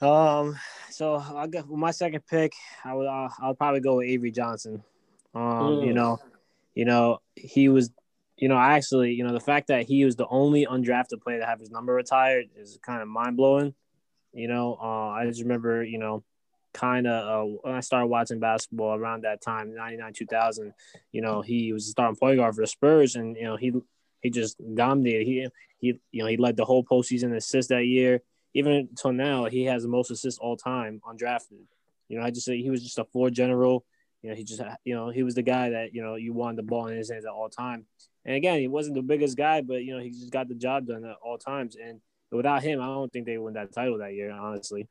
Um, 0.00 0.56
so 0.90 1.14
I 1.16 1.46
got 1.46 1.68
my 1.70 1.90
second 1.90 2.26
pick. 2.26 2.52
I 2.84 2.94
would 2.94 3.06
uh, 3.06 3.28
I'll 3.40 3.54
probably 3.54 3.80
go 3.80 3.96
with 3.96 4.06
Avery 4.08 4.30
Johnson. 4.30 4.82
Um, 5.34 5.80
you 5.82 5.92
Mm. 5.92 5.94
know, 5.94 6.18
you 6.74 6.84
know 6.84 7.18
he 7.34 7.68
was, 7.68 7.90
you 8.36 8.48
know, 8.48 8.58
actually, 8.58 9.12
you 9.12 9.24
know, 9.24 9.32
the 9.32 9.40
fact 9.40 9.68
that 9.68 9.86
he 9.86 10.04
was 10.04 10.16
the 10.16 10.26
only 10.28 10.66
undrafted 10.66 11.22
player 11.22 11.40
to 11.40 11.46
have 11.46 11.60
his 11.60 11.70
number 11.70 11.94
retired 11.94 12.46
is 12.56 12.78
kind 12.82 13.02
of 13.02 13.08
mind 13.08 13.36
blowing. 13.36 13.74
You 14.32 14.48
know, 14.48 14.76
uh, 14.80 15.10
I 15.10 15.26
just 15.26 15.42
remember, 15.42 15.84
you 15.84 15.98
know, 15.98 16.24
kind 16.72 17.06
of 17.06 17.48
uh, 17.48 17.58
when 17.62 17.74
I 17.74 17.80
started 17.80 18.08
watching 18.08 18.40
basketball 18.40 18.96
around 18.96 19.22
that 19.22 19.40
time, 19.40 19.74
ninety 19.74 19.96
nine 19.96 20.12
two 20.12 20.26
thousand. 20.26 20.72
You 21.12 21.22
know, 21.22 21.42
he 21.42 21.72
was 21.72 21.88
starting 21.88 22.16
point 22.16 22.38
guard 22.38 22.54
for 22.54 22.62
the 22.62 22.66
Spurs, 22.66 23.14
and 23.14 23.36
you 23.36 23.44
know 23.44 23.56
he 23.56 23.72
he 24.20 24.30
just 24.30 24.56
dominated. 24.74 25.26
He 25.26 25.48
he 25.78 26.00
you 26.10 26.22
know 26.22 26.28
he 26.28 26.36
led 26.36 26.56
the 26.56 26.64
whole 26.64 26.84
postseason 26.84 27.24
in 27.24 27.34
assists 27.34 27.68
that 27.68 27.86
year 27.86 28.20
even 28.54 28.72
until 28.72 29.12
now, 29.12 29.46
he 29.46 29.64
has 29.64 29.82
the 29.82 29.88
most 29.88 30.10
assists 30.10 30.38
all 30.38 30.56
time 30.56 31.02
undrafted. 31.06 31.64
You 32.08 32.18
know, 32.18 32.24
I 32.24 32.30
just 32.30 32.46
say 32.46 32.62
he 32.62 32.70
was 32.70 32.82
just 32.82 32.98
a 32.98 33.04
floor 33.04 33.30
general. 33.30 33.84
You 34.24 34.30
know, 34.30 34.36
he 34.36 34.44
just 34.44 34.62
you 34.84 34.94
know 34.94 35.10
he 35.10 35.22
was 35.22 35.34
the 35.34 35.42
guy 35.42 35.68
that 35.68 35.94
you 35.94 36.02
know 36.02 36.14
you 36.14 36.32
wanted 36.32 36.56
the 36.56 36.62
ball 36.62 36.86
in 36.86 36.96
his 36.96 37.10
hands 37.10 37.26
at 37.26 37.30
all 37.30 37.50
time. 37.50 37.84
And 38.24 38.36
again, 38.36 38.58
he 38.58 38.68
wasn't 38.68 38.96
the 38.96 39.02
biggest 39.02 39.36
guy, 39.36 39.60
but 39.60 39.84
you 39.84 39.94
know 39.94 40.02
he 40.02 40.08
just 40.08 40.32
got 40.32 40.48
the 40.48 40.54
job 40.54 40.86
done 40.86 41.04
at 41.04 41.16
all 41.22 41.36
times. 41.36 41.76
And 41.76 42.00
without 42.32 42.62
him, 42.62 42.80
I 42.80 42.86
don't 42.86 43.12
think 43.12 43.26
they 43.26 43.36
win 43.36 43.52
that 43.52 43.74
title 43.74 43.98
that 43.98 44.14
year. 44.14 44.30
Honestly, 44.30 44.88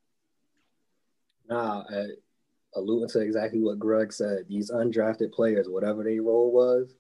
Nah, 1.50 1.80
uh, 1.82 2.08
alluding 2.76 3.10
to 3.10 3.22
exactly 3.22 3.60
what 3.60 3.80
Greg 3.80 4.14
said, 4.14 4.46
these 4.48 4.70
undrafted 4.70 5.32
players, 5.32 5.68
whatever 5.68 6.04
their 6.04 6.22
role 6.22 6.52
was, 6.52 6.94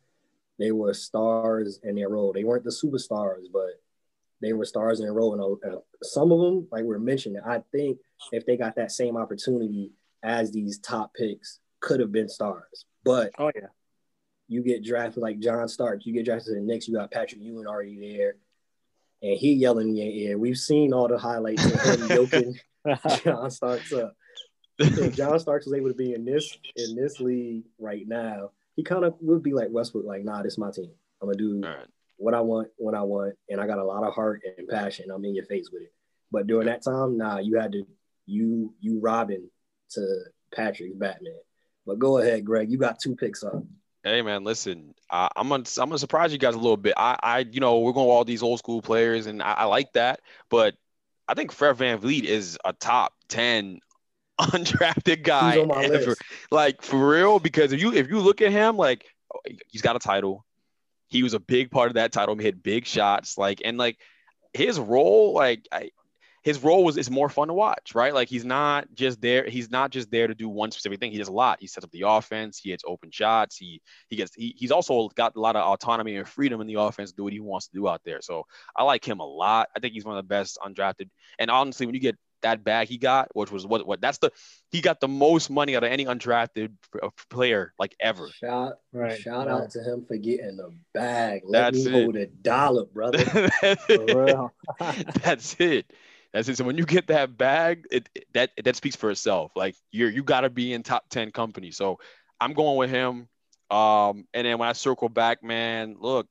they 0.57 0.71
were 0.71 0.95
stars 0.95 1.79
in 1.83 1.93
their 1.93 2.09
role. 2.09 2.33
They 2.33 2.43
weren't 2.43 2.63
the 2.63 2.71
superstars, 2.71 3.43
but 3.53 3.79
they 4.41 4.53
were 4.53 4.65
stars 4.65 4.99
in 4.99 5.05
their 5.05 5.13
role. 5.13 5.33
And 5.33 5.73
uh, 5.73 5.77
some 6.01 6.31
of 6.31 6.39
them, 6.39 6.67
like 6.71 6.83
we're 6.83 6.97
mentioning, 6.97 7.41
I 7.45 7.61
think 7.71 7.99
if 8.31 8.43
they 8.47 8.57
got 8.57 8.75
that 8.75 8.91
same 8.91 9.17
opportunity 9.17 9.91
as 10.23 10.51
these 10.51 10.79
top 10.79 11.13
picks, 11.13 11.59
could 11.83 11.99
have 11.99 12.11
been 12.11 12.29
stars. 12.29 12.85
But 13.03 13.31
oh 13.37 13.51
yeah, 13.53 13.67
you 14.47 14.63
get 14.63 14.83
drafted 14.83 15.21
like 15.21 15.39
John 15.39 15.67
Stark, 15.67 16.05
you 16.05 16.13
get 16.13 16.25
drafted 16.25 16.53
to 16.53 16.59
the 16.59 16.61
Knicks, 16.61 16.87
you 16.87 16.95
got 16.95 17.11
Patrick 17.11 17.41
Ewing 17.41 17.67
already 17.67 17.99
there, 17.99 18.35
and 19.21 19.37
he 19.37 19.53
yelling 19.53 19.89
in 19.89 19.95
your 19.95 20.07
ear. 20.07 20.37
We've 20.37 20.57
seen 20.57 20.93
all 20.93 21.07
the 21.07 21.17
highlights 21.17 21.65
of 21.65 21.99
him 21.99 22.09
yoking 22.09 22.59
John 23.23 23.51
Starks 23.51 23.93
up. 23.93 24.15
If 24.79 25.15
John 25.15 25.39
Starks 25.39 25.65
was 25.65 25.75
able 25.75 25.89
to 25.89 25.95
be 25.95 26.13
in 26.13 26.25
this 26.25 26.57
in 26.75 26.95
this 26.95 27.19
league 27.19 27.65
right 27.77 28.07
now, 28.07 28.51
he 28.75 28.83
kind 28.83 29.05
of 29.05 29.15
would 29.19 29.43
be 29.43 29.53
like 29.53 29.67
Westbrook, 29.69 30.05
like, 30.05 30.23
nah, 30.23 30.41
this 30.41 30.53
is 30.53 30.59
my 30.59 30.71
team. 30.71 30.91
I'm 31.21 31.27
gonna 31.27 31.37
do 31.37 31.61
All 31.63 31.75
right. 31.75 31.87
what 32.17 32.33
I 32.33 32.41
want 32.41 32.69
when 32.77 32.95
I 32.95 33.03
want, 33.03 33.35
and 33.49 33.61
I 33.61 33.67
got 33.67 33.77
a 33.77 33.83
lot 33.83 34.03
of 34.03 34.13
heart 34.13 34.41
and 34.57 34.67
passion. 34.67 35.11
I'm 35.11 35.23
in 35.25 35.35
your 35.35 35.45
face 35.45 35.69
with 35.71 35.83
it. 35.83 35.93
But 36.31 36.47
during 36.47 36.67
that 36.67 36.83
time, 36.83 37.17
nah, 37.17 37.37
you 37.37 37.59
had 37.59 37.73
to 37.73 37.85
you 38.25 38.73
you 38.79 38.99
Robin 38.99 39.49
to 39.91 40.23
Patrick's 40.53 40.95
Batman. 40.95 41.39
But 41.85 41.99
go 41.99 42.17
ahead, 42.17 42.45
Greg. 42.45 42.71
You 42.71 42.77
got 42.77 42.99
two 42.99 43.15
picks 43.15 43.43
up. 43.43 43.63
Hey 44.03 44.21
man, 44.21 44.43
listen, 44.43 44.93
I, 45.09 45.29
I'm 45.35 45.47
gonna 45.47 45.63
I'm 45.77 45.89
gonna 45.89 45.97
surprise 45.97 46.33
you 46.33 46.37
guys 46.37 46.55
a 46.55 46.59
little 46.59 46.77
bit. 46.77 46.93
I 46.97 47.17
I 47.23 47.39
you 47.39 47.61
know 47.61 47.79
we're 47.79 47.93
going 47.93 48.09
all 48.09 48.25
these 48.25 48.43
old 48.43 48.59
school 48.59 48.81
players, 48.81 49.27
and 49.27 49.41
I, 49.41 49.53
I 49.53 49.63
like 49.65 49.93
that, 49.93 50.19
but 50.49 50.75
I 51.27 51.35
think 51.35 51.53
Fred 51.53 51.77
VanVleet 51.77 52.25
is 52.25 52.57
a 52.65 52.73
top 52.73 53.13
ten 53.29 53.79
undrafted 54.41 55.23
guy 55.23 55.53
He's 55.53 55.61
on 55.61 55.67
my 55.69 55.83
ever. 55.85 56.09
list. 56.09 56.21
Like 56.51 56.81
for 56.81 57.09
real, 57.09 57.39
because 57.39 57.71
if 57.71 57.79
you 57.79 57.93
if 57.93 58.09
you 58.09 58.19
look 58.19 58.41
at 58.41 58.51
him, 58.51 58.75
like 58.75 59.05
he's 59.69 59.81
got 59.81 59.95
a 59.95 59.99
title. 59.99 60.45
He 61.07 61.23
was 61.23 61.33
a 61.33 61.39
big 61.39 61.69
part 61.69 61.89
of 61.89 61.93
that 61.93 62.11
title. 62.11 62.35
He 62.35 62.43
hit 62.43 62.61
big 62.63 62.85
shots, 62.85 63.37
like 63.37 63.61
and 63.63 63.77
like 63.77 63.97
his 64.53 64.79
role, 64.79 65.33
like 65.33 65.67
I, 65.71 65.91
his 66.43 66.61
role 66.61 66.83
was 66.83 66.97
is 66.97 67.09
more 67.09 67.29
fun 67.29 67.47
to 67.47 67.53
watch, 67.53 67.95
right? 67.95 68.13
Like 68.13 68.27
he's 68.27 68.43
not 68.43 68.93
just 68.93 69.21
there. 69.21 69.47
He's 69.47 69.71
not 69.71 69.91
just 69.91 70.11
there 70.11 70.27
to 70.27 70.35
do 70.35 70.49
one 70.49 70.71
specific 70.71 70.99
thing. 70.99 71.11
He 71.11 71.17
does 71.17 71.29
a 71.29 71.33
lot. 71.33 71.59
He 71.61 71.67
sets 71.67 71.85
up 71.85 71.91
the 71.91 72.03
offense. 72.05 72.59
He 72.59 72.71
hits 72.71 72.83
open 72.85 73.11
shots. 73.11 73.55
He 73.55 73.81
he 74.09 74.17
gets. 74.17 74.35
He, 74.35 74.53
he's 74.57 74.71
also 74.71 75.07
got 75.15 75.35
a 75.35 75.39
lot 75.39 75.55
of 75.55 75.63
autonomy 75.63 76.17
and 76.17 76.27
freedom 76.27 76.59
in 76.59 76.67
the 76.67 76.75
offense 76.75 77.11
to 77.11 77.15
do 77.15 77.23
what 77.23 77.33
he 77.33 77.39
wants 77.39 77.67
to 77.67 77.73
do 77.73 77.87
out 77.87 78.01
there. 78.05 78.21
So 78.21 78.45
I 78.75 78.83
like 78.83 79.07
him 79.07 79.21
a 79.21 79.25
lot. 79.25 79.69
I 79.75 79.79
think 79.79 79.93
he's 79.93 80.05
one 80.05 80.17
of 80.17 80.23
the 80.23 80.27
best 80.27 80.57
undrafted. 80.61 81.09
And 81.39 81.49
honestly, 81.49 81.85
when 81.85 81.95
you 81.95 82.01
get 82.01 82.17
that 82.43 82.63
bag 82.63 82.89
he 82.89 82.97
got, 82.97 83.29
which 83.33 83.51
was 83.51 83.65
what 83.65 83.87
what 83.87 84.01
that's 84.01 84.19
the 84.19 84.31
he 84.69 84.81
got 84.81 84.99
the 84.99 85.07
most 85.07 85.49
money 85.49 85.77
out 85.77 85.83
of 85.83 85.91
any 85.91 86.05
undrafted 86.05 86.73
uh, 87.01 87.09
player 87.29 87.73
like 87.79 87.95
ever. 87.99 88.27
Shout 88.29 88.73
right. 88.91 89.19
shout 89.19 89.47
right. 89.47 89.53
out 89.53 89.71
to 89.71 89.81
him 89.81 90.05
for 90.05 90.17
getting 90.17 90.57
the 90.57 90.73
bag. 90.93 91.41
Let 91.45 91.73
That's 91.73 91.85
me 91.85 91.91
it. 91.91 92.03
hold 92.03 92.15
a 92.17 92.27
dollar, 92.27 92.85
brother. 92.85 93.19
For 93.87 94.05
real. 94.05 94.53
That's 95.23 95.55
it. 95.59 95.89
That's 96.33 96.49
it. 96.49 96.57
So 96.57 96.63
when 96.63 96.77
you 96.77 96.85
get 96.85 97.07
that 97.07 97.37
bag, 97.37 97.85
it, 97.91 98.09
it- 98.15 98.25
that 98.33 98.51
that 98.63 98.75
speaks 98.75 98.95
for 98.95 99.11
itself. 99.11 99.51
Like 99.55 99.75
you're 99.91 100.09
you 100.09 100.23
got 100.23 100.41
to 100.41 100.49
be 100.49 100.73
in 100.73 100.83
top 100.83 101.09
ten 101.09 101.31
company. 101.31 101.71
So 101.71 101.99
I'm 102.41 102.53
going 102.53 102.77
with 102.77 102.89
him. 102.89 103.27
Um, 103.69 104.27
and 104.33 104.45
then 104.45 104.57
when 104.57 104.67
I 104.69 104.73
circle 104.73 105.09
back, 105.09 105.43
man, 105.43 105.95
look, 105.99 106.27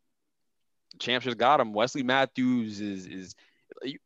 champs 0.99 1.25
just 1.25 1.39
got 1.39 1.61
him. 1.61 1.73
Wesley 1.73 2.03
Matthews 2.03 2.81
is 2.81 3.07
is 3.07 3.35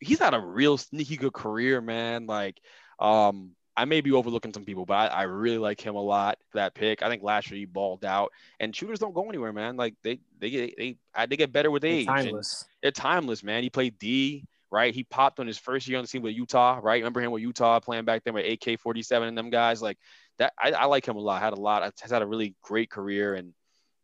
he's 0.01 0.19
had 0.19 0.35
a 0.35 0.41
real 0.41 0.79
sneaky 0.79 1.17
good 1.17 1.33
career, 1.33 1.81
man. 1.81 2.27
Like, 2.27 2.61
um, 2.99 3.51
I 3.77 3.85
may 3.85 4.01
be 4.01 4.13
overlooking 4.13 4.55
some 4.55 4.65
people, 4.65 4.87
but 4.87 4.95
I, 4.95 5.07
I 5.09 5.23
really 5.25 5.59
like 5.59 5.81
him 5.81 5.97
a 5.97 6.01
lot 6.03 6.39
for 6.51 6.59
that 6.59 6.75
pick. 6.75 7.03
I 7.03 7.09
think 7.11 7.23
last 7.23 7.51
year 7.51 7.59
he 7.59 7.67
balled 7.67 8.05
out, 8.07 8.33
and 8.61 8.75
shooters 8.75 8.99
don't 9.01 9.13
go 9.15 9.29
anywhere, 9.29 9.53
man. 9.53 9.77
Like 9.77 9.95
they 10.03 10.21
they 10.39 10.49
get 10.51 10.75
they 10.79 10.97
they 11.29 11.37
get 11.37 11.53
better 11.53 11.71
with 11.71 11.85
age. 11.85 12.07
and- 12.07 12.17
timeless. 12.27 12.65
they're 12.83 12.91
timeless, 12.91 13.43
man. 13.43 13.63
He 13.63 13.71
played 13.71 13.99
D, 13.99 14.45
right? 14.71 14.95
He 14.95 15.05
popped 15.05 15.41
on 15.41 15.47
his 15.47 15.59
first 15.59 15.89
year 15.89 15.99
on 15.99 16.05
the 16.05 16.09
team 16.09 16.23
with 16.23 16.35
Utah, 16.35 16.81
right? 16.83 16.97
Remember 16.97 17.21
him 17.21 17.31
with 17.31 17.43
Utah 17.43 17.81
playing 17.81 18.05
back 18.05 18.25
then 18.25 18.35
with 18.35 18.47
AK 18.47 18.81
47 18.81 19.29
and 19.29 19.39
them 19.39 19.51
guys. 19.51 19.81
Like 19.81 19.99
that, 20.39 20.53
I, 20.59 20.73
I 20.73 20.85
like 20.87 21.07
him 21.07 21.17
a 21.17 21.21
lot. 21.21 21.43
Had 21.43 21.53
a 21.53 21.61
lot, 21.61 21.83
has 22.01 22.11
had 22.11 22.23
a 22.23 22.27
really 22.27 22.55
great 22.63 22.91
career, 22.91 23.35
and 23.35 23.49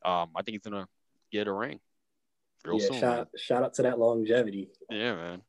um, 0.04 0.30
I 0.36 0.42
think 0.42 0.54
he's 0.54 0.70
gonna 0.70 0.86
get 1.30 1.48
a 1.48 1.52
ring 1.52 1.80
real 2.64 2.80
yeah, 2.80 2.86
soon. 2.86 3.00
shout, 3.00 3.28
shout 3.36 3.62
out 3.62 3.74
to 3.74 3.82
that 3.82 3.98
longevity. 3.98 4.70
Yeah, 4.90 5.14
man. 5.14 5.42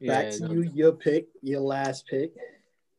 Back 0.00 0.24
Yeah, 0.24 0.30
to 0.30 0.40
no. 0.40 0.52
you, 0.52 0.62
your 0.74 0.92
pick, 0.92 1.28
your 1.42 1.60
last 1.60 2.06
pick. 2.06 2.34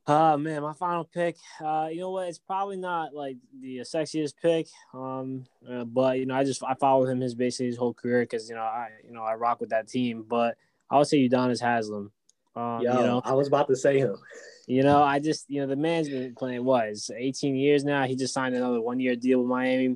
Uh 0.07 0.37
man, 0.37 0.61
my 0.61 0.73
final 0.73 1.03
pick. 1.03 1.35
Uh, 1.63 1.87
you 1.91 1.99
know 1.99 2.11
what? 2.11 2.27
It's 2.27 2.37
probably 2.37 2.77
not 2.77 3.15
like 3.15 3.37
the 3.59 3.79
sexiest 3.79 4.35
pick. 4.39 4.67
Um, 4.93 5.45
uh, 5.67 5.83
but 5.83 6.19
you 6.19 6.27
know, 6.27 6.35
I 6.35 6.43
just 6.43 6.63
I 6.63 6.75
followed 6.75 7.09
him 7.09 7.21
his 7.21 7.33
basically 7.33 7.67
his 7.67 7.77
whole 7.77 7.93
career 7.93 8.21
because 8.21 8.47
you 8.47 8.55
know 8.55 8.61
I 8.61 8.89
you 9.03 9.13
know 9.13 9.23
I 9.23 9.33
rock 9.33 9.59
with 9.59 9.69
that 9.69 9.87
team. 9.87 10.23
But 10.27 10.57
I 10.91 10.99
would 10.99 11.07
say 11.07 11.27
Udonis 11.27 11.59
Haslam. 11.59 12.11
Um, 12.55 12.81
Yo, 12.81 12.99
you 12.99 13.05
know, 13.05 13.21
I 13.25 13.33
was 13.33 13.47
about 13.47 13.67
to 13.67 13.75
say 13.75 13.99
him. 13.99 14.17
You 14.67 14.81
know, 14.81 15.03
I 15.03 15.19
just 15.19 15.47
you 15.47 15.61
know 15.61 15.67
the 15.67 15.75
man's 15.75 16.09
been 16.09 16.33
playing 16.33 16.63
what 16.63 16.87
is 16.87 17.11
18 17.15 17.55
years 17.55 17.83
now. 17.83 18.05
He 18.05 18.15
just 18.15 18.33
signed 18.33 18.55
another 18.55 18.81
one 18.81 18.99
year 18.99 19.15
deal 19.15 19.41
with 19.41 19.47
Miami. 19.47 19.95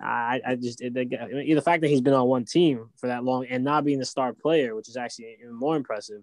I, 0.00 0.40
I 0.46 0.54
just 0.54 0.78
the, 0.78 0.90
the 0.90 1.62
fact 1.64 1.80
that 1.80 1.88
he's 1.88 2.00
been 2.00 2.14
on 2.14 2.28
one 2.28 2.44
team 2.44 2.90
for 2.96 3.08
that 3.08 3.24
long 3.24 3.46
and 3.46 3.64
not 3.64 3.84
being 3.84 3.98
the 3.98 4.04
star 4.04 4.32
player, 4.32 4.76
which 4.76 4.88
is 4.88 4.96
actually 4.96 5.36
even 5.40 5.52
more 5.52 5.74
impressive. 5.74 6.22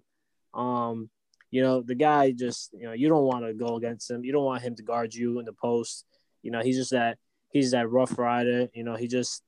Um, 0.53 1.09
you 1.51 1.61
know, 1.61 1.81
the 1.81 1.95
guy 1.95 2.31
just 2.31 2.71
you 2.73 2.85
know 2.85 2.93
you 2.93 3.09
don't 3.09 3.25
want 3.25 3.45
to 3.45 3.53
go 3.53 3.75
against 3.75 4.09
him. 4.09 4.23
You 4.23 4.31
don't 4.31 4.45
want 4.45 4.63
him 4.63 4.75
to 4.75 4.83
guard 4.83 5.13
you 5.13 5.39
in 5.39 5.45
the 5.45 5.53
post. 5.53 6.05
You 6.41 6.51
know, 6.51 6.61
he's 6.61 6.77
just 6.77 6.91
that 6.91 7.17
he's 7.51 7.71
that 7.71 7.89
rough 7.89 8.17
rider. 8.17 8.69
You 8.73 8.83
know, 8.83 8.95
he 8.95 9.07
just 9.07 9.43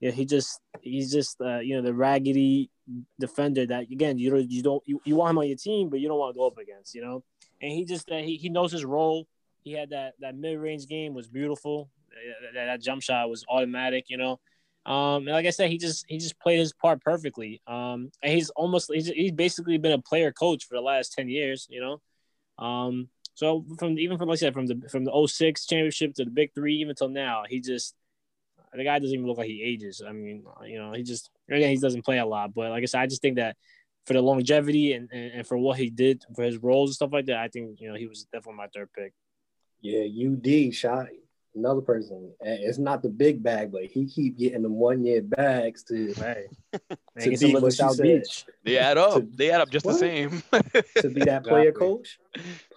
you 0.00 0.08
know, 0.08 0.14
he 0.14 0.24
just 0.24 0.60
he's 0.80 1.12
just 1.12 1.40
uh, 1.40 1.58
you 1.58 1.76
know 1.76 1.82
the 1.82 1.94
raggedy 1.94 2.70
defender 3.20 3.64
that 3.66 3.82
again 3.82 4.18
you 4.18 4.30
don't 4.30 4.50
you 4.50 4.62
don't 4.62 4.82
you, 4.86 5.00
you 5.04 5.14
want 5.14 5.30
him 5.30 5.38
on 5.38 5.46
your 5.46 5.56
team, 5.56 5.90
but 5.90 6.00
you 6.00 6.08
don't 6.08 6.18
want 6.18 6.34
to 6.34 6.38
go 6.38 6.46
up 6.46 6.58
against. 6.58 6.94
You 6.94 7.02
know, 7.02 7.24
and 7.60 7.70
he 7.70 7.84
just 7.84 8.10
uh, 8.10 8.16
he, 8.16 8.36
he 8.36 8.48
knows 8.48 8.72
his 8.72 8.84
role. 8.84 9.28
He 9.62 9.72
had 9.72 9.90
that 9.90 10.14
that 10.20 10.34
mid 10.34 10.58
range 10.58 10.88
game 10.88 11.14
was 11.14 11.28
beautiful. 11.28 11.90
That, 12.54 12.66
that, 12.66 12.80
jump 12.82 13.02
shot 13.02 13.30
was 13.30 13.44
automatic. 13.48 14.06
You 14.08 14.16
know, 14.16 14.40
um, 14.84 15.28
and 15.28 15.28
like 15.28 15.46
I 15.46 15.50
said, 15.50 15.70
he 15.70 15.78
just 15.78 16.04
he 16.08 16.18
just 16.18 16.38
played 16.40 16.58
his 16.58 16.72
part 16.72 17.00
perfectly. 17.02 17.60
Um, 17.66 18.10
and 18.22 18.32
he's 18.32 18.50
almost 18.50 18.90
he's, 18.92 19.06
he's 19.06 19.32
basically 19.32 19.78
been 19.78 19.92
a 19.92 19.98
player 19.98 20.32
coach 20.32 20.66
for 20.66 20.74
the 20.74 20.80
last 20.80 21.12
ten 21.12 21.28
years. 21.28 21.66
You 21.70 21.80
know, 21.80 22.64
um, 22.64 23.08
so 23.34 23.64
from 23.78 23.98
even 23.98 24.18
from 24.18 24.28
like 24.28 24.36
I 24.36 24.40
said 24.40 24.54
from 24.54 24.66
the 24.66 24.88
from 24.90 25.04
the 25.04 25.26
06 25.26 25.66
championship 25.66 26.14
to 26.14 26.24
the 26.24 26.30
Big 26.30 26.52
Three 26.54 26.76
even 26.76 26.96
till 26.96 27.08
now, 27.08 27.44
he 27.48 27.60
just 27.60 27.94
the 28.74 28.84
guy 28.84 28.98
doesn't 28.98 29.14
even 29.14 29.26
look 29.26 29.38
like 29.38 29.48
he 29.48 29.62
ages. 29.62 30.02
I 30.06 30.12
mean, 30.12 30.44
you 30.66 30.78
know, 30.78 30.92
he 30.92 31.02
just 31.04 31.30
again 31.48 31.70
he 31.70 31.78
doesn't 31.78 32.04
play 32.04 32.18
a 32.18 32.26
lot, 32.26 32.52
but 32.52 32.70
like 32.70 32.82
I 32.82 32.86
said, 32.86 33.02
I 33.02 33.06
just 33.06 33.22
think 33.22 33.36
that 33.36 33.56
for 34.06 34.14
the 34.14 34.22
longevity 34.22 34.94
and, 34.94 35.08
and, 35.12 35.32
and 35.32 35.46
for 35.46 35.56
what 35.56 35.78
he 35.78 35.88
did 35.88 36.24
for 36.34 36.42
his 36.42 36.58
roles 36.58 36.90
and 36.90 36.94
stuff 36.96 37.12
like 37.12 37.26
that, 37.26 37.36
I 37.36 37.48
think 37.48 37.80
you 37.80 37.88
know 37.88 37.94
he 37.94 38.06
was 38.06 38.24
definitely 38.32 38.58
my 38.58 38.66
third 38.74 38.90
pick. 38.92 39.12
Yeah, 39.80 40.04
UD 40.04 40.74
shot 40.74 41.06
another 41.54 41.80
person. 41.80 42.32
It's 42.40 42.78
not 42.78 43.02
the 43.02 43.08
big 43.08 43.42
bag, 43.42 43.72
but 43.72 43.84
he 43.84 44.06
keep 44.06 44.38
getting 44.38 44.62
them 44.62 44.74
one 44.74 45.04
year 45.04 45.22
bags 45.22 45.82
to 45.84 46.12
hey. 46.14 46.46
to 47.20 47.36
be 47.38 47.54
what 47.54 47.72
South 47.72 48.00
Beach. 48.00 48.44
They 48.64 48.78
add 48.78 48.98
up. 48.98 49.14
To, 49.14 49.28
they 49.34 49.50
add 49.50 49.60
up 49.60 49.70
just 49.70 49.84
what? 49.86 49.94
the 49.94 49.98
same. 49.98 50.42
to 50.98 51.10
be 51.10 51.24
that 51.24 51.44
player 51.44 51.72
coach, 51.72 52.18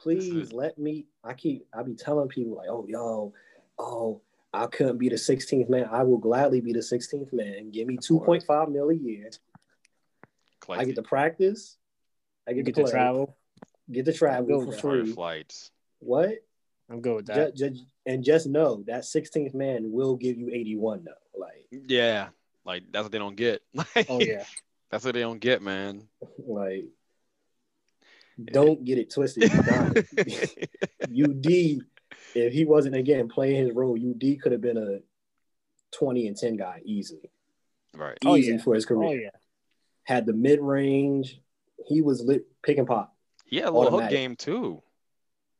please 0.02 0.52
let 0.52 0.78
me. 0.78 1.08
I 1.24 1.34
keep. 1.34 1.66
I 1.74 1.84
be 1.84 1.96
telling 1.96 2.28
people 2.28 2.56
like, 2.58 2.70
oh 2.70 2.86
yo, 2.88 3.34
oh 3.80 4.22
I 4.56 4.68
couldn't 4.68 4.98
be 4.98 5.10
the 5.10 5.16
16th 5.16 5.70
man. 5.70 5.88
I 5.92 6.04
will 6.04 6.18
gladly 6.18 6.62
be 6.62 6.74
the 6.74 6.80
16th 6.80 7.34
man. 7.34 7.72
Give 7.72 7.88
me 7.88 7.98
2.5 7.98 8.72
mil 8.72 8.90
a 8.90 8.96
year. 8.96 9.30
Classic. 10.62 10.82
I 10.82 10.86
get 10.86 10.96
to 10.96 11.04
practice. 11.04 11.78
I 12.48 12.54
get, 12.54 12.66
get 12.66 12.76
to, 12.76 12.84
to, 12.84 12.92
travel. 12.92 13.36
Get 13.92 14.06
to 14.06 14.14
travel 14.14 14.66
for 14.66 14.72
free. 14.72 15.12
Flights. 15.12 15.72
What? 16.00 16.45
I'm 16.89 17.02
good 17.02 17.15
with 17.15 17.26
that. 17.28 17.56
Just, 17.56 17.74
just, 17.74 17.86
and 18.06 18.24
just 18.24 18.48
know 18.48 18.84
that 18.88 19.04
16th 19.04 19.54
man 19.54 19.91
will 19.91 20.15
give 20.15 20.38
you 20.38 20.50
81 20.52 21.06
though. 21.06 21.39
Like 21.39 21.67
yeah, 21.71 22.28
like 22.65 22.84
that's 22.91 23.04
what 23.04 23.12
they 23.12 23.17
don't 23.17 23.36
get. 23.36 23.62
oh 24.10 24.19
yeah, 24.19 24.43
that's 24.89 25.04
what 25.04 25.13
they 25.13 25.21
don't 25.21 25.39
get, 25.39 25.62
man. 25.62 26.08
Like 26.38 26.86
don't 28.43 28.84
get 28.84 28.98
it 28.98 29.12
twisted. 29.12 29.52
UD, 29.52 29.56
if 32.36 32.54
he 32.54 32.65
wasn't 32.65 32.95
again 32.95 33.28
playing 33.28 33.65
his 33.67 33.76
role, 33.76 33.98
UD 33.98 34.41
could 34.41 34.52
have 34.52 34.62
been 34.62 34.78
a 34.78 35.00
20 35.98 36.28
and 36.28 36.38
10 36.38 36.58
guy 36.58 36.82
easily. 36.86 37.32
Right. 37.93 38.17
Oh, 38.26 38.36
Easy 38.36 38.52
oh, 38.52 38.56
yeah. 38.56 38.62
for 38.62 38.76
his 38.76 38.86
career. 38.86 39.10
Oh 39.10 39.13
yeah. 39.13 39.30
Had 40.04 40.26
the 40.26 40.34
mid 40.34 40.60
range. 40.60 41.39
He 41.88 42.02
was 42.02 42.21
lit 42.21 42.45
pick 42.62 42.78
and 42.78 42.88
pop. 42.88 43.15
Yeah, 43.48 43.69
a 43.69 43.71
little 43.71 44.00
hook 44.00 44.10
game 44.10 44.36
too 44.36 44.82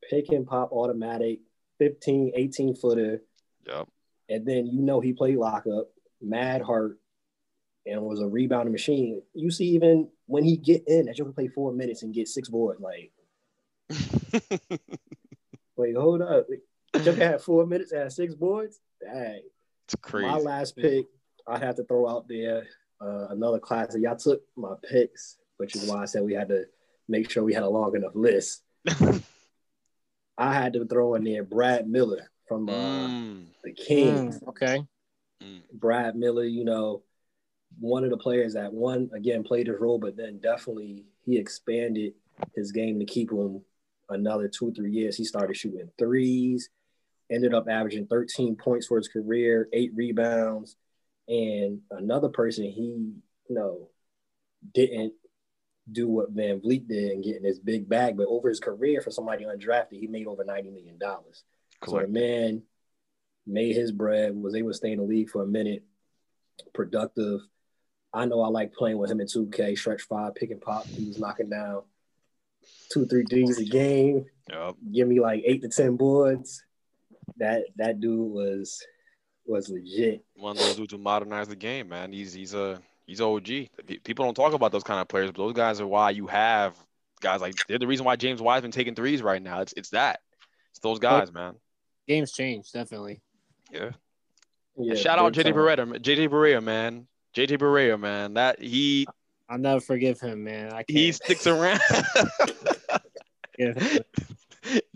pick 0.10 0.30
and 0.30 0.48
pop 0.48 0.72
automatic, 0.72 1.40
15, 1.80 2.34
18 2.36 2.76
footer. 2.76 3.22
Yep. 3.68 3.88
And 4.30 4.46
then 4.46 4.66
you 4.66 4.82
know 4.82 5.00
he 5.00 5.14
played 5.14 5.38
lockup, 5.38 5.90
mad 6.22 6.62
heart, 6.62 7.00
and 7.86 8.02
was 8.02 8.20
a 8.20 8.28
rebounding 8.28 8.72
machine. 8.72 9.22
You 9.34 9.52
see, 9.52 9.66
even 9.70 10.10
when 10.26 10.44
he 10.44 10.58
get 10.58 10.84
in, 10.88 11.06
that 11.06 11.18
you 11.18 11.24
can 11.26 11.34
play 11.34 11.48
four 11.48 11.72
minutes 11.72 12.04
and 12.04 12.14
get 12.14 12.28
six 12.28 12.50
boards. 12.50 12.82
Like, 12.82 13.12
wait, 15.76 15.96
hold 15.96 16.22
up. 16.22 16.48
Joker 17.04 17.24
had 17.24 17.42
four 17.42 17.66
minutes 17.66 17.92
and 17.92 18.12
six 18.12 18.34
boards. 18.34 18.80
Dang. 19.02 19.42
It's 19.86 19.96
crazy. 20.02 20.28
My 20.28 20.38
last 20.38 20.76
pick, 20.76 21.06
I 21.48 21.60
have 21.60 21.76
to 21.76 21.84
throw 21.84 22.08
out 22.10 22.28
there 22.28 22.66
uh, 23.00 23.28
another 23.30 23.60
classic. 23.60 24.02
Y'all 24.02 24.16
took 24.16 24.42
my 24.56 24.74
picks, 24.90 25.38
which 25.58 25.76
is 25.76 25.88
why 25.88 26.02
I 26.02 26.06
said 26.06 26.24
we 26.24 26.34
had 26.34 26.50
to 26.50 26.66
make 27.08 27.30
sure 27.30 27.44
we 27.44 27.54
had 27.54 27.64
a 27.64 27.70
long 27.70 27.96
enough 27.96 28.16
list. 28.16 28.64
I 30.38 30.54
had 30.54 30.74
to 30.74 30.86
throw 30.86 31.16
in 31.16 31.24
there 31.24 31.44
Brad 31.44 31.88
Miller 31.88 32.30
from 32.48 32.70
uh, 32.70 33.08
mm. 33.08 33.46
the 33.64 33.74
Kings. 33.74 34.40
Mm, 34.40 34.48
okay. 34.50 34.86
Mm. 35.44 35.62
Brad 35.74 36.16
Miller, 36.16 36.44
you 36.44 36.66
know, 36.66 37.04
one 37.80 38.04
of 38.04 38.10
the 38.10 38.18
players 38.18 38.54
that 38.54 38.74
one 38.74 39.10
again 39.14 39.44
played 39.44 39.68
his 39.68 39.78
role, 39.80 40.00
but 40.00 40.16
then 40.16 40.40
definitely 40.40 41.06
he 41.26 41.38
expanded 41.38 42.14
his 42.56 42.72
game 42.72 43.00
to 43.00 43.06
keep 43.06 43.32
him 43.32 43.62
another 44.10 44.48
two 44.48 44.70
or 44.70 44.72
three 44.72 44.92
years. 44.92 45.18
He 45.18 45.26
started 45.26 45.58
shooting 45.58 45.90
threes, 45.98 46.70
ended 47.32 47.54
up 47.54 47.68
averaging 47.70 48.08
13 48.08 48.56
points 48.56 48.88
for 48.88 48.98
his 48.98 49.08
career, 49.08 49.68
eight 49.74 49.92
rebounds, 49.96 50.78
and 51.28 51.80
another 51.92 52.30
person 52.30 52.66
he 52.66 53.14
you 53.50 53.56
know 53.56 53.90
didn't 54.74 55.14
do 55.92 56.08
what 56.08 56.36
VanVleet 56.36 56.88
did 56.88 57.12
and 57.12 57.24
getting 57.24 57.44
his 57.44 57.60
big 57.60 57.88
bag, 57.88 58.18
but 58.18 58.28
over 58.28 58.50
his 58.50 58.60
career 58.60 59.02
for 59.02 59.12
somebody 59.12 59.46
undrafted, 59.46 60.00
he 60.00 60.08
made 60.08 60.28
over 60.28 60.44
ninety 60.44 60.70
million 60.70 60.98
dollars. 60.98 61.44
So 61.86 62.00
the 62.00 62.08
man 62.08 62.64
made 63.46 63.76
his 63.76 63.92
bread, 63.92 64.36
was 64.36 64.56
able 64.56 64.70
to 64.70 64.74
stay 64.74 64.92
in 64.92 65.00
the 65.00 65.06
league 65.06 65.30
for 65.30 65.44
a 65.44 65.48
minute, 65.48 65.84
productive. 66.74 67.42
I 68.14 68.26
know 68.26 68.42
I 68.42 68.48
like 68.48 68.74
playing 68.74 68.98
with 68.98 69.12
him 69.12 69.20
in 69.20 69.28
2K, 69.28 69.78
stretch 69.78 70.04
five, 70.04 70.36
pick 70.36 70.50
and 70.50 70.62
pop. 70.62 70.88
He 70.88 71.06
was 71.06 71.20
knocking 71.20 71.50
down 71.50 71.84
two, 72.90 73.06
three 73.06 73.26
threes 73.30 73.60
a 73.60 73.66
game. 73.66 74.26
Yep. 74.50 74.76
Give 74.92 75.08
me 75.08 75.20
like 75.20 75.44
eight 75.46 75.62
to 75.62 75.70
ten 75.70 75.98
boards. 75.98 76.64
That 77.38 77.66
that 77.76 78.00
dude 78.00 78.32
was 78.32 78.82
was 79.46 79.70
legit. 79.70 80.24
One 80.36 80.58
of 80.58 80.64
those 80.64 80.76
dudes 80.76 80.94
who 80.94 81.00
modernized 81.00 81.52
the 81.52 81.56
game, 81.56 81.90
man. 81.90 82.12
He's 82.12 82.34
he's 82.34 82.54
a 82.54 82.82
He's 83.06 83.22
OG. 83.22 83.48
People 84.04 84.26
don't 84.26 84.34
talk 84.34 84.54
about 84.54 84.72
those 84.72 84.84
kind 84.84 85.00
of 85.00 85.08
players, 85.08 85.32
but 85.32 85.38
those 85.38 85.54
guys 85.54 85.80
are 85.80 85.88
why 85.88 86.10
you 86.10 86.28
have 86.28 86.76
guys 87.22 87.42
like 87.42 87.56
they're 87.68 87.80
the 87.80 87.88
reason 87.88 88.06
why 88.06 88.16
James 88.16 88.42
Wiseman 88.42 88.72
taking 88.72 88.96
threes 88.96 89.22
right 89.22 89.42
now. 89.42 89.62
It's 89.62 89.74
it's 89.78 89.90
that. 89.90 90.22
It's 90.72 90.80
those 90.80 91.00
guys, 91.00 91.32
man. 91.32 91.56
Games 92.08 92.32
change, 92.32 92.72
definitely. 92.72 93.22
Yeah. 93.72 93.92
yeah 94.78 94.96
shout 94.96 95.20
out 95.20 95.34
JJ 95.34 95.54
Barea, 95.54 96.00
JJ 96.00 96.30
Barea, 96.30 96.64
man. 96.64 97.08
JJ 97.36 97.60
Barea, 97.60 98.00
man. 98.00 98.34
That 98.36 98.62
he 98.62 99.08
I'll 99.48 99.58
never 99.60 99.80
forgive 99.80 100.20
him, 100.20 100.44
man. 100.44 100.74
I 100.74 100.84
can't. 100.84 100.90
He 100.90 101.12
sticks 101.12 101.46
around. 101.48 101.80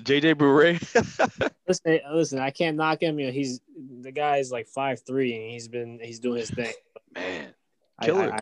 JJ 0.01 0.35
Barea. 0.35 1.51
listen, 1.67 1.99
listen, 2.11 2.39
I 2.39 2.49
can't 2.49 2.75
knock 2.75 3.01
him. 3.01 3.19
You 3.19 3.27
know, 3.27 3.31
he's 3.31 3.61
the 4.01 4.11
guy's 4.11 4.51
like 4.51 4.67
five 4.67 5.01
three 5.05 5.35
and 5.35 5.51
he's 5.51 5.67
been 5.67 5.99
he's 6.01 6.19
doing 6.19 6.39
his 6.39 6.49
thing. 6.49 6.73
Man. 7.13 7.53
Killer. 8.01 8.33
I, 8.33 8.37
I, 8.37 8.41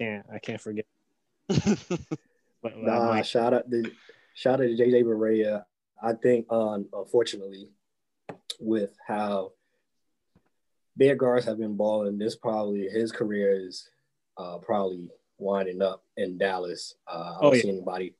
can't. 0.00 0.26
I 0.34 0.38
can't 0.38 0.60
forget. 0.60 0.86
but, 1.48 2.76
nah, 2.76 3.22
shout 3.22 3.54
out 3.54 3.70
to 3.70 3.90
shout 4.34 4.60
out 4.60 4.64
to 4.64 4.76
JJ 4.76 5.04
Barea. 5.04 5.64
I 6.02 6.12
think, 6.12 6.46
um, 6.50 6.86
unfortunately, 6.92 7.70
with 8.60 8.96
how 9.06 9.52
their 10.96 11.14
guards 11.14 11.46
have 11.46 11.58
been 11.58 11.76
balling, 11.76 12.18
this 12.18 12.36
probably 12.36 12.88
his 12.88 13.12
career 13.12 13.58
is 13.66 13.88
uh, 14.38 14.58
probably 14.58 15.10
winding 15.38 15.82
up 15.82 16.02
in 16.16 16.38
Dallas. 16.38 16.94
Uh, 17.06 17.34
I 17.38 17.42
don't 17.42 17.52
oh, 17.52 17.54
yeah. 17.54 17.62
see 17.62 17.68
anybody. 17.70 18.14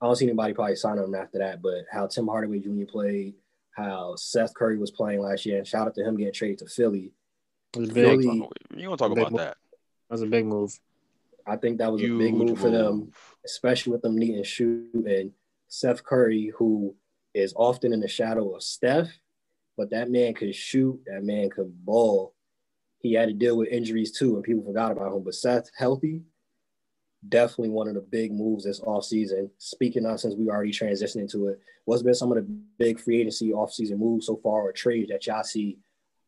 I 0.00 0.06
don't 0.06 0.16
see 0.16 0.26
anybody 0.26 0.54
probably 0.54 0.76
sign 0.76 0.98
him 0.98 1.14
after 1.14 1.38
that. 1.38 1.62
But 1.62 1.84
how 1.90 2.06
Tim 2.06 2.26
Hardaway 2.26 2.60
Jr. 2.60 2.84
played, 2.86 3.34
how 3.76 4.16
Seth 4.16 4.54
Curry 4.54 4.78
was 4.78 4.90
playing 4.90 5.20
last 5.20 5.46
year, 5.46 5.58
and 5.58 5.66
shout 5.66 5.86
out 5.86 5.94
to 5.94 6.04
him 6.04 6.16
getting 6.16 6.32
traded 6.32 6.58
to 6.58 6.66
Philly. 6.66 7.12
Philly 7.72 8.24
you 8.76 8.88
want 8.88 8.98
to 8.98 9.08
talk 9.08 9.12
about 9.12 9.32
that? 9.36 9.56
Was 10.10 10.22
a 10.22 10.26
big 10.26 10.46
move. 10.46 10.78
I 11.46 11.56
think 11.56 11.78
that 11.78 11.92
was 11.92 12.00
Huge 12.00 12.12
a 12.12 12.18
big 12.18 12.34
move, 12.34 12.48
move 12.48 12.60
for 12.60 12.70
them, 12.70 13.12
especially 13.44 13.92
with 13.92 14.02
them 14.02 14.16
needing 14.16 14.42
shoot 14.44 14.92
and 14.94 15.30
Seth 15.68 16.04
Curry, 16.04 16.52
who 16.56 16.94
is 17.34 17.52
often 17.56 17.92
in 17.92 18.00
the 18.00 18.08
shadow 18.08 18.54
of 18.54 18.62
Steph, 18.62 19.08
but 19.76 19.90
that 19.90 20.10
man 20.10 20.34
could 20.34 20.54
shoot, 20.54 21.00
that 21.06 21.24
man 21.24 21.50
could 21.50 21.84
ball. 21.84 22.34
He 23.00 23.12
had 23.12 23.28
to 23.28 23.34
deal 23.34 23.58
with 23.58 23.68
injuries 23.68 24.12
too, 24.12 24.36
and 24.36 24.44
people 24.44 24.64
forgot 24.64 24.92
about 24.92 25.12
him. 25.12 25.24
But 25.24 25.34
Seth, 25.34 25.68
healthy, 25.76 26.22
definitely 27.28 27.70
one 27.70 27.88
of 27.88 27.94
the 27.94 28.00
big 28.00 28.32
moves 28.32 28.64
this 28.64 28.80
offseason. 28.80 29.50
Speaking 29.58 30.06
of, 30.06 30.20
since 30.20 30.34
we 30.34 30.48
already 30.48 30.72
transitioned 30.72 31.22
into 31.22 31.48
it, 31.48 31.60
what's 31.84 32.02
been 32.02 32.14
some 32.14 32.32
of 32.32 32.36
the 32.36 32.48
big 32.78 32.98
free 33.00 33.20
agency 33.20 33.50
offseason 33.50 33.98
moves 33.98 34.26
so 34.26 34.36
far 34.36 34.62
or 34.62 34.72
trades 34.72 35.10
that 35.10 35.26
y'all 35.26 35.42
see 35.42 35.78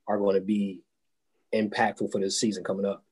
are 0.06 0.18
going 0.18 0.34
to 0.34 0.42
be 0.42 0.82
impactful 1.54 2.12
for 2.12 2.20
this 2.20 2.38
season 2.38 2.62
coming 2.62 2.84
up? 2.84 3.05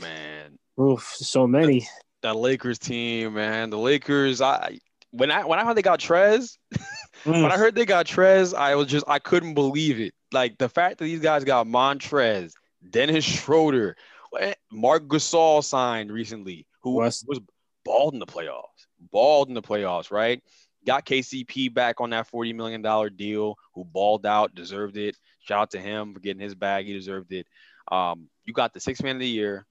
Man. 0.00 0.58
Oof, 0.80 1.14
so 1.18 1.46
many. 1.46 1.80
That, 1.80 1.88
that 2.22 2.36
Lakers 2.36 2.78
team, 2.78 3.34
man. 3.34 3.70
The 3.70 3.78
Lakers, 3.78 4.40
I 4.40 4.78
when 5.10 5.30
I 5.30 5.44
when 5.44 5.58
I 5.58 5.64
heard 5.64 5.76
they 5.76 5.82
got 5.82 6.00
Trez, 6.00 6.58
when 7.24 7.44
I 7.44 7.56
heard 7.56 7.74
they 7.74 7.86
got 7.86 8.06
Trez, 8.06 8.54
I 8.54 8.74
was 8.74 8.88
just 8.88 9.04
I 9.08 9.18
couldn't 9.18 9.54
believe 9.54 10.00
it. 10.00 10.14
Like 10.32 10.58
the 10.58 10.68
fact 10.68 10.98
that 10.98 11.04
these 11.04 11.20
guys 11.20 11.44
got 11.44 11.66
Montrez, 11.66 12.52
Dennis 12.90 13.24
Schroeder, 13.24 13.96
Mark 14.32 14.56
Marc 14.70 15.06
Gasol 15.08 15.64
signed 15.64 16.10
recently, 16.10 16.66
who 16.80 16.92
was, 16.92 17.24
was 17.26 17.40
balled 17.84 18.14
in 18.14 18.20
the 18.20 18.26
playoffs, 18.26 18.86
balled 19.12 19.48
in 19.48 19.54
the 19.54 19.62
playoffs, 19.62 20.10
right? 20.10 20.42
Got 20.84 21.06
KCP 21.06 21.72
back 21.72 22.00
on 22.00 22.10
that 22.10 22.30
$40 22.30 22.54
million 22.54 22.82
deal, 23.16 23.56
who 23.74 23.84
balled 23.84 24.24
out, 24.24 24.54
deserved 24.54 24.96
it. 24.96 25.16
Shout 25.40 25.62
out 25.62 25.70
to 25.72 25.80
him 25.80 26.14
for 26.14 26.20
getting 26.20 26.42
his 26.42 26.54
bag. 26.54 26.86
He 26.86 26.92
deserved 26.92 27.32
it. 27.32 27.46
Um, 27.90 28.28
you 28.44 28.52
got 28.52 28.72
the 28.72 28.80
six 28.80 29.02
man 29.02 29.16
of 29.16 29.20
the 29.20 29.28
year, 29.28 29.66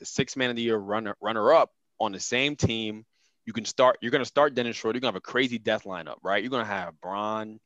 the 0.00 0.06
six 0.06 0.36
man 0.36 0.50
of 0.50 0.56
the 0.56 0.62
year 0.62 0.76
runner 0.76 1.16
runner 1.20 1.52
up 1.52 1.70
on 2.00 2.12
the 2.12 2.20
same 2.20 2.56
team. 2.56 3.04
You 3.46 3.52
can 3.52 3.64
start, 3.64 3.98
you're 4.00 4.12
gonna 4.12 4.24
start 4.24 4.54
Dennis 4.54 4.76
Schroeder. 4.76 4.96
You're 4.96 5.00
gonna 5.00 5.12
have 5.12 5.16
a 5.16 5.20
crazy 5.20 5.58
death 5.58 5.84
lineup, 5.84 6.16
right? 6.22 6.42
You're 6.42 6.50
gonna 6.50 6.64
have 6.64 7.00
Bron, 7.00 7.60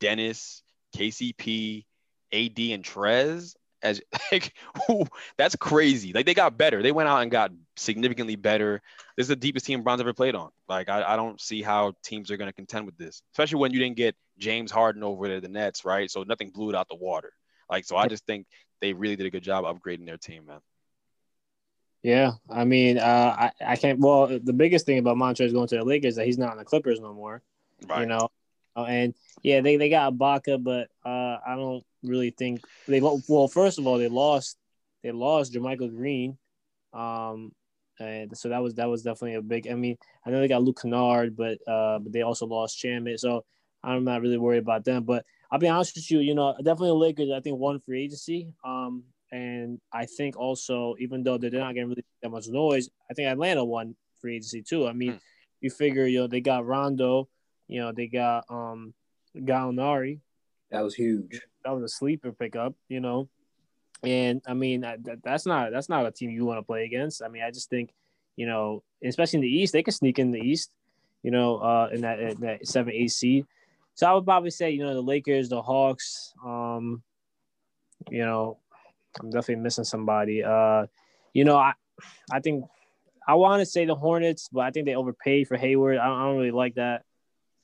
Dennis, 0.00 0.62
KCP, 0.96 1.84
AD, 2.32 2.58
and 2.58 2.84
Trez 2.84 3.54
as 3.84 4.00
like 4.32 4.54
ooh, 4.90 5.04
that's 5.36 5.54
crazy. 5.54 6.12
Like 6.12 6.26
they 6.26 6.34
got 6.34 6.58
better. 6.58 6.82
They 6.82 6.92
went 6.92 7.08
out 7.08 7.22
and 7.22 7.30
got 7.30 7.52
significantly 7.76 8.36
better. 8.36 8.82
This 9.16 9.24
is 9.24 9.28
the 9.28 9.36
deepest 9.36 9.66
team 9.66 9.82
Bron's 9.82 10.00
ever 10.00 10.12
played 10.12 10.34
on. 10.34 10.50
Like 10.68 10.88
I, 10.88 11.12
I 11.12 11.16
don't 11.16 11.40
see 11.40 11.62
how 11.62 11.92
teams 12.02 12.30
are 12.30 12.36
going 12.36 12.48
to 12.48 12.54
contend 12.54 12.86
with 12.86 12.96
this, 12.96 13.22
especially 13.32 13.60
when 13.60 13.72
you 13.72 13.78
didn't 13.78 13.96
get 13.96 14.16
James 14.38 14.72
Harden 14.72 15.04
over 15.04 15.28
there, 15.28 15.40
the 15.40 15.48
Nets, 15.48 15.84
right? 15.84 16.10
So 16.10 16.24
nothing 16.24 16.50
blew 16.50 16.70
it 16.70 16.74
out 16.74 16.88
the 16.88 16.96
water. 16.96 17.32
Like 17.70 17.84
so, 17.84 17.96
I 17.96 18.08
just 18.08 18.26
think 18.26 18.46
they 18.80 18.92
really 18.92 19.16
did 19.16 19.26
a 19.26 19.30
good 19.30 19.42
job 19.42 19.64
upgrading 19.64 20.06
their 20.06 20.18
team, 20.18 20.46
man. 20.46 20.60
Yeah, 22.04 22.32
I 22.50 22.64
mean, 22.64 22.98
uh, 22.98 23.34
I 23.38 23.50
I 23.66 23.76
can't. 23.76 23.98
Well, 23.98 24.26
the 24.26 24.52
biggest 24.52 24.84
thing 24.84 24.98
about 24.98 25.16
Montrez 25.16 25.54
going 25.54 25.68
to 25.68 25.76
the 25.76 25.84
Lakers 25.84 26.10
is 26.10 26.16
that 26.16 26.26
he's 26.26 26.36
not 26.36 26.50
on 26.50 26.58
the 26.58 26.64
Clippers 26.64 27.00
no 27.00 27.14
more. 27.14 27.42
Right. 27.88 28.02
You 28.02 28.06
know, 28.06 28.28
uh, 28.76 28.84
and 28.84 29.14
yeah, 29.42 29.62
they, 29.62 29.78
they 29.78 29.88
got 29.88 30.12
Ibaka, 30.12 30.62
but 30.62 30.88
uh, 31.02 31.38
I 31.46 31.56
don't 31.56 31.82
really 32.02 32.28
think 32.28 32.60
they 32.86 33.00
well. 33.00 33.48
First 33.48 33.78
of 33.78 33.86
all, 33.86 33.96
they 33.96 34.08
lost 34.08 34.58
they 35.02 35.12
lost 35.12 35.54
JaMychal 35.54 35.96
Green, 35.96 36.36
um, 36.92 37.52
and 37.98 38.36
so 38.36 38.50
that 38.50 38.62
was 38.62 38.74
that 38.74 38.90
was 38.90 39.02
definitely 39.02 39.36
a 39.36 39.42
big. 39.42 39.66
I 39.66 39.74
mean, 39.74 39.96
I 40.26 40.30
know 40.30 40.40
they 40.40 40.48
got 40.48 40.62
Luke 40.62 40.82
Kennard, 40.82 41.34
but 41.34 41.56
uh, 41.66 42.00
but 42.00 42.12
they 42.12 42.20
also 42.20 42.44
lost 42.44 42.78
Shamet, 42.84 43.18
so 43.18 43.46
I'm 43.82 44.04
not 44.04 44.20
really 44.20 44.36
worried 44.36 44.58
about 44.58 44.84
them. 44.84 45.04
But 45.04 45.24
I'll 45.50 45.58
be 45.58 45.68
honest 45.68 45.96
with 45.96 46.10
you, 46.10 46.18
you 46.18 46.34
know, 46.34 46.54
definitely 46.58 46.88
the 46.88 46.94
Lakers. 46.96 47.30
I 47.34 47.40
think 47.40 47.58
one 47.58 47.80
free 47.80 48.04
agency, 48.04 48.52
um, 48.62 49.04
and 49.34 49.80
I 49.92 50.06
think 50.06 50.36
also 50.36 50.94
even 50.98 51.22
though 51.22 51.38
they're 51.38 51.50
not 51.50 51.74
getting 51.74 51.90
really 51.90 52.04
that 52.22 52.30
much 52.30 52.48
noise, 52.48 52.88
I 53.10 53.14
think 53.14 53.28
Atlanta 53.28 53.64
won 53.64 53.96
free 54.20 54.36
agency 54.36 54.62
too. 54.62 54.86
I 54.86 54.92
mean, 54.92 55.12
hmm. 55.12 55.18
you 55.60 55.70
figure 55.70 56.06
you 56.06 56.20
know 56.20 56.26
they 56.26 56.40
got 56.40 56.66
Rondo, 56.66 57.28
you 57.68 57.80
know 57.80 57.92
they 57.92 58.06
got 58.06 58.44
um 58.48 58.94
Gallinari. 59.36 60.20
That 60.70 60.82
was 60.82 60.94
huge 60.94 61.40
that 61.64 61.72
was 61.72 61.82
a 61.82 61.88
sleeper 61.88 62.32
pickup, 62.32 62.74
you 62.88 63.00
know. 63.00 63.28
And 64.02 64.42
I 64.46 64.54
mean, 64.54 64.82
that, 64.82 64.98
that's 65.22 65.46
not 65.46 65.72
that's 65.72 65.88
not 65.88 66.06
a 66.06 66.10
team 66.10 66.30
you 66.30 66.44
want 66.44 66.58
to 66.58 66.62
play 66.62 66.84
against. 66.84 67.22
I 67.22 67.28
mean, 67.28 67.42
I 67.42 67.50
just 67.50 67.70
think, 67.70 67.90
you 68.36 68.46
know, 68.46 68.82
especially 69.02 69.38
in 69.38 69.42
the 69.42 69.48
East, 69.48 69.72
they 69.72 69.82
can 69.82 69.92
sneak 69.92 70.18
in 70.18 70.30
the 70.30 70.40
East, 70.40 70.70
you 71.22 71.30
know, 71.30 71.56
uh, 71.56 71.88
in 71.92 72.02
that 72.02 72.20
in 72.20 72.40
that 72.40 72.66
seven 72.66 72.92
eight 72.92 73.12
seed. 73.12 73.46
So 73.94 74.06
I 74.06 74.12
would 74.12 74.24
probably 74.24 74.50
say, 74.50 74.70
you 74.70 74.84
know, 74.84 74.92
the 74.92 75.00
Lakers, 75.00 75.48
the 75.48 75.62
Hawks, 75.62 76.34
um, 76.44 77.02
you 78.10 78.24
know, 78.24 78.58
I'm 79.20 79.30
definitely 79.30 79.62
missing 79.62 79.84
somebody. 79.84 80.42
Uh, 80.42 80.86
you 81.32 81.44
know, 81.44 81.56
I 81.56 81.72
I 82.32 82.40
think 82.40 82.64
I 83.26 83.34
want 83.34 83.60
to 83.60 83.66
say 83.66 83.84
the 83.84 83.94
Hornets, 83.94 84.48
but 84.52 84.60
I 84.60 84.70
think 84.70 84.86
they 84.86 84.94
overpaid 84.94 85.48
for 85.48 85.56
Hayward. 85.56 85.98
I 85.98 86.06
don't, 86.06 86.18
I 86.18 86.24
don't 86.24 86.36
really 86.36 86.50
like 86.50 86.74
that. 86.74 87.02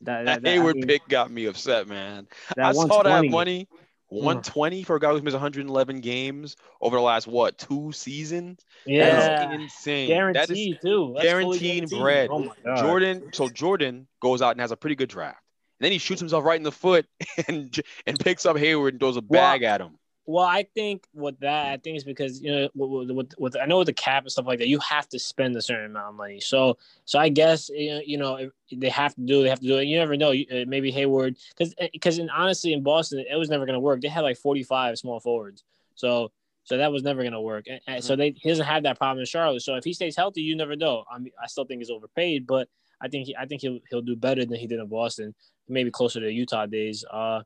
That, 0.02 0.24
that, 0.24 0.42
that 0.42 0.48
Hayward 0.48 0.76
I 0.76 0.78
mean, 0.78 0.86
pick 0.86 1.06
got 1.08 1.30
me 1.30 1.46
upset, 1.46 1.86
man. 1.86 2.26
I 2.58 2.72
saw 2.72 3.02
that 3.02 3.26
money. 3.26 3.68
120 4.10 4.82
for 4.82 4.96
a 4.96 5.00
guy 5.00 5.12
who's 5.12 5.22
missed 5.22 5.34
111 5.34 6.00
games 6.00 6.56
over 6.80 6.96
the 6.96 7.02
last 7.02 7.28
what 7.28 7.56
two 7.58 7.92
seasons? 7.92 8.58
Yeah, 8.84 9.14
that 9.14 9.52
is 9.52 9.60
insane. 9.62 10.08
Guaranteed 10.08 10.48
that 10.48 10.50
is 10.50 10.78
too. 10.82 11.12
That's 11.14 11.24
guaranteed, 11.24 11.88
guaranteed 11.90 11.98
bread. 12.00 12.28
Oh 12.30 12.76
Jordan. 12.76 13.30
So 13.32 13.48
Jordan 13.48 14.08
goes 14.20 14.42
out 14.42 14.50
and 14.50 14.60
has 14.60 14.72
a 14.72 14.76
pretty 14.76 14.96
good 14.96 15.08
draft. 15.08 15.38
And 15.78 15.84
then 15.84 15.92
he 15.92 15.98
shoots 15.98 16.20
himself 16.20 16.44
right 16.44 16.56
in 16.56 16.64
the 16.64 16.72
foot 16.72 17.06
and 17.48 17.74
and 18.06 18.18
picks 18.18 18.46
up 18.46 18.58
Hayward 18.58 18.94
and 18.94 19.00
throws 19.00 19.16
a 19.16 19.22
bag 19.22 19.62
well, 19.62 19.74
at 19.74 19.80
him. 19.80 19.96
Well, 20.30 20.46
I 20.46 20.64
think 20.74 21.08
with 21.12 21.40
that, 21.40 21.66
I 21.66 21.76
think 21.76 21.96
it's 21.96 22.04
because 22.04 22.40
you 22.40 22.52
know, 22.54 22.68
with, 22.72 23.10
with, 23.10 23.34
with, 23.36 23.56
I 23.56 23.66
know 23.66 23.78
with 23.78 23.86
the 23.86 23.92
cap 23.92 24.22
and 24.22 24.30
stuff 24.30 24.46
like 24.46 24.60
that, 24.60 24.68
you 24.68 24.78
have 24.78 25.08
to 25.08 25.18
spend 25.18 25.56
a 25.56 25.60
certain 25.60 25.86
amount 25.86 26.10
of 26.10 26.14
money. 26.14 26.38
So, 26.38 26.78
so 27.04 27.18
I 27.18 27.30
guess 27.30 27.68
you 27.68 28.16
know, 28.16 28.48
they 28.72 28.90
have 28.90 29.12
to 29.16 29.20
do, 29.22 29.42
they 29.42 29.48
have 29.48 29.58
to 29.58 29.66
do 29.66 29.78
it. 29.78 29.86
You 29.86 29.98
never 29.98 30.16
know. 30.16 30.30
Uh, 30.30 30.64
maybe 30.68 30.92
Hayward, 30.92 31.36
because 31.48 31.74
because 31.92 32.20
honestly, 32.32 32.72
in 32.72 32.84
Boston, 32.84 33.24
it 33.28 33.34
was 33.34 33.50
never 33.50 33.66
going 33.66 33.74
to 33.74 33.80
work. 33.80 34.02
They 34.02 34.08
had 34.08 34.20
like 34.20 34.38
forty 34.38 34.62
five 34.62 34.96
small 34.98 35.18
forwards, 35.18 35.64
so 35.96 36.30
so 36.62 36.76
that 36.76 36.92
was 36.92 37.02
never 37.02 37.22
going 37.22 37.32
to 37.32 37.40
work. 37.40 37.66
And, 37.68 37.80
mm-hmm. 37.88 38.00
so 38.00 38.14
they 38.14 38.30
he 38.30 38.50
doesn't 38.50 38.66
have 38.66 38.84
that 38.84 38.98
problem 38.98 39.18
in 39.18 39.26
Charlotte. 39.26 39.62
So 39.62 39.74
if 39.74 39.82
he 39.82 39.92
stays 39.92 40.14
healthy, 40.14 40.42
you 40.42 40.54
never 40.54 40.76
know. 40.76 41.02
I 41.12 41.18
mean, 41.18 41.32
I 41.42 41.48
still 41.48 41.64
think 41.64 41.80
he's 41.80 41.90
overpaid, 41.90 42.46
but 42.46 42.68
I 43.00 43.08
think 43.08 43.26
he, 43.26 43.34
I 43.34 43.46
think 43.46 43.62
he'll 43.62 43.80
he'll 43.90 44.00
do 44.00 44.14
better 44.14 44.44
than 44.44 44.60
he 44.60 44.68
did 44.68 44.78
in 44.78 44.86
Boston, 44.86 45.34
maybe 45.68 45.90
closer 45.90 46.20
to 46.20 46.30
Utah 46.30 46.66
days. 46.66 47.04
Uh, 47.10 47.42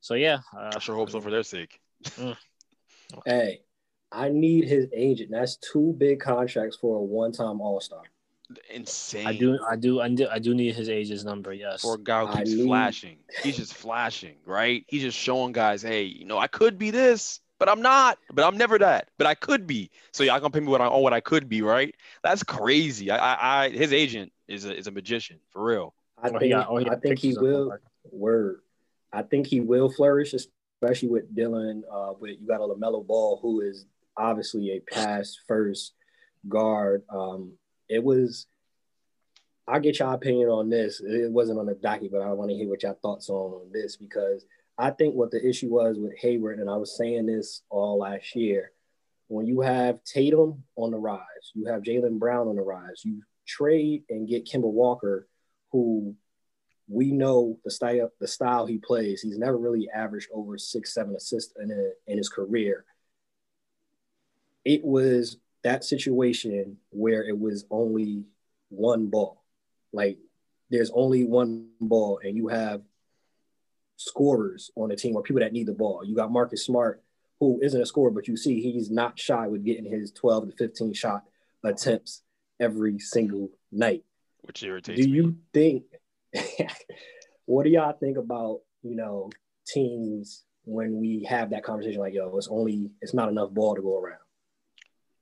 so 0.00 0.14
yeah, 0.14 0.38
uh, 0.56 0.70
I 0.74 0.78
sure 0.78 0.94
hope 0.94 1.10
so 1.10 1.20
for 1.20 1.30
their 1.30 1.42
sake. 1.42 1.78
Mm. 2.04 2.36
Hey, 3.24 3.60
I 4.10 4.30
need 4.30 4.64
his 4.64 4.88
agent. 4.92 5.30
That's 5.30 5.56
two 5.56 5.94
big 5.96 6.18
contracts 6.18 6.76
for 6.76 6.96
a 6.96 7.02
one-time 7.02 7.60
All 7.60 7.80
Star. 7.80 8.02
Insane. 8.70 9.26
I 9.26 9.36
do, 9.36 9.58
I 9.68 9.76
do, 9.76 10.00
I 10.00 10.08
do, 10.08 10.28
I 10.28 10.38
do 10.38 10.54
need 10.54 10.74
his 10.74 10.88
agent's 10.88 11.24
number. 11.24 11.52
Yes. 11.52 11.82
For 11.82 11.94
a 11.94 11.98
guy 11.98 12.24
who 12.24 12.36
keeps 12.36 12.50
need... 12.52 12.66
flashing, 12.66 13.18
he's 13.42 13.56
just 13.56 13.74
flashing, 13.74 14.36
right? 14.44 14.84
He's 14.88 15.02
just 15.02 15.18
showing 15.18 15.52
guys, 15.52 15.82
hey, 15.82 16.02
you 16.02 16.24
know, 16.24 16.38
I 16.38 16.46
could 16.46 16.78
be 16.78 16.90
this, 16.90 17.40
but 17.58 17.68
I'm 17.68 17.82
not. 17.82 18.18
But 18.32 18.44
I'm 18.44 18.56
never 18.56 18.78
that. 18.78 19.08
But 19.18 19.26
I 19.26 19.34
could 19.34 19.66
be. 19.66 19.90
So 20.12 20.22
y'all 20.22 20.38
gonna 20.38 20.50
pay 20.50 20.60
me 20.60 20.68
what 20.68 20.80
I 20.80 20.86
owe, 20.86 21.00
what 21.00 21.12
I 21.12 21.20
could 21.20 21.48
be, 21.48 21.62
right? 21.62 21.94
That's 22.22 22.42
crazy. 22.42 23.10
I, 23.10 23.16
I, 23.16 23.64
I 23.64 23.70
his 23.70 23.92
agent 23.92 24.32
is 24.46 24.64
a 24.64 24.76
is 24.76 24.86
a 24.86 24.92
magician 24.92 25.40
for 25.50 25.64
real. 25.64 25.94
I 26.22 26.30
think, 26.30 26.54
oh, 26.54 26.78
I 26.78 26.96
think 26.96 27.18
he 27.18 27.36
will. 27.36 27.76
Word. 28.10 28.60
I 29.12 29.22
think 29.22 29.46
he 29.46 29.60
will 29.60 29.90
flourish, 29.90 30.34
especially 30.80 31.08
with 31.08 31.34
Dylan, 31.34 31.82
Uh, 31.90 32.14
with 32.18 32.38
you 32.40 32.46
got 32.46 32.60
a 32.60 32.64
Lamelo 32.64 33.06
Ball, 33.06 33.38
who 33.40 33.60
is 33.60 33.86
obviously 34.16 34.72
a 34.72 34.80
pass 34.80 35.36
first 35.46 35.94
guard. 36.48 37.02
Um, 37.08 37.52
it 37.88 38.02
was. 38.02 38.46
I'll 39.68 39.80
get 39.80 39.98
your 39.98 40.14
opinion 40.14 40.48
on 40.48 40.70
this. 40.70 41.00
It 41.00 41.32
wasn't 41.32 41.58
on 41.58 41.66
the 41.66 41.74
docket, 41.74 42.12
but 42.12 42.22
I 42.22 42.32
want 42.32 42.50
to 42.50 42.56
hear 42.56 42.68
what 42.68 42.84
your 42.84 42.94
thoughts 42.94 43.28
on 43.28 43.72
this 43.72 43.96
because 43.96 44.46
I 44.78 44.90
think 44.90 45.16
what 45.16 45.32
the 45.32 45.44
issue 45.44 45.70
was 45.70 45.98
with 45.98 46.16
Hayward, 46.18 46.60
and 46.60 46.70
I 46.70 46.76
was 46.76 46.96
saying 46.96 47.26
this 47.26 47.62
all 47.68 47.98
last 47.98 48.36
year, 48.36 48.70
when 49.26 49.44
you 49.46 49.62
have 49.62 50.04
Tatum 50.04 50.62
on 50.76 50.92
the 50.92 50.98
rise, 50.98 51.50
you 51.54 51.64
have 51.66 51.82
Jaylen 51.82 52.20
Brown 52.20 52.46
on 52.46 52.54
the 52.54 52.62
rise, 52.62 53.02
you 53.04 53.22
trade 53.44 54.04
and 54.08 54.28
get 54.28 54.46
Kemba 54.46 54.70
Walker, 54.70 55.26
who 55.72 56.14
we 56.88 57.10
know 57.10 57.58
the 57.64 57.70
style 57.70 58.10
the 58.20 58.28
style 58.28 58.66
he 58.66 58.78
plays. 58.78 59.20
He's 59.20 59.38
never 59.38 59.56
really 59.56 59.88
averaged 59.94 60.28
over 60.32 60.56
six, 60.58 60.94
seven 60.94 61.16
assists 61.16 61.54
in, 61.60 61.70
a, 61.70 62.10
in 62.10 62.18
his 62.18 62.28
career. 62.28 62.84
It 64.64 64.84
was 64.84 65.38
that 65.62 65.84
situation 65.84 66.76
where 66.90 67.24
it 67.24 67.38
was 67.38 67.64
only 67.70 68.24
one 68.68 69.06
ball. 69.06 69.42
Like 69.92 70.18
there's 70.70 70.90
only 70.94 71.24
one 71.24 71.68
ball, 71.80 72.20
and 72.22 72.36
you 72.36 72.48
have 72.48 72.82
scorers 73.96 74.70
on 74.76 74.90
the 74.90 74.96
team 74.96 75.16
or 75.16 75.22
people 75.22 75.40
that 75.40 75.52
need 75.52 75.66
the 75.66 75.72
ball. 75.72 76.04
You 76.04 76.14
got 76.14 76.30
Marcus 76.30 76.64
Smart, 76.64 77.02
who 77.40 77.60
isn't 77.62 77.80
a 77.80 77.86
scorer, 77.86 78.10
but 78.10 78.28
you 78.28 78.36
see 78.36 78.60
he's 78.60 78.90
not 78.90 79.18
shy 79.18 79.46
with 79.46 79.64
getting 79.64 79.84
his 79.84 80.12
12 80.12 80.50
to 80.50 80.56
15 80.56 80.92
shot 80.92 81.24
attempts 81.64 82.22
every 82.60 82.98
single 82.98 83.50
night. 83.72 84.04
Which 84.42 84.62
irritates 84.62 85.00
Do 85.00 85.08
me. 85.08 85.16
you 85.16 85.36
think 85.52 85.84
what 87.46 87.64
do 87.64 87.70
y'all 87.70 87.92
think 87.92 88.16
about 88.18 88.60
you 88.82 88.96
know 88.96 89.30
teams 89.66 90.44
when 90.64 90.98
we 90.98 91.24
have 91.28 91.50
that 91.50 91.62
conversation 91.62 92.00
like 92.00 92.14
yo 92.14 92.36
it's 92.36 92.48
only 92.48 92.90
it's 93.00 93.14
not 93.14 93.28
enough 93.28 93.50
ball 93.50 93.74
to 93.74 93.82
go 93.82 93.98
around? 94.00 94.18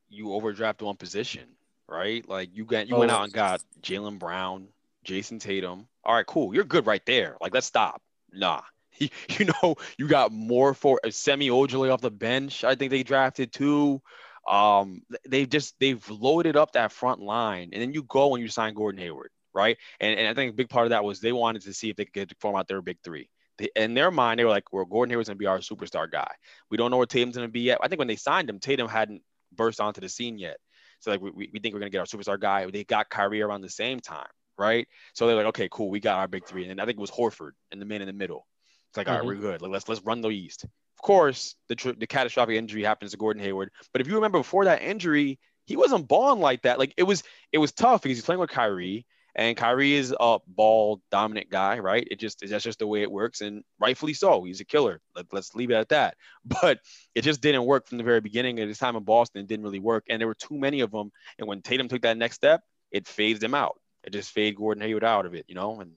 You 0.08 0.32
overdraft 0.32 0.82
one 0.82 0.96
position 0.96 1.48
right? 1.88 2.28
Like 2.28 2.50
you 2.52 2.64
got 2.64 2.88
you 2.88 2.96
oh. 2.96 3.00
went 3.00 3.10
out 3.10 3.24
and 3.24 3.32
got 3.32 3.62
jaylen 3.80 4.18
brown 4.18 4.68
jayson 5.04 5.38
tatum. 5.38 5.86
All 6.04 6.14
right 6.14 6.26
cool. 6.26 6.54
You're 6.54 6.64
good 6.64 6.86
right 6.86 7.04
there. 7.06 7.36
Like 7.40 7.54
let's 7.54 7.66
stop. 7.66 8.02
Nah. 8.32 8.62
You, 8.96 9.08
you 9.40 9.46
know 9.46 9.74
you 9.98 10.06
got 10.06 10.30
more 10.30 10.72
for 10.72 11.00
uh, 11.02 11.10
semi 11.10 11.48
Ojeleye 11.48 11.92
off 11.92 12.00
the 12.00 12.12
bench 12.12 12.62
i 12.62 12.76
think 12.76 12.92
they 12.92 13.02
drafted 13.02 13.52
too. 13.52 14.00
Um 14.46 15.02
they 15.28 15.46
just 15.46 15.74
they've 15.80 16.08
loaded 16.08 16.56
up 16.56 16.72
that 16.72 16.92
front 16.92 17.20
line. 17.20 17.70
And 17.72 17.82
then 17.82 17.92
you 17.92 18.04
go 18.04 18.36
and 18.36 18.42
you 18.42 18.48
sign 18.48 18.72
gordon 18.72 19.00
hayward 19.00 19.32
right? 19.54 19.76
And, 20.00 20.18
and 20.18 20.28
I 20.28 20.34
think 20.34 20.52
a 20.52 20.56
big 20.56 20.68
part 20.68 20.86
of 20.86 20.90
that 20.90 21.04
was 21.04 21.20
they 21.20 21.32
wanted 21.32 21.62
to 21.62 21.72
see 21.72 21.90
if 21.90 21.96
they 21.96 22.04
could 22.04 22.34
form 22.40 22.56
out 22.56 22.68
their 22.68 22.82
big 22.82 22.98
three. 23.04 23.28
They, 23.58 23.68
in 23.76 23.94
their 23.94 24.10
mind, 24.10 24.40
they 24.40 24.44
were 24.44 24.50
like, 24.50 24.72
"Well, 24.72 24.84
Gordon 24.84 25.10
Hayward's 25.10 25.28
going 25.28 25.38
to 25.38 25.42
be 25.42 25.46
our 25.46 25.58
superstar 25.58 26.10
guy. 26.10 26.30
We 26.70 26.76
don't 26.76 26.90
know 26.90 26.96
where 26.96 27.06
Tatum's 27.06 27.36
going 27.36 27.48
to 27.48 27.52
be 27.52 27.60
yet." 27.60 27.78
I 27.82 27.88
think 27.88 27.98
when 27.98 28.08
they 28.08 28.16
signed 28.16 28.50
him, 28.50 28.58
Tatum 28.58 28.88
hadn't 28.88 29.22
burst 29.54 29.80
onto 29.80 30.00
the 30.00 30.08
scene 30.08 30.38
yet. 30.38 30.56
So 31.00 31.10
like 31.12 31.20
we, 31.20 31.50
we 31.52 31.60
think 31.60 31.74
we're 31.74 31.80
going 31.80 31.92
to 31.92 31.96
get 31.96 32.00
our 32.00 32.06
superstar 32.06 32.40
guy. 32.40 32.68
They 32.70 32.84
got 32.84 33.10
Kyrie 33.10 33.42
around 33.42 33.60
the 33.60 33.68
same 33.68 34.00
time. 34.00 34.26
right? 34.58 34.86
So 35.14 35.26
they're 35.26 35.36
like, 35.36 35.46
okay, 35.46 35.68
cool, 35.70 35.90
we 35.90 36.00
got 36.00 36.18
our 36.18 36.28
big 36.28 36.46
three, 36.46 36.62
and 36.62 36.70
then 36.70 36.80
I 36.80 36.84
think 36.86 36.98
it 36.98 37.00
was 37.00 37.10
Horford 37.10 37.52
and 37.70 37.80
the 37.80 37.86
man 37.86 38.00
in 38.02 38.06
the 38.06 38.12
middle. 38.12 38.46
It's 38.90 38.96
like, 38.96 39.06
mm-hmm. 39.06 39.12
all 39.12 39.20
right, 39.20 39.28
mm-hmm. 39.28 39.44
we're 39.44 39.52
good. 39.52 39.62
Like, 39.62 39.70
let's 39.70 39.88
let's 39.88 40.02
run 40.02 40.20
the 40.20 40.30
East. 40.30 40.64
Of 40.64 41.02
course, 41.02 41.56
the 41.68 41.74
tr- 41.74 41.98
the 41.98 42.06
catastrophic 42.06 42.56
injury 42.56 42.82
happens 42.82 43.10
to 43.10 43.16
Gordon 43.16 43.42
Hayward, 43.42 43.70
but 43.92 44.00
if 44.00 44.08
you 44.08 44.14
remember 44.14 44.38
before 44.38 44.64
that 44.64 44.82
injury, 44.82 45.38
he 45.66 45.76
wasn't 45.76 46.08
balling 46.08 46.40
like 46.40 46.62
that. 46.62 46.78
Like 46.78 46.94
it 46.96 47.02
was 47.04 47.22
it 47.52 47.58
was 47.58 47.72
tough 47.72 48.02
because 48.02 48.18
he's 48.18 48.24
playing 48.24 48.40
with 48.40 48.50
Kyrie. 48.50 49.06
And 49.36 49.56
Kyrie 49.56 49.94
is 49.94 50.14
a 50.18 50.38
ball 50.46 51.00
dominant 51.10 51.50
guy, 51.50 51.80
right? 51.80 52.06
It 52.08 52.20
just 52.20 52.40
that's 52.46 52.62
just 52.62 52.78
the 52.78 52.86
way 52.86 53.02
it 53.02 53.10
works, 53.10 53.40
and 53.40 53.64
rightfully 53.80 54.14
so. 54.14 54.44
He's 54.44 54.60
a 54.60 54.64
killer. 54.64 55.00
Let, 55.16 55.26
us 55.32 55.54
leave 55.54 55.70
it 55.70 55.74
at 55.74 55.88
that. 55.88 56.16
But 56.44 56.80
it 57.14 57.22
just 57.22 57.40
didn't 57.40 57.64
work 57.64 57.88
from 57.88 57.98
the 57.98 58.04
very 58.04 58.20
beginning. 58.20 58.60
At 58.60 58.68
his 58.68 58.78
time 58.78 58.96
in 58.96 59.02
Boston, 59.02 59.40
it 59.40 59.48
didn't 59.48 59.64
really 59.64 59.80
work, 59.80 60.04
and 60.08 60.20
there 60.20 60.28
were 60.28 60.34
too 60.34 60.56
many 60.56 60.80
of 60.80 60.92
them. 60.92 61.10
And 61.38 61.48
when 61.48 61.62
Tatum 61.62 61.88
took 61.88 62.02
that 62.02 62.16
next 62.16 62.36
step, 62.36 62.62
it 62.92 63.08
fades 63.08 63.42
him 63.42 63.54
out. 63.54 63.80
It 64.04 64.12
just 64.12 64.30
fade 64.30 64.56
Gordon 64.56 64.82
Hayward 64.82 65.04
out 65.04 65.26
of 65.26 65.34
it, 65.34 65.46
you 65.48 65.54
know. 65.54 65.80
And 65.80 65.92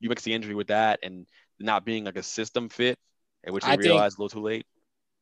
you 0.00 0.08
mix 0.08 0.22
the 0.22 0.34
injury 0.34 0.54
with 0.54 0.66
that, 0.68 1.00
and 1.02 1.26
not 1.58 1.84
being 1.86 2.04
like 2.04 2.16
a 2.16 2.22
system 2.22 2.68
fit, 2.68 2.98
which 3.48 3.64
they 3.64 3.76
realized 3.76 4.18
a 4.18 4.22
little 4.22 4.40
too 4.40 4.44
late. 4.44 4.66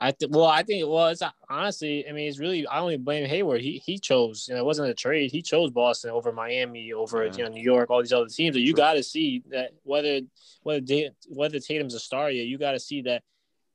I 0.02 0.10
th- 0.10 0.32
well, 0.32 0.46
I 0.46 0.64
think 0.64 0.84
well, 0.88 1.06
it's 1.08 1.22
honestly, 1.48 2.04
I 2.08 2.12
mean, 2.12 2.28
it's 2.28 2.40
really 2.40 2.66
I 2.66 2.80
only 2.80 2.96
blame 2.96 3.24
Hayward. 3.24 3.60
He 3.60 3.80
he 3.86 3.98
chose, 3.98 4.46
you 4.48 4.54
know, 4.54 4.60
it 4.60 4.64
wasn't 4.64 4.90
a 4.90 4.94
trade. 4.94 5.30
He 5.30 5.42
chose 5.42 5.70
Boston 5.70 6.10
over 6.10 6.32
Miami, 6.32 6.92
over 6.92 7.24
yeah. 7.24 7.32
you 7.36 7.44
know 7.44 7.50
New 7.50 7.62
York, 7.62 7.88
all 7.88 8.02
these 8.02 8.12
other 8.12 8.26
teams. 8.26 8.56
So 8.56 8.58
you 8.58 8.74
got 8.74 8.94
to 8.94 9.02
see 9.04 9.44
that 9.50 9.70
whether 9.84 10.20
whether 10.64 10.84
whether 11.28 11.60
Tatum's 11.60 11.94
a 11.94 12.00
star 12.00 12.32
yet, 12.32 12.46
you 12.46 12.58
got 12.58 12.72
to 12.72 12.80
see 12.80 13.02
that. 13.02 13.22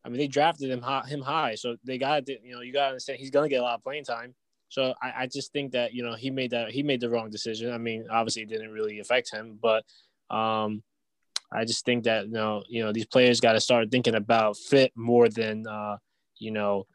I 0.03 0.09
mean, 0.09 0.17
they 0.17 0.28
drafted 0.28 0.69
him 0.69 0.82
high, 0.82 1.07
him 1.07 1.21
high, 1.21 1.55
so 1.55 1.78
they 1.86 1.97
got 1.97 2.25
to 2.25 2.38
you 2.43 2.55
know 2.55 2.61
you 2.61 2.73
got 2.73 2.84
to 2.84 2.89
understand 2.89 3.19
he's 3.19 3.32
gonna 3.32 3.47
get 3.47 3.61
a 3.61 3.63
lot 3.63 3.75
of 3.75 3.84
playing 3.84 4.03
time. 4.03 4.36
So 4.67 4.93
I, 5.01 5.13
I 5.19 5.28
just 5.28 5.53
think 5.53 5.71
that 5.71 5.93
you 5.93 6.03
know 6.03 6.15
he 6.15 6.30
made 6.30 6.51
that 6.51 6.71
he 6.71 6.84
made 6.84 6.99
the 6.99 7.09
wrong 7.09 7.30
decision. 7.30 7.71
I 7.71 7.78
mean, 7.78 8.07
obviously 8.11 8.41
it 8.41 8.49
didn't 8.49 8.71
really 8.71 8.99
affect 8.99 9.32
him, 9.32 9.57
but 9.61 9.86
um, 10.30 10.84
I 11.53 11.63
just 11.63 11.86
think 11.86 12.03
that 12.03 12.25
you 12.25 12.34
know 12.34 12.63
you 12.67 12.84
know 12.84 12.91
these 12.91 13.05
players 13.05 13.39
got 13.39 13.53
to 13.53 13.61
start 13.61 13.91
thinking 13.91 14.15
about 14.15 14.57
fit 14.57 14.91
more 14.93 15.30
than. 15.30 15.65
Uh, 15.65 15.95
you 16.39 16.51
know, 16.51 16.85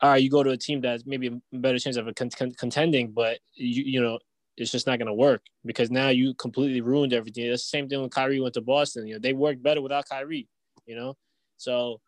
all 0.00 0.10
right, 0.10 0.22
you 0.22 0.30
go 0.30 0.42
to 0.42 0.50
a 0.50 0.56
team 0.56 0.80
that's 0.80 1.04
maybe 1.06 1.28
a 1.28 1.58
better 1.58 1.78
chance 1.78 1.96
of 1.96 2.12
con- 2.14 2.30
con- 2.30 2.52
contending, 2.52 3.12
but 3.12 3.38
you 3.54 3.82
you 3.84 4.02
know 4.02 4.18
it's 4.56 4.70
just 4.70 4.86
not 4.86 4.98
going 4.98 5.06
to 5.06 5.14
work 5.14 5.42
because 5.64 5.90
now 5.90 6.08
you 6.08 6.34
completely 6.34 6.80
ruined 6.80 7.12
everything. 7.12 7.46
It's 7.46 7.64
the 7.64 7.68
same 7.68 7.88
thing 7.88 8.00
when 8.00 8.10
Kyrie 8.10 8.40
went 8.40 8.54
to 8.54 8.60
Boston. 8.60 9.06
You 9.06 9.14
know, 9.14 9.20
they 9.20 9.32
worked 9.32 9.62
better 9.62 9.82
without 9.82 10.08
Kyrie. 10.08 10.48
You 10.86 10.96
know, 10.96 11.16
so 11.56 12.00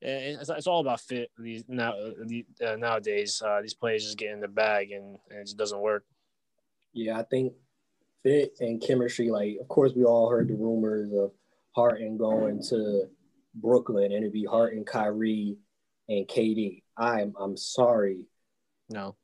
it's, 0.00 0.48
it's 0.48 0.66
all 0.66 0.80
about 0.80 1.00
fit. 1.00 1.30
These 1.38 1.64
now 1.68 1.92
uh, 1.92 2.76
nowadays, 2.76 3.42
uh, 3.44 3.60
these 3.60 3.74
players 3.74 4.04
just 4.04 4.18
get 4.18 4.32
in 4.32 4.40
the 4.40 4.48
bag 4.48 4.92
and, 4.92 5.18
and 5.30 5.40
it 5.40 5.44
just 5.44 5.56
doesn't 5.56 5.80
work. 5.80 6.04
Yeah, 6.92 7.18
I 7.18 7.24
think 7.24 7.52
fit 8.22 8.56
and 8.60 8.80
chemistry. 8.80 9.30
Like, 9.30 9.58
of 9.60 9.68
course, 9.68 9.92
we 9.94 10.04
all 10.04 10.30
heard 10.30 10.48
the 10.48 10.54
rumors 10.54 11.12
of 11.12 11.32
Harden 11.74 12.16
going 12.16 12.62
to 12.70 13.08
Brooklyn, 13.54 14.12
and 14.12 14.22
it'd 14.22 14.32
be 14.32 14.44
Harden, 14.44 14.84
Kyrie, 14.84 15.56
and 16.08 16.26
KD. 16.26 16.82
I'm 16.96 17.34
I'm 17.38 17.56
sorry. 17.56 18.26
No. 18.88 19.16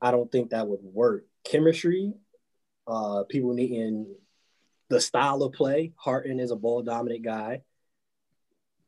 I 0.00 0.10
don't 0.10 0.30
think 0.30 0.50
that 0.50 0.66
would 0.66 0.80
work. 0.82 1.26
Chemistry, 1.44 2.12
uh, 2.86 3.24
people 3.28 3.54
needing 3.54 4.14
the 4.88 5.00
style 5.00 5.42
of 5.42 5.52
play. 5.52 5.92
Harden 5.96 6.40
is 6.40 6.50
a 6.50 6.56
ball 6.56 6.82
dominant 6.82 7.24
guy. 7.24 7.62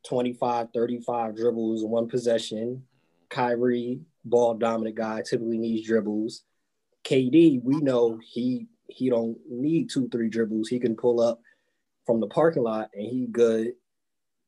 25, 0.07 0.69
35 0.75 1.37
dribbles, 1.37 1.85
one 1.85 2.09
possession. 2.09 2.83
Kyrie, 3.31 4.01
ball 4.25 4.55
dominant 4.55 4.97
guy, 4.97 5.23
typically 5.23 5.59
needs 5.59 5.87
dribbles. 5.87 6.43
KD, 7.05 7.63
we 7.63 7.77
know 7.77 8.19
he 8.23 8.67
he 8.89 9.09
don't 9.09 9.39
need 9.49 9.91
two, 9.91 10.09
three 10.09 10.29
dribbles. 10.29 10.69
He 10.69 10.79
can 10.79 10.95
pull 10.95 11.21
up 11.21 11.41
from 12.07 12.21
the 12.21 12.27
parking 12.27 12.63
lot 12.63 12.91
and 12.95 13.07
he 13.07 13.27
good. 13.27 13.73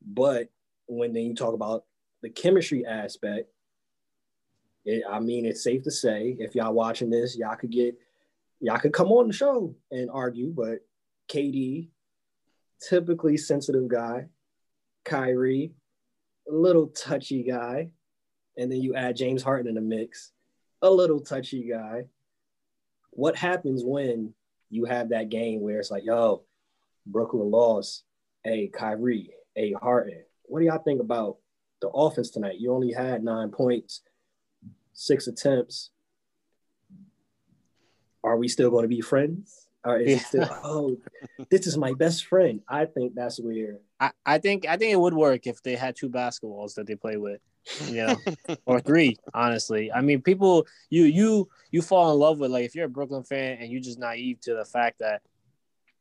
But 0.05 0.49
when 0.87 1.13
then 1.13 1.23
you 1.23 1.35
talk 1.35 1.53
about 1.53 1.85
the 2.27 2.41
chemistry 2.41 2.85
aspect, 2.85 3.49
it, 4.83 5.03
I 5.09 5.19
mean, 5.21 5.45
it's 5.45 5.63
safe 5.63 5.83
to 5.83 5.91
say 5.91 6.35
if 6.39 6.55
y'all 6.55 6.73
watching 6.73 7.09
this, 7.09 7.37
y'all 7.37 7.55
could 7.55 7.71
get, 7.71 7.95
y'all 8.59 8.79
could 8.79 8.93
come 8.93 9.11
on 9.13 9.27
the 9.27 9.33
show 9.33 9.73
and 9.91 10.09
argue, 10.09 10.49
but 10.49 10.79
KD, 11.29 11.87
typically 12.87 13.37
sensitive 13.37 13.87
guy, 13.87 14.25
Kyrie, 15.05 15.71
a 16.49 16.53
little 16.53 16.87
touchy 16.87 17.43
guy, 17.43 17.91
and 18.57 18.69
then 18.69 18.81
you 18.81 18.93
add 18.93 19.15
James 19.15 19.41
Harden 19.41 19.69
in 19.69 19.75
the 19.75 19.81
mix, 19.81 20.33
a 20.81 20.89
little 20.89 21.21
touchy 21.21 21.69
guy. 21.69 22.05
What 23.11 23.37
happens 23.37 23.83
when 23.85 24.33
you 24.69 24.83
have 24.83 25.09
that 25.09 25.29
game 25.29 25.61
where 25.61 25.79
it's 25.79 25.91
like, 25.91 26.03
yo, 26.03 26.43
Brooklyn 27.05 27.49
lost, 27.51 28.03
hey, 28.43 28.67
Kyrie, 28.67 29.31
hey, 29.55 29.71
Harden. 29.71 30.23
What 30.43 30.59
do 30.59 30.65
y'all 30.65 30.79
think 30.79 31.01
about 31.01 31.37
the 31.81 31.89
offense 31.89 32.29
tonight. 32.29 32.59
You 32.59 32.73
only 32.73 32.91
had 32.91 33.23
nine 33.23 33.49
points, 33.49 34.01
six 34.93 35.27
attempts. 35.27 35.91
Are 38.23 38.37
we 38.37 38.47
still 38.47 38.69
going 38.69 38.83
to 38.83 38.89
be 38.89 39.01
friends? 39.01 39.67
Or 39.85 39.97
is 39.97 40.09
yeah. 40.09 40.15
it 40.15 40.21
still, 40.21 40.49
oh, 40.63 40.97
this 41.49 41.67
is 41.67 41.77
my 41.77 41.93
best 41.93 42.25
friend? 42.25 42.61
I 42.67 42.85
think 42.85 43.15
that's 43.15 43.39
where 43.39 43.79
I, 43.99 44.11
I 44.25 44.37
think 44.37 44.67
I 44.67 44.77
think 44.77 44.91
it 44.91 44.99
would 44.99 45.13
work 45.13 45.47
if 45.47 45.61
they 45.63 45.75
had 45.75 45.95
two 45.95 46.09
basketballs 46.09 46.75
that 46.75 46.87
they 46.87 46.95
play 46.95 47.17
with. 47.17 47.41
You 47.85 48.07
know, 48.07 48.17
or 48.65 48.79
three, 48.79 49.17
honestly. 49.33 49.91
I 49.91 50.01
mean, 50.01 50.21
people 50.21 50.65
you 50.89 51.03
you 51.03 51.49
you 51.71 51.81
fall 51.81 52.11
in 52.11 52.19
love 52.19 52.39
with 52.39 52.51
like 52.51 52.65
if 52.65 52.75
you're 52.75 52.85
a 52.85 52.89
Brooklyn 52.89 53.23
fan 53.23 53.57
and 53.59 53.71
you're 53.71 53.81
just 53.81 53.99
naive 53.99 54.39
to 54.41 54.55
the 54.55 54.65
fact 54.65 54.99
that 54.99 55.21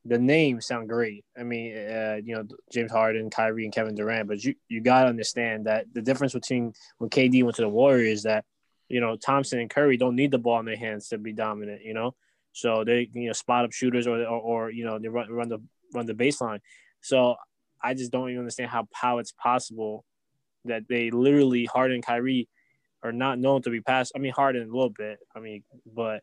the 0.07 0.18
names 0.18 0.66
sound 0.66 0.88
great. 0.88 1.24
I 1.38 1.42
mean, 1.42 1.76
uh, 1.76 2.18
you 2.22 2.34
know, 2.34 2.44
James 2.72 2.92
Harden, 2.92 3.30
Kyrie, 3.30 3.64
and 3.64 3.74
Kevin 3.74 3.94
Durant. 3.94 4.28
But 4.28 4.44
you 4.44 4.54
you 4.68 4.80
gotta 4.80 5.09
understand 5.09 5.66
that 5.66 5.86
the 5.92 6.02
difference 6.02 6.32
between 6.32 6.72
when 6.98 7.11
KD 7.11 7.42
went 7.42 7.57
to 7.57 7.62
the 7.62 7.68
Warriors 7.68 8.22
that 8.22 8.44
you 8.88 9.00
know 9.00 9.16
Thompson 9.16 9.59
and 9.59 9.70
Curry 9.70 9.96
don't 9.96 10.16
need 10.16 10.30
the 10.30 10.38
ball 10.38 10.61
in 10.61 10.66
their 10.66 10.76
hands 10.76 11.09
to 11.09 11.18
be 11.18 11.32
dominant. 11.32 11.82
You 11.82 11.94
know, 11.94 12.14
so 12.52 12.84
they 12.84 13.09
you 13.12 13.26
know 13.26 13.32
spot 13.32 13.64
up 13.64 13.72
shooters 13.72 14.07
or 14.07 14.20
or, 14.20 14.40
or 14.40 14.70
you 14.70 14.84
know 14.84 14.98
they 14.98 15.09
run 15.09 15.30
run 15.30 15.48
the 15.48 15.59
run 15.94 16.07
the 16.07 16.14
baseline. 16.14 16.61
So 17.00 17.36
I 17.82 17.94
just 17.94 18.12
don't 18.12 18.28
even 18.28 18.40
understand 18.40 18.70
how 18.70 18.88
how 18.92 19.18
it's 19.18 19.32
possible 19.32 20.04
that 20.64 20.88
they 20.88 21.11
literally 21.11 21.64
Harden 21.64 22.02
Kyrie 22.02 22.48
are 23.02 23.12
not 23.12 23.38
known 23.38 23.62
to 23.62 23.70
be 23.70 23.80
passed. 23.80 24.12
I 24.14 24.18
mean, 24.18 24.32
Harden 24.32 24.62
a 24.62 24.72
little 24.72 24.90
bit. 24.90 25.18
I 25.34 25.40
mean, 25.40 25.62
but 25.94 26.22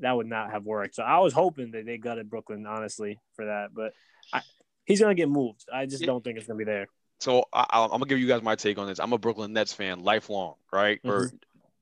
that 0.00 0.16
would 0.16 0.26
not 0.26 0.50
have 0.50 0.64
worked. 0.64 0.94
So 0.94 1.02
I 1.02 1.18
was 1.18 1.32
hoping 1.32 1.70
that 1.72 1.86
they 1.86 1.98
gutted 1.98 2.30
Brooklyn, 2.30 2.66
honestly, 2.66 3.18
for 3.34 3.46
that. 3.46 3.74
But 3.74 3.92
I, 4.32 4.42
he's 4.84 5.00
gonna 5.00 5.14
get 5.14 5.28
moved. 5.28 5.64
I 5.72 5.86
just 5.86 6.04
don't 6.04 6.22
think 6.22 6.38
it's 6.38 6.46
gonna 6.46 6.58
be 6.58 6.64
there. 6.64 6.86
So 7.20 7.44
I, 7.52 7.84
am 7.84 7.90
gonna 7.90 8.06
give 8.06 8.18
you 8.18 8.28
guys 8.28 8.42
my 8.42 8.56
take 8.56 8.78
on 8.78 8.86
this. 8.86 8.98
I'm 8.98 9.12
a 9.12 9.18
Brooklyn 9.18 9.52
Nets 9.52 9.72
fan, 9.72 10.00
lifelong, 10.00 10.54
right? 10.72 10.98
Mm-hmm. 11.02 11.10
Or 11.10 11.30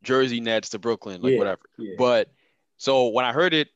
Jersey 0.02 0.40
Nets 0.40 0.70
to 0.70 0.78
Brooklyn, 0.78 1.22
like 1.22 1.32
yeah, 1.32 1.38
whatever. 1.38 1.62
Yeah. 1.78 1.94
But 1.98 2.28
so 2.76 3.08
when 3.08 3.24
I 3.24 3.32
heard 3.32 3.54
it, 3.54 3.68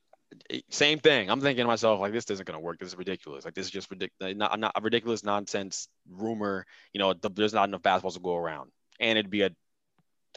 same 0.71 0.99
thing. 0.99 1.31
I'm 1.31 1.41
thinking 1.41 1.65
to 1.65 1.69
myself, 1.69 2.01
like, 2.01 2.13
this 2.13 2.29
isn't 2.31 2.47
gonna 2.47 2.61
work. 2.61 2.79
This 2.79 2.89
is 2.89 2.97
ridiculous. 2.97 3.45
Like, 3.45 3.55
this 3.55 3.67
is 3.67 3.73
just 3.73 3.91
ridiculous. 3.91 4.37
Not, 4.37 4.59
not 4.59 4.73
a 4.75 4.81
ridiculous 4.81 5.25
nonsense 5.25 5.89
rumor. 6.11 6.67
You 6.93 6.99
know, 6.99 7.15
the, 7.15 7.31
there's 7.31 7.55
not 7.55 7.69
enough 7.69 7.83
basketballs 7.83 8.15
to 8.15 8.21
go 8.21 8.37
around, 8.37 8.71
and 9.01 9.19
it'd 9.19 9.31
be 9.31 9.43
a 9.43 9.51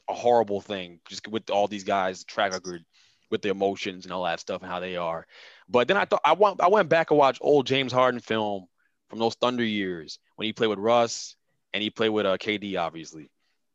a 0.07 0.13
horrible 0.13 0.61
thing 0.61 0.99
just 1.07 1.27
with 1.27 1.49
all 1.49 1.67
these 1.67 1.83
guys 1.83 2.23
track 2.23 2.53
record 2.53 2.83
with 3.29 3.41
the 3.41 3.49
emotions 3.49 4.05
and 4.05 4.13
all 4.13 4.23
that 4.23 4.39
stuff 4.39 4.61
and 4.61 4.71
how 4.71 4.79
they 4.79 4.95
are. 4.95 5.25
But 5.67 5.87
then 5.87 5.97
I 5.97 6.05
thought 6.05 6.21
I 6.23 6.33
went 6.33 6.61
I 6.61 6.67
went 6.67 6.89
back 6.89 7.11
and 7.11 7.17
watched 7.17 7.41
old 7.41 7.67
James 7.67 7.91
Harden 7.91 8.19
film 8.19 8.65
from 9.09 9.19
those 9.19 9.35
Thunder 9.35 9.63
years 9.63 10.19
when 10.35 10.45
he 10.45 10.53
played 10.53 10.67
with 10.67 10.79
Russ 10.79 11.35
and 11.73 11.83
he 11.83 11.89
played 11.89 12.09
with 12.09 12.25
uh, 12.25 12.37
KD 12.37 12.79
obviously. 12.79 13.29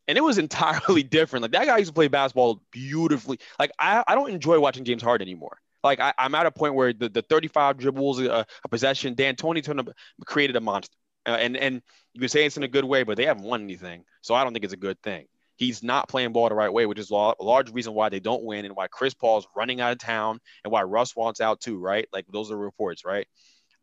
And 0.07 0.17
it 0.17 0.21
was 0.21 0.37
entirely 0.39 1.03
different. 1.03 1.43
Like 1.43 1.51
that 1.51 1.67
guy 1.67 1.77
used 1.77 1.89
to 1.89 1.93
play 1.93 2.07
basketball 2.07 2.61
beautifully. 2.71 3.39
Like 3.59 3.71
I, 3.79 4.03
I 4.07 4.15
don't 4.15 4.31
enjoy 4.31 4.59
watching 4.59 4.85
James 4.85 5.01
Harden 5.01 5.27
anymore. 5.27 5.57
Like 5.83 5.99
I, 5.99 6.13
am 6.17 6.33
at 6.33 6.47
a 6.47 6.51
point 6.51 6.73
where 6.73 6.93
the, 6.93 7.09
the 7.09 7.21
35 7.21 7.77
dribbles, 7.77 8.19
uh, 8.19 8.43
a 8.63 8.69
possession, 8.69 9.13
D'Antoni 9.13 9.63
turned 9.63 9.79
up, 9.79 9.89
created 10.25 10.55
a 10.55 10.61
monster. 10.61 10.95
Uh, 11.27 11.37
and 11.39 11.57
and 11.57 11.81
you 12.13 12.19
can 12.19 12.29
say 12.29 12.45
it's 12.45 12.57
in 12.57 12.63
a 12.63 12.67
good 12.67 12.85
way, 12.85 13.03
but 13.03 13.17
they 13.17 13.25
haven't 13.25 13.43
won 13.43 13.63
anything. 13.63 14.03
So 14.21 14.35
I 14.35 14.43
don't 14.43 14.53
think 14.53 14.63
it's 14.63 14.73
a 14.73 14.77
good 14.77 15.01
thing 15.01 15.25
he's 15.55 15.83
not 15.83 16.09
playing 16.09 16.33
ball 16.33 16.49
the 16.49 16.55
right 16.55 16.71
way, 16.71 16.85
which 16.85 16.99
is 16.99 17.11
a 17.11 17.33
large 17.39 17.71
reason 17.71 17.93
why 17.93 18.09
they 18.09 18.19
don't 18.19 18.43
win 18.43 18.65
and 18.65 18.75
why 18.75 18.87
Chris 18.87 19.13
Paul's 19.13 19.47
running 19.55 19.81
out 19.81 19.91
of 19.91 19.97
town 19.99 20.39
and 20.63 20.71
why 20.71 20.83
Russ 20.83 21.15
wants 21.15 21.41
out 21.41 21.61
too, 21.61 21.77
right? 21.77 22.07
Like 22.11 22.25
those 22.27 22.51
are 22.51 22.57
reports, 22.57 23.05
right? 23.05 23.27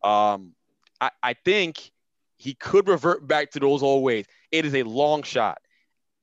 Um, 0.02 0.52
I, 1.00 1.10
I 1.22 1.34
think 1.34 1.90
he 2.36 2.54
could 2.54 2.88
revert 2.88 3.26
back 3.26 3.52
to 3.52 3.60
those 3.60 3.82
old 3.82 4.02
ways. 4.02 4.26
It 4.50 4.64
is 4.64 4.74
a 4.74 4.82
long 4.82 5.22
shot. 5.22 5.58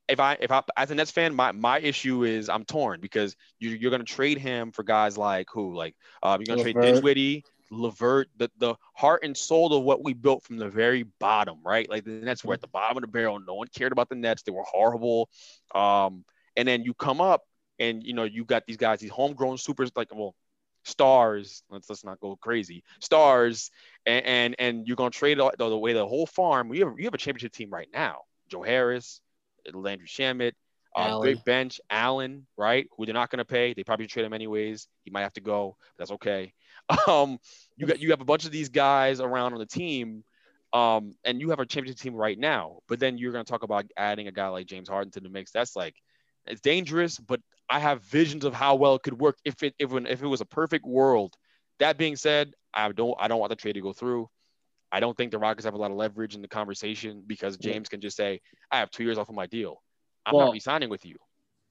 If 0.07 0.19
I 0.19 0.37
if 0.39 0.51
I 0.51 0.63
as 0.75 0.89
a 0.89 0.95
Nets 0.95 1.11
fan, 1.11 1.35
my 1.35 1.51
my 1.51 1.79
issue 1.79 2.23
is 2.23 2.49
I'm 2.49 2.65
torn 2.65 2.99
because 2.99 3.35
you, 3.59 3.69
you're 3.69 3.91
going 3.91 4.03
to 4.03 4.11
trade 4.11 4.39
him 4.39 4.71
for 4.71 4.81
guys 4.83 5.17
like 5.17 5.47
who 5.53 5.75
like 5.75 5.95
uh, 6.23 6.37
you're 6.39 6.55
going 6.55 6.65
to 6.65 6.73
trade 6.73 6.93
Dinwiddie, 6.93 7.43
LeVert, 7.71 8.29
the, 8.37 8.49
the 8.57 8.75
heart 8.95 9.23
and 9.23 9.35
soul 9.35 9.73
of 9.73 9.83
what 9.83 10.03
we 10.03 10.13
built 10.13 10.43
from 10.43 10.57
the 10.57 10.69
very 10.69 11.03
bottom, 11.19 11.59
right? 11.63 11.89
Like 11.89 12.03
the 12.03 12.11
Nets 12.11 12.43
were 12.43 12.53
at 12.53 12.61
the 12.61 12.67
bottom 12.67 12.97
of 12.97 13.01
the 13.01 13.07
barrel. 13.07 13.39
No 13.39 13.55
one 13.55 13.67
cared 13.67 13.91
about 13.91 14.09
the 14.09 14.15
Nets. 14.15 14.43
They 14.43 14.51
were 14.51 14.63
horrible. 14.63 15.29
Um, 15.73 16.25
and 16.55 16.67
then 16.67 16.83
you 16.83 16.93
come 16.93 17.21
up 17.21 17.43
and 17.79 18.03
you 18.03 18.13
know 18.13 18.23
you 18.23 18.43
got 18.43 18.65
these 18.65 18.77
guys, 18.77 18.99
these 18.99 19.11
homegrown 19.11 19.57
supers, 19.57 19.91
like 19.95 20.13
well, 20.13 20.35
stars. 20.83 21.63
Let's 21.69 21.89
let's 21.89 22.03
not 22.03 22.19
go 22.19 22.35
crazy. 22.35 22.83
Stars, 22.99 23.71
and 24.05 24.25
and, 24.25 24.55
and 24.59 24.87
you're 24.87 24.95
gonna 24.95 25.09
trade 25.11 25.37
the, 25.39 25.51
the 25.57 25.77
way 25.77 25.93
the 25.93 26.07
whole 26.07 26.25
farm. 26.25 26.73
You 26.73 26.87
have 26.87 26.99
you 26.99 27.05
have 27.05 27.13
a 27.13 27.17
championship 27.17 27.53
team 27.53 27.69
right 27.69 27.87
now. 27.93 28.21
Joe 28.49 28.63
Harris, 28.63 29.21
Landry 29.71 30.07
Shamet, 30.07 30.53
uh, 30.95 31.19
great 31.19 31.43
bench, 31.45 31.79
Allen, 31.89 32.47
right? 32.57 32.87
Who 32.97 33.05
they're 33.05 33.13
not 33.13 33.29
gonna 33.29 33.45
pay. 33.45 33.73
They 33.73 33.83
probably 33.83 34.07
trade 34.07 34.25
him 34.25 34.33
anyways. 34.33 34.87
He 35.03 35.11
might 35.11 35.21
have 35.21 35.33
to 35.33 35.41
go. 35.41 35.77
That's 35.97 36.11
okay. 36.11 36.53
Um, 37.07 37.37
you 37.77 37.85
got 37.85 37.99
you 37.99 38.09
have 38.09 38.21
a 38.21 38.25
bunch 38.25 38.45
of 38.45 38.51
these 38.51 38.69
guys 38.69 39.19
around 39.19 39.53
on 39.53 39.59
the 39.59 39.65
team. 39.65 40.23
Um, 40.73 41.13
and 41.23 41.39
you 41.41 41.49
have 41.49 41.59
a 41.59 41.65
championship 41.65 42.01
team 42.01 42.15
right 42.15 42.37
now, 42.37 42.79
but 42.87 42.99
then 42.99 43.17
you're 43.17 43.31
going 43.31 43.43
to 43.43 43.49
talk 43.49 43.63
about 43.63 43.85
adding 43.97 44.27
a 44.27 44.31
guy 44.31 44.47
like 44.49 44.67
James 44.67 44.87
Harden 44.87 45.11
to 45.13 45.19
the 45.19 45.29
mix. 45.29 45.51
That's 45.51 45.75
like, 45.75 45.95
it's 46.45 46.61
dangerous, 46.61 47.17
but 47.17 47.41
I 47.69 47.79
have 47.79 48.03
visions 48.03 48.43
of 48.43 48.53
how 48.53 48.75
well 48.75 48.95
it 48.95 49.03
could 49.03 49.19
work 49.19 49.37
if 49.45 49.61
it 49.63 49.75
if, 49.77 49.93
if 49.93 50.23
it 50.23 50.27
was 50.27 50.41
a 50.41 50.45
perfect 50.45 50.85
world. 50.85 51.35
That 51.79 51.97
being 51.97 52.15
said, 52.15 52.53
I 52.73 52.91
don't 52.91 53.15
I 53.19 53.27
don't 53.27 53.39
want 53.39 53.51
the 53.51 53.55
trade 53.55 53.73
to 53.73 53.81
go 53.81 53.93
through. 53.93 54.29
I 54.91 54.99
don't 54.99 55.15
think 55.15 55.31
the 55.31 55.37
Rockets 55.37 55.65
have 55.65 55.75
a 55.75 55.77
lot 55.77 55.91
of 55.91 55.97
leverage 55.97 56.33
in 56.33 56.41
the 56.41 56.47
conversation 56.47 57.23
because 57.25 57.57
James 57.57 57.89
can 57.89 58.01
just 58.01 58.17
say, 58.17 58.41
"I 58.71 58.79
have 58.79 58.89
two 58.89 59.03
years 59.03 59.19
off 59.19 59.29
of 59.29 59.35
my 59.35 59.45
deal. 59.45 59.81
I'm 60.25 60.35
well, 60.35 60.47
not 60.47 60.53
resigning 60.53 60.89
with 60.89 61.05
you." 61.05 61.17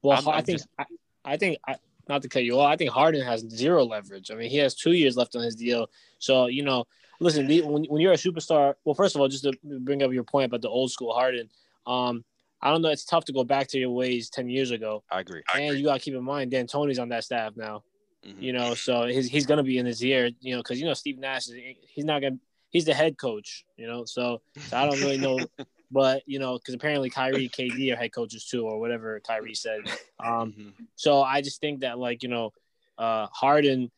Well, 0.03 0.19
I'm, 0.19 0.29
i 0.29 0.39
I'm 0.39 0.45
think 0.45 0.59
just... 0.59 0.69
I, 0.79 0.85
I, 1.25 1.37
think 1.37 1.59
I, 1.67 1.77
not 2.09 2.23
to 2.23 2.29
cut 2.29 2.45
you 2.45 2.59
off. 2.61 2.69
I 2.69 2.77
think 2.77 2.91
Harden 2.91 3.23
has 3.23 3.41
zero 3.49 3.85
leverage. 3.85 4.31
I 4.31 4.35
mean, 4.35 4.51
he 4.51 4.59
has 4.59 4.75
two 4.75 4.93
years 4.93 5.17
left 5.17 5.37
on 5.37 5.43
his 5.43 5.57
deal. 5.57 5.91
So 6.19 6.47
you 6.47 6.63
know, 6.63 6.87
listen, 7.21 7.47
when, 7.47 7.85
when 7.85 8.01
you're 8.01 8.13
a 8.13 8.17
superstar, 8.17 8.75
well, 8.85 8.95
first 8.95 9.15
of 9.15 9.21
all, 9.21 9.29
just 9.29 9.45
to 9.45 9.53
bring 9.63 10.03
up 10.03 10.13
your 10.13 10.25
point 10.25 10.47
about 10.47 10.63
the 10.63 10.69
old 10.69 10.91
school 10.91 11.13
Harden, 11.13 11.49
um, 11.87 12.25
I 12.61 12.71
don't 12.71 12.83
know. 12.83 12.89
It's 12.89 13.05
tough 13.05 13.25
to 13.27 13.33
go 13.33 13.45
back 13.45 13.69
to 13.69 13.79
your 13.79 13.91
ways 13.91 14.31
ten 14.31 14.49
years 14.49 14.71
ago. 14.71 15.05
I 15.11 15.21
agree. 15.21 15.43
And 15.55 15.63
I 15.63 15.67
agree. 15.67 15.79
you 15.79 15.85
got 15.85 15.95
to 15.95 16.01
keep 16.01 16.15
in 16.15 16.25
mind, 16.25 16.51
D'Antoni's 16.51 16.99
on 16.99 17.09
that 17.11 17.25
staff 17.25 17.57
now. 17.57 17.83
Mm-hmm. 18.27 18.43
You 18.43 18.53
know, 18.53 18.75
so 18.75 19.07
he's 19.07 19.29
he's 19.29 19.47
gonna 19.47 19.63
be 19.63 19.79
in 19.79 19.87
his 19.87 20.03
ear. 20.03 20.31
You 20.41 20.57
know, 20.57 20.63
because 20.63 20.81
you 20.81 20.87
know 20.87 20.95
Steve 20.95 21.19
Nash 21.19 21.49
is 21.49 21.55
he's 21.83 22.05
not 22.05 22.21
gonna 22.21 22.39
he's 22.71 22.85
the 22.85 22.95
head 22.95 23.17
coach. 23.17 23.65
You 23.77 23.87
know, 23.87 24.05
so, 24.05 24.41
so 24.59 24.77
I 24.77 24.87
don't 24.87 25.01
really 25.01 25.19
know. 25.19 25.39
but 25.91 26.22
you 26.26 26.39
know, 26.39 26.59
because 26.59 26.74
apparently 26.74 27.11
Kyrie, 27.11 27.49
KD 27.55 27.93
are 27.93 27.97
head 27.97 28.12
coaches 28.12 28.45
too, 28.47 28.66
or 28.66 28.78
whatever 28.78 29.20
Kyrie 29.20 29.55
said. 29.55 29.80
Um, 30.20 30.53
mm-hmm. 30.53 30.68
so 30.97 31.22
I 31.22 31.41
just 31.41 31.61
think 31.61 31.80
that 31.80 31.99
like 31.99 32.22
you 32.22 32.28
know, 32.28 32.53
uh, 32.99 33.28
Harden, 33.32 33.91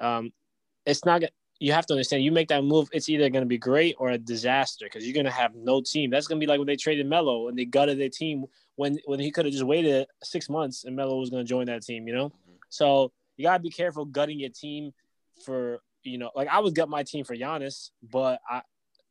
um, 0.00 0.32
it's 0.84 1.04
not 1.04 1.22
you 1.58 1.72
have 1.72 1.86
to 1.86 1.94
understand 1.94 2.22
you 2.22 2.32
make 2.32 2.48
that 2.48 2.64
move, 2.64 2.88
it's 2.92 3.08
either 3.08 3.30
going 3.30 3.42
to 3.42 3.48
be 3.48 3.58
great 3.58 3.96
or 3.98 4.10
a 4.10 4.18
disaster 4.18 4.84
because 4.86 5.06
you're 5.06 5.14
going 5.14 5.24
to 5.24 5.32
have 5.32 5.54
no 5.54 5.80
team. 5.80 6.10
That's 6.10 6.26
going 6.26 6.38
to 6.38 6.44
be 6.44 6.48
like 6.48 6.58
when 6.58 6.66
they 6.66 6.76
traded 6.76 7.06
Melo 7.06 7.48
and 7.48 7.58
they 7.58 7.64
gutted 7.64 7.98
their 7.98 8.10
team 8.10 8.44
when 8.76 8.98
when 9.06 9.20
he 9.20 9.30
could 9.30 9.46
have 9.46 9.52
just 9.52 9.64
waited 9.64 10.06
six 10.22 10.48
months 10.48 10.84
and 10.84 10.94
Melo 10.94 11.18
was 11.18 11.30
going 11.30 11.44
to 11.44 11.48
join 11.48 11.66
that 11.66 11.82
team. 11.82 12.06
You 12.06 12.14
know, 12.14 12.28
mm-hmm. 12.28 12.56
so 12.68 13.12
you 13.36 13.44
got 13.44 13.56
to 13.56 13.62
be 13.62 13.70
careful 13.70 14.04
gutting 14.04 14.38
your 14.38 14.50
team 14.50 14.92
for 15.44 15.80
you 16.02 16.18
know, 16.18 16.30
like 16.34 16.48
I 16.48 16.60
would 16.60 16.74
gut 16.74 16.88
my 16.88 17.02
team 17.02 17.24
for 17.24 17.36
Giannis, 17.36 17.90
but 18.02 18.40
I, 18.48 18.62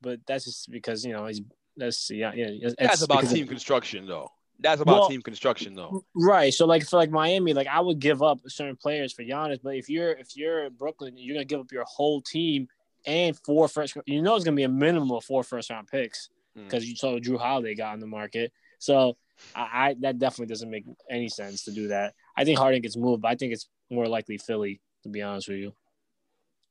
but 0.01 0.19
that's 0.25 0.45
just 0.45 0.71
because 0.71 1.03
you 1.03 1.13
know 1.13 1.25
he's 1.25 1.41
that's 1.77 2.09
yeah 2.09 2.31
yeah. 2.33 2.69
That's 2.77 3.01
about 3.01 3.27
team 3.27 3.43
of, 3.43 3.49
construction 3.49 4.05
though. 4.07 4.29
That's 4.59 4.81
about 4.81 4.99
well, 4.99 5.09
team 5.09 5.21
construction 5.21 5.73
though. 5.75 6.03
Right. 6.15 6.53
So 6.53 6.65
like 6.65 6.87
for 6.87 6.97
like 6.97 7.11
Miami, 7.11 7.53
like 7.53 7.67
I 7.67 7.79
would 7.79 7.99
give 7.99 8.21
up 8.21 8.39
certain 8.47 8.75
players 8.77 9.13
for 9.13 9.23
Giannis, 9.23 9.59
but 9.61 9.75
if 9.75 9.89
you're 9.89 10.11
if 10.11 10.35
you're 10.35 10.65
in 10.65 10.73
Brooklyn, 10.73 11.13
you're 11.17 11.35
gonna 11.35 11.45
give 11.45 11.59
up 11.59 11.71
your 11.71 11.85
whole 11.85 12.21
team 12.21 12.67
and 13.05 13.37
four 13.45 13.67
first 13.67 13.95
you 14.05 14.21
know 14.21 14.35
it's 14.35 14.45
gonna 14.45 14.55
be 14.55 14.63
a 14.63 14.69
minimum 14.69 15.11
of 15.11 15.23
four 15.23 15.43
first 15.43 15.69
round 15.69 15.87
picks 15.87 16.29
because 16.55 16.83
mm. 16.83 16.87
you 16.87 16.95
saw 16.95 17.19
Jrue 17.19 17.39
Holiday 17.39 17.75
got 17.75 17.93
in 17.93 17.99
the 17.99 18.07
market. 18.07 18.51
So 18.79 19.17
I, 19.53 19.61
I, 19.61 19.95
that 19.99 20.19
definitely 20.19 20.47
doesn't 20.47 20.69
make 20.69 20.85
any 21.09 21.29
sense 21.29 21.63
to 21.65 21.71
do 21.71 21.89
that. 21.89 22.13
I 22.37 22.45
think 22.45 22.57
Harden 22.57 22.81
gets 22.81 22.97
moved, 22.97 23.21
but 23.21 23.29
I 23.29 23.35
think 23.35 23.53
it's 23.53 23.67
more 23.89 24.07
likely 24.07 24.37
Philly, 24.37 24.81
to 25.03 25.09
be 25.09 25.21
honest 25.21 25.49
with 25.49 25.57
you. 25.57 25.73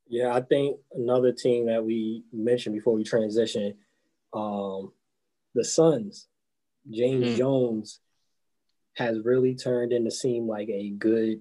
Yeah, 0.09 0.35
I 0.35 0.41
think 0.41 0.79
another 0.93 1.33
team 1.33 1.67
that 1.67 1.85
we 1.85 2.25
mentioned 2.33 2.75
before 2.75 2.95
we 2.95 3.05
transition, 3.05 3.75
um, 4.35 4.93
the 5.55 5.65
Suns. 5.65 6.27
James 6.91 7.27
mm-hmm. 7.27 7.37
Jones 7.37 8.01
has 8.95 9.19
really 9.25 9.55
turned 9.55 9.93
into 9.93 10.11
seem 10.11 10.47
like 10.47 10.69
a 10.69 10.91
good 10.91 11.41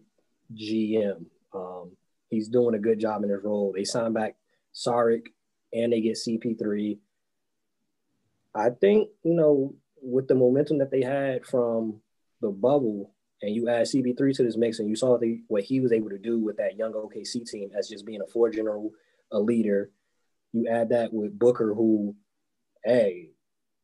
GM. 0.54 1.26
Um, 1.54 1.92
he's 2.30 2.48
doing 2.48 2.76
a 2.76 2.80
good 2.80 3.00
job 3.00 3.24
in 3.24 3.30
his 3.30 3.44
role. 3.44 3.74
They 3.76 3.84
signed 3.84 4.14
back 4.14 4.36
Saric 4.74 5.28
and 5.74 5.92
they 5.92 6.02
get 6.02 6.18
CP3. 6.18 6.98
I 8.56 8.70
think, 8.70 9.10
you 9.24 9.34
know, 9.34 9.76
with 10.02 10.28
the 10.28 10.36
momentum 10.36 10.78
that 10.80 10.92
they 10.92 11.02
had 11.02 11.46
from 11.46 12.02
the 12.42 12.50
bubble, 12.50 13.12
and 13.42 13.54
you 13.54 13.68
add 13.68 13.88
CP3 13.88 14.36
to 14.36 14.44
this 14.44 14.58
mix, 14.58 14.80
and 14.80 14.88
you 14.88 14.96
saw 14.96 15.18
the, 15.18 15.42
what 15.48 15.64
he 15.64 15.80
was 15.80 15.92
able 15.92 16.10
to 16.10 16.18
do 16.18 16.40
with 16.40 16.58
that 16.58 16.78
young 16.78 16.94
OKC 16.94 17.50
team 17.50 17.72
as 17.78 17.90
just 17.90 18.06
being 18.06 18.22
a 18.22 18.28
floor 18.28 18.50
general, 18.50 18.92
a 19.32 19.40
leader. 19.40 19.92
You 20.54 20.68
add 20.70 20.90
that 20.90 21.12
with 21.12 21.38
Booker, 21.38 21.74
who, 21.74 22.16
hey, 22.84 23.30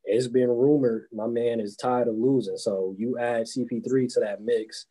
it's 0.04 0.28
been 0.28 0.50
rumored 0.50 1.08
my 1.14 1.28
man 1.28 1.60
is 1.60 1.76
tired 1.76 2.08
of 2.08 2.16
losing. 2.16 2.58
So 2.58 2.96
you 2.98 3.18
add 3.20 3.46
CP3 3.46 4.14
to 4.14 4.20
that 4.22 4.42
mix. 4.42 4.88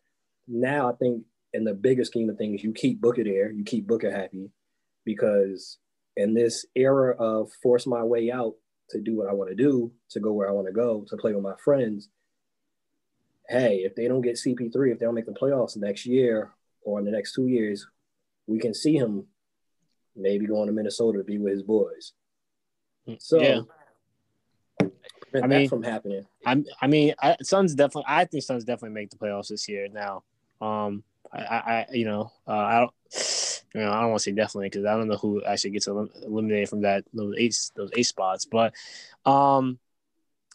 Now 0.47 0.91
I 0.91 0.97
think 0.97 1.25
in 1.53 1.65
the 1.65 1.75
bigger 1.75 2.05
scheme 2.05 2.31
of 2.31 2.37
things, 2.37 2.63
you 2.63 2.73
keep 2.73 3.01
Booker 3.01 3.25
there, 3.25 3.51
you 3.51 3.65
keep 3.65 3.87
Booker 3.87 4.11
happy, 4.11 4.51
because 5.05 5.79
in 6.17 6.35
this 6.35 6.67
era 6.75 7.17
of 7.19 7.51
force 7.63 7.87
my 7.87 8.03
way 8.03 8.31
out 8.31 8.55
to 8.91 9.01
do 9.01 9.17
what 9.17 9.29
I 9.29 9.33
want 9.33 9.51
to 9.51 9.57
do, 9.57 9.93
to 10.11 10.21
go 10.21 10.33
where 10.33 10.49
I 10.49 10.53
want 10.53 10.67
to 10.67 10.73
go, 10.73 11.05
to 11.09 11.17
play 11.17 11.33
with 11.33 11.43
my 11.43 11.55
friends. 11.63 12.09
Hey, 13.49 13.79
if 13.79 13.95
they 13.95 14.09
don't 14.09 14.21
get 14.21 14.37
CP3, 14.37 14.93
if 14.93 14.99
they 14.99 15.07
don't 15.07 15.15
make 15.15 15.27
the 15.27 15.33
playoffs 15.33 15.77
next 15.77 16.07
year 16.07 16.53
or 16.83 16.99
in 16.99 17.05
the 17.05 17.11
next 17.11 17.35
two 17.35 17.47
years, 17.47 17.87
we 18.47 18.59
can 18.59 18.75
see 18.75 18.95
him 18.95 19.27
maybe 20.15 20.47
going 20.47 20.67
to 20.67 20.73
Minnesota 20.73 21.19
to 21.19 21.25
be 21.25 21.39
with 21.39 21.53
his 21.53 21.63
boys. 21.63 22.13
Mm, 23.09 23.17
so 23.21 23.41
yeah 23.41 23.61
I 25.35 25.47
mean, 25.47 25.62
that 25.62 25.68
from 25.68 25.83
happening. 25.83 26.26
I, 26.47 26.62
I 26.81 26.87
mean, 26.87 27.14
I, 27.20 27.37
Suns 27.43 27.74
definitely. 27.74 28.05
I 28.09 28.24
think 28.24 28.43
Suns 28.43 28.64
definitely 28.64 28.95
make 28.95 29.11
the 29.11 29.16
playoffs 29.16 29.49
this 29.49 29.68
year. 29.68 29.89
Now, 29.89 30.22
um, 30.61 31.03
I, 31.33 31.39
I 31.39 31.87
you 31.93 32.05
know, 32.05 32.33
uh, 32.47 32.53
I 32.53 32.79
don't, 32.81 32.93
you 33.74 33.81
know, 33.81 33.91
I 33.91 34.01
don't 34.01 34.11
want 34.11 34.20
to 34.20 34.24
say 34.24 34.33
definitely 34.33 34.70
because 34.70 34.85
I 34.85 34.97
don't 34.97 35.09
know 35.09 35.16
who 35.16 35.43
actually 35.45 35.70
gets 35.70 35.87
eliminated 35.87 36.68
from 36.68 36.83
that 36.83 37.05
those 37.12 37.35
eight 37.39 37.57
those 37.76 37.91
eight 37.97 38.07
spots. 38.07 38.45
But, 38.45 38.74
um, 39.26 39.79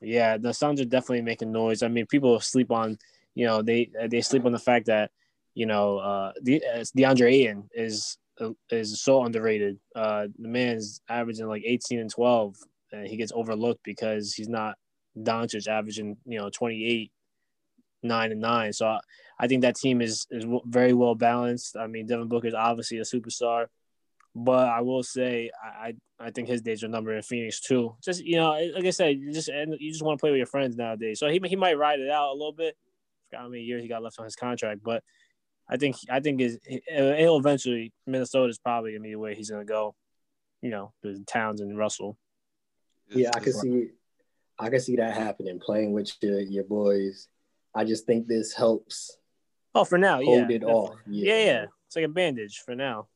yeah, 0.02 0.38
the 0.38 0.54
Suns 0.54 0.82
are 0.82 0.86
definitely 0.86 1.22
making 1.22 1.52
noise. 1.52 1.84
I 1.84 1.88
mean, 1.88 2.06
people 2.06 2.40
sleep 2.40 2.72
on, 2.72 2.98
you 3.36 3.46
know, 3.46 3.62
they 3.62 3.90
they 4.08 4.22
sleep 4.22 4.46
on 4.46 4.52
the 4.52 4.60
fact 4.60 4.88
that, 4.88 5.12
you 5.54 5.66
know, 5.66 5.98
uh, 5.98 6.34
the 6.42 6.64
uh, 6.66 6.80
DeAndre 6.80 7.32
Ayton 7.32 7.70
is 7.74 8.18
is 8.70 9.02
so 9.02 9.24
underrated. 9.24 9.80
Uh, 9.96 10.28
the 10.40 10.48
man's 10.48 11.02
averaging 11.08 11.48
like 11.48 11.64
18 11.66 12.00
and 12.00 12.10
12 12.10 12.58
and 12.94 13.08
he 13.08 13.18
gets 13.18 13.32
overlooked 13.34 13.84
because 13.84 14.34
he's 14.34 14.50
not 14.50 14.76
Doncic 15.18 15.68
averaging 15.68 16.18
you 16.26 16.40
know 16.40 16.50
28, 16.50 17.12
nine 18.02 18.32
and 18.32 18.42
nine. 18.42 18.74
So 18.74 18.88
I, 18.88 19.00
I 19.40 19.48
think 19.48 19.62
that 19.62 19.76
team 19.76 20.02
is 20.02 20.28
is 20.32 20.46
very 20.66 20.94
well 20.94 21.16
balanced. 21.16 21.76
I 21.78 21.88
mean, 21.88 22.06
Devin 22.06 22.28
Booker 22.28 22.48
is 22.48 22.54
obviously 22.54 23.00
a 23.00 23.02
superstar, 23.02 23.68
but 24.36 24.70
I 24.70 24.82
will 24.82 25.04
say 25.04 25.52
I 25.64 25.96
I 26.20 26.32
think 26.32 26.48
his 26.48 26.62
days 26.62 26.84
are 26.84 26.88
numbered 26.88 27.18
in 27.18 27.24
Phoenix 27.24 27.60
too. 27.60 27.96
Just 28.04 28.24
you 28.24 28.38
know, 28.38 28.52
like 28.76 28.86
I 28.86 28.92
said, 28.92 29.18
you 29.18 29.34
just 29.34 29.50
you 29.50 29.92
just 29.92 30.04
want 30.04 30.18
to 30.18 30.22
play 30.22 30.32
with 30.32 30.38
your 30.38 30.48
friends 30.48 30.78
nowadays. 30.78 31.20
So 31.20 31.28
he 31.28 31.40
he 31.46 31.56
might 31.56 31.78
ride 31.78 32.00
it 32.00 32.10
out 32.10 32.32
a 32.32 32.38
little 32.38 32.54
bit. 32.54 32.76
I 32.76 33.22
forgot 33.30 33.42
how 33.44 33.50
many 33.50 33.64
years 33.64 33.82
he 33.82 33.90
got 33.90 34.04
left 34.04 34.20
on 34.20 34.26
his 34.26 34.36
contract, 34.36 34.82
but 34.84 35.04
I 35.70 35.78
think 35.78 35.96
I 36.10 36.20
think 36.20 36.42
is 36.42 36.60
he'll 36.88 37.38
eventually 37.38 37.94
Minnesota 38.06 38.50
is 38.50 38.60
probably 38.60 38.92
gonna 38.92 39.04
be 39.04 39.12
the 39.12 39.20
way 39.20 39.36
he's 39.36 39.50
gonna 39.50 39.66
go. 39.66 39.96
You 40.62 40.70
know, 40.70 40.94
the 41.02 41.24
Towns 41.28 41.62
and 41.62 41.78
Russell. 41.78 42.18
Yeah, 43.10 43.32
I 43.36 43.40
can 43.40 43.54
see, 43.54 43.88
I 44.60 44.70
can 44.70 44.80
see 44.80 44.96
that 44.98 45.16
happening. 45.16 45.60
Playing 45.60 45.94
with 45.94 46.12
your 46.22 46.40
your 46.40 46.64
boys, 46.64 47.28
I 47.76 47.84
just 47.84 48.06
think 48.06 48.28
this 48.28 48.54
helps. 48.54 49.18
Oh, 49.76 49.84
for 49.84 49.98
now, 49.98 50.22
hold 50.22 50.50
yeah, 50.50 50.56
it 50.56 50.64
off. 50.64 50.96
Yeah. 51.08 51.34
yeah, 51.34 51.46
yeah, 51.46 51.66
it's 51.88 51.96
like 51.96 52.06
a 52.06 52.10
bandage 52.10 52.62
for 52.66 52.76
now. 52.76 53.08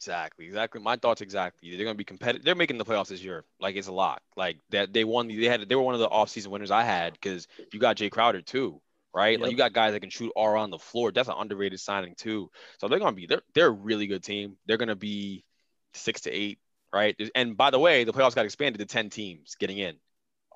Exactly, 0.00 0.46
exactly. 0.46 0.80
My 0.80 0.96
thoughts 0.96 1.20
exactly. 1.20 1.76
They're 1.76 1.84
gonna 1.84 1.94
be 1.94 2.04
competitive. 2.04 2.42
They're 2.42 2.54
making 2.54 2.78
the 2.78 2.86
playoffs 2.86 3.08
this 3.08 3.22
year. 3.22 3.44
Like 3.60 3.76
it's 3.76 3.88
a 3.88 3.92
lot. 3.92 4.22
Like 4.34 4.58
that 4.70 4.94
they 4.94 5.04
won. 5.04 5.28
They 5.28 5.44
had. 5.44 5.68
They 5.68 5.74
were 5.74 5.82
one 5.82 5.92
of 5.92 6.00
the 6.00 6.08
offseason 6.08 6.46
winners 6.46 6.70
I 6.70 6.84
had 6.84 7.12
because 7.12 7.46
you 7.70 7.78
got 7.78 7.96
Jay 7.96 8.08
Crowder 8.08 8.40
too, 8.40 8.80
right? 9.14 9.32
Yep. 9.32 9.40
Like 9.40 9.50
you 9.50 9.58
got 9.58 9.74
guys 9.74 9.92
that 9.92 10.00
can 10.00 10.08
shoot 10.08 10.32
all 10.34 10.46
around 10.46 10.70
the 10.70 10.78
floor. 10.78 11.12
That's 11.12 11.28
an 11.28 11.34
underrated 11.36 11.80
signing 11.80 12.14
too. 12.16 12.50
So 12.78 12.88
they're 12.88 12.98
gonna 12.98 13.14
be. 13.14 13.26
They're 13.26 13.42
they're 13.54 13.66
a 13.66 13.70
really 13.70 14.06
good 14.06 14.24
team. 14.24 14.56
They're 14.64 14.78
gonna 14.78 14.96
be 14.96 15.44
six 15.92 16.22
to 16.22 16.30
eight 16.30 16.58
right? 16.92 17.16
And 17.34 17.56
by 17.56 17.70
the 17.70 17.78
way, 17.78 18.04
the 18.04 18.12
playoffs 18.12 18.34
got 18.34 18.44
expanded 18.44 18.78
to 18.80 18.86
10 18.86 19.10
teams 19.10 19.54
getting 19.58 19.78
in 19.78 19.96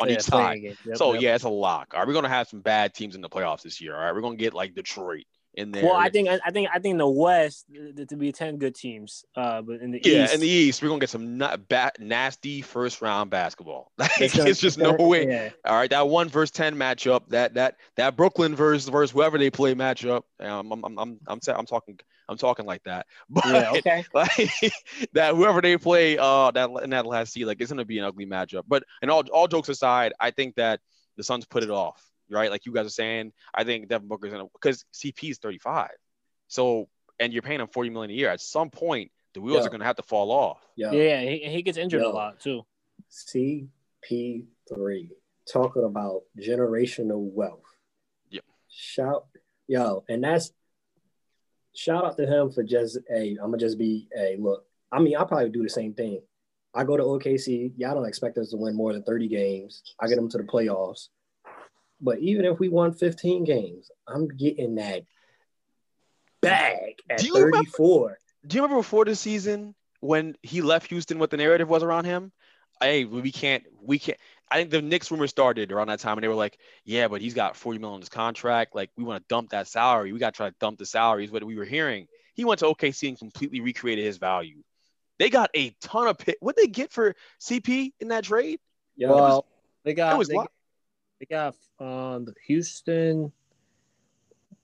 on 0.00 0.08
yeah, 0.08 0.14
each 0.14 0.22
side. 0.22 0.60
Yep, 0.62 0.96
so 0.96 1.12
yep. 1.12 1.22
yeah, 1.22 1.34
it's 1.34 1.44
a 1.44 1.48
lock. 1.48 1.92
Are 1.94 2.06
we 2.06 2.12
gonna 2.12 2.28
have 2.28 2.48
some 2.48 2.60
bad 2.60 2.94
teams 2.94 3.14
in 3.14 3.20
the 3.20 3.28
playoffs 3.28 3.62
this 3.62 3.80
year? 3.80 3.94
All 3.94 4.02
right, 4.02 4.14
we're 4.14 4.20
gonna 4.20 4.36
get 4.36 4.54
like 4.54 4.74
Detroit, 4.74 5.24
in 5.54 5.70
there. 5.70 5.84
Well, 5.84 5.94
I 5.94 6.10
think 6.10 6.28
I 6.28 6.50
think 6.50 6.68
I 6.72 6.78
think 6.78 6.92
in 6.92 6.98
the 6.98 7.08
West 7.08 7.66
to 8.08 8.16
be 8.16 8.32
ten 8.32 8.58
good 8.58 8.74
teams. 8.74 9.24
Uh, 9.36 9.62
but 9.62 9.80
in 9.80 9.90
the 9.90 10.00
yeah, 10.04 10.24
East, 10.24 10.34
in 10.34 10.40
the 10.40 10.48
East, 10.48 10.82
we're 10.82 10.88
gonna 10.88 11.00
get 11.00 11.10
some 11.10 11.38
not 11.38 11.68
ba- 11.68 11.92
nasty 11.98 12.62
first 12.62 13.00
round 13.02 13.30
basketball. 13.30 13.90
Like, 13.98 14.20
it's 14.20 14.36
it's, 14.36 14.60
just 14.60 14.78
no 14.78 14.92
way. 14.92 15.26
Yeah. 15.26 15.50
All 15.64 15.76
right, 15.76 15.90
that 15.90 16.08
one 16.08 16.28
versus 16.28 16.50
ten 16.50 16.76
matchup, 16.76 17.28
that 17.28 17.54
that 17.54 17.76
that 17.96 18.16
Brooklyn 18.16 18.54
versus 18.54 18.88
versus 18.88 19.12
whoever 19.12 19.38
they 19.38 19.50
play 19.50 19.74
matchup. 19.74 20.22
Um, 20.40 20.72
I'm 20.72 20.84
I'm 20.84 20.98
I'm 20.98 21.20
I'm, 21.26 21.40
I'm 21.46 21.66
talking 21.66 21.98
I'm 22.28 22.36
talking 22.36 22.66
like 22.66 22.82
that. 22.84 23.06
But 23.30 23.46
Yeah. 23.46 23.72
Okay. 23.72 24.04
like 24.14 24.50
that 25.12 25.34
whoever 25.34 25.60
they 25.60 25.76
play 25.76 26.18
uh 26.18 26.50
that 26.52 26.70
in 26.82 26.90
that 26.90 27.06
last 27.06 27.32
seed, 27.32 27.46
like 27.46 27.60
it's 27.60 27.70
gonna 27.70 27.84
be 27.84 27.98
an 27.98 28.04
ugly 28.04 28.26
matchup. 28.26 28.64
But 28.66 28.84
and 29.02 29.10
all 29.10 29.24
all 29.32 29.48
jokes 29.48 29.68
aside, 29.68 30.12
I 30.20 30.30
think 30.30 30.56
that 30.56 30.80
the 31.16 31.22
Suns 31.22 31.44
put 31.44 31.62
it 31.62 31.70
off, 31.70 32.02
right? 32.30 32.50
Like 32.50 32.66
you 32.66 32.72
guys 32.72 32.86
are 32.86 32.90
saying, 32.90 33.32
I 33.54 33.64
think 33.64 33.88
Devin 33.88 34.08
Booker's 34.08 34.32
gonna 34.32 34.44
because 34.52 34.84
CP 34.92 35.30
is 35.30 35.38
35. 35.38 35.90
So 36.48 36.88
and 37.20 37.32
you're 37.32 37.42
paying 37.42 37.60
him 37.60 37.68
40 37.68 37.90
million 37.90 38.10
a 38.10 38.14
year. 38.14 38.28
At 38.30 38.40
some 38.40 38.70
point, 38.70 39.10
the 39.34 39.40
wheels 39.40 39.60
Yeah. 39.60 39.66
are 39.66 39.70
gonna 39.70 39.84
have 39.84 39.96
to 39.96 40.02
fall 40.02 40.30
off. 40.30 40.60
Yeah, 40.76 40.92
Yeah, 40.92 41.20
he, 41.22 41.38
he 41.38 41.62
gets 41.62 41.78
injured 41.78 42.02
Yo. 42.02 42.10
a 42.10 42.12
lot 42.12 42.40
too. 42.40 42.62
CP3 43.10 45.08
talking 45.50 45.84
about 45.84 46.22
generational 46.40 47.30
wealth. 47.32 47.60
Yeah. 48.30 48.40
Shout, 48.68 49.26
yo, 49.68 50.04
and 50.08 50.22
that's 50.24 50.52
shout 51.74 52.04
out 52.04 52.16
to 52.16 52.26
him 52.26 52.50
for 52.50 52.62
just 52.62 52.98
a. 53.12 53.30
I'm 53.40 53.50
gonna 53.50 53.58
just 53.58 53.78
be 53.78 54.08
a 54.18 54.36
look. 54.38 54.64
I 54.92 55.00
mean, 55.00 55.16
I 55.16 55.24
probably 55.24 55.50
do 55.50 55.62
the 55.62 55.68
same 55.68 55.92
thing. 55.94 56.20
I 56.74 56.84
go 56.84 56.96
to 56.96 57.02
OKC. 57.04 57.72
Y'all 57.76 57.94
don't 57.94 58.06
expect 58.06 58.36
us 58.38 58.50
to 58.50 58.56
win 58.56 58.74
more 58.74 58.92
than 58.92 59.02
30 59.04 59.28
games. 59.28 59.82
I 60.00 60.08
get 60.08 60.16
them 60.16 60.28
to 60.30 60.38
the 60.38 60.44
playoffs. 60.44 61.08
But 62.04 62.18
even 62.18 62.44
if 62.44 62.58
we 62.58 62.68
won 62.68 62.92
15 62.92 63.44
games, 63.44 63.90
I'm 64.06 64.28
getting 64.28 64.74
that 64.74 65.04
bag 66.42 66.96
at 67.08 67.18
Do 67.18 67.26
you 67.26 67.34
remember- 67.34 67.56
34. 67.56 68.18
Do 68.46 68.56
you 68.56 68.62
remember 68.62 68.82
before 68.82 69.06
the 69.06 69.16
season 69.16 69.74
when 70.00 70.36
he 70.42 70.60
left 70.60 70.88
Houston, 70.88 71.18
what 71.18 71.30
the 71.30 71.38
narrative 71.38 71.68
was 71.68 71.82
around 71.82 72.04
him? 72.04 72.30
Hey, 72.80 73.06
we 73.06 73.32
can't, 73.32 73.64
we 73.80 73.98
can't. 73.98 74.18
I 74.50 74.56
think 74.58 74.70
the 74.70 74.82
Knicks 74.82 75.10
rumor 75.10 75.26
started 75.28 75.72
around 75.72 75.86
that 75.86 76.00
time, 76.00 76.18
and 76.18 76.22
they 76.22 76.28
were 76.28 76.34
like, 76.34 76.58
"Yeah, 76.84 77.08
but 77.08 77.22
he's 77.22 77.32
got 77.32 77.56
40 77.56 77.78
million 77.78 77.94
on 77.94 78.00
his 78.00 78.10
contract. 78.10 78.74
Like, 78.74 78.90
we 78.98 79.04
want 79.04 79.22
to 79.22 79.26
dump 79.28 79.50
that 79.50 79.66
salary. 79.66 80.12
We 80.12 80.18
got 80.18 80.34
to 80.34 80.36
try 80.36 80.50
to 80.50 80.56
dump 80.60 80.78
the 80.78 80.84
salary." 80.84 81.24
Is 81.24 81.30
what 81.30 81.42
we 81.42 81.56
were 81.56 81.64
hearing. 81.64 82.06
He 82.34 82.44
went 82.44 82.58
to 82.60 82.66
OKC 82.66 83.08
and 83.08 83.18
completely 83.18 83.60
recreated 83.60 84.04
his 84.04 84.18
value. 84.18 84.62
They 85.18 85.30
got 85.30 85.50
a 85.54 85.70
ton 85.80 86.08
of 86.08 86.18
pick. 86.18 86.36
What 86.40 86.56
they 86.56 86.66
get 86.66 86.92
for 86.92 87.14
CP 87.40 87.94
in 88.00 88.08
that 88.08 88.24
trade? 88.24 88.60
Yeah, 88.96 89.08
Well, 89.10 89.46
they 89.84 89.94
got 89.94 90.14
It 90.14 90.18
was 90.18 90.28
they, 90.28 90.34
lot- 90.34 90.50
they 91.20 91.26
got 91.26 91.54
um 91.80 92.26
Houston. 92.46 93.32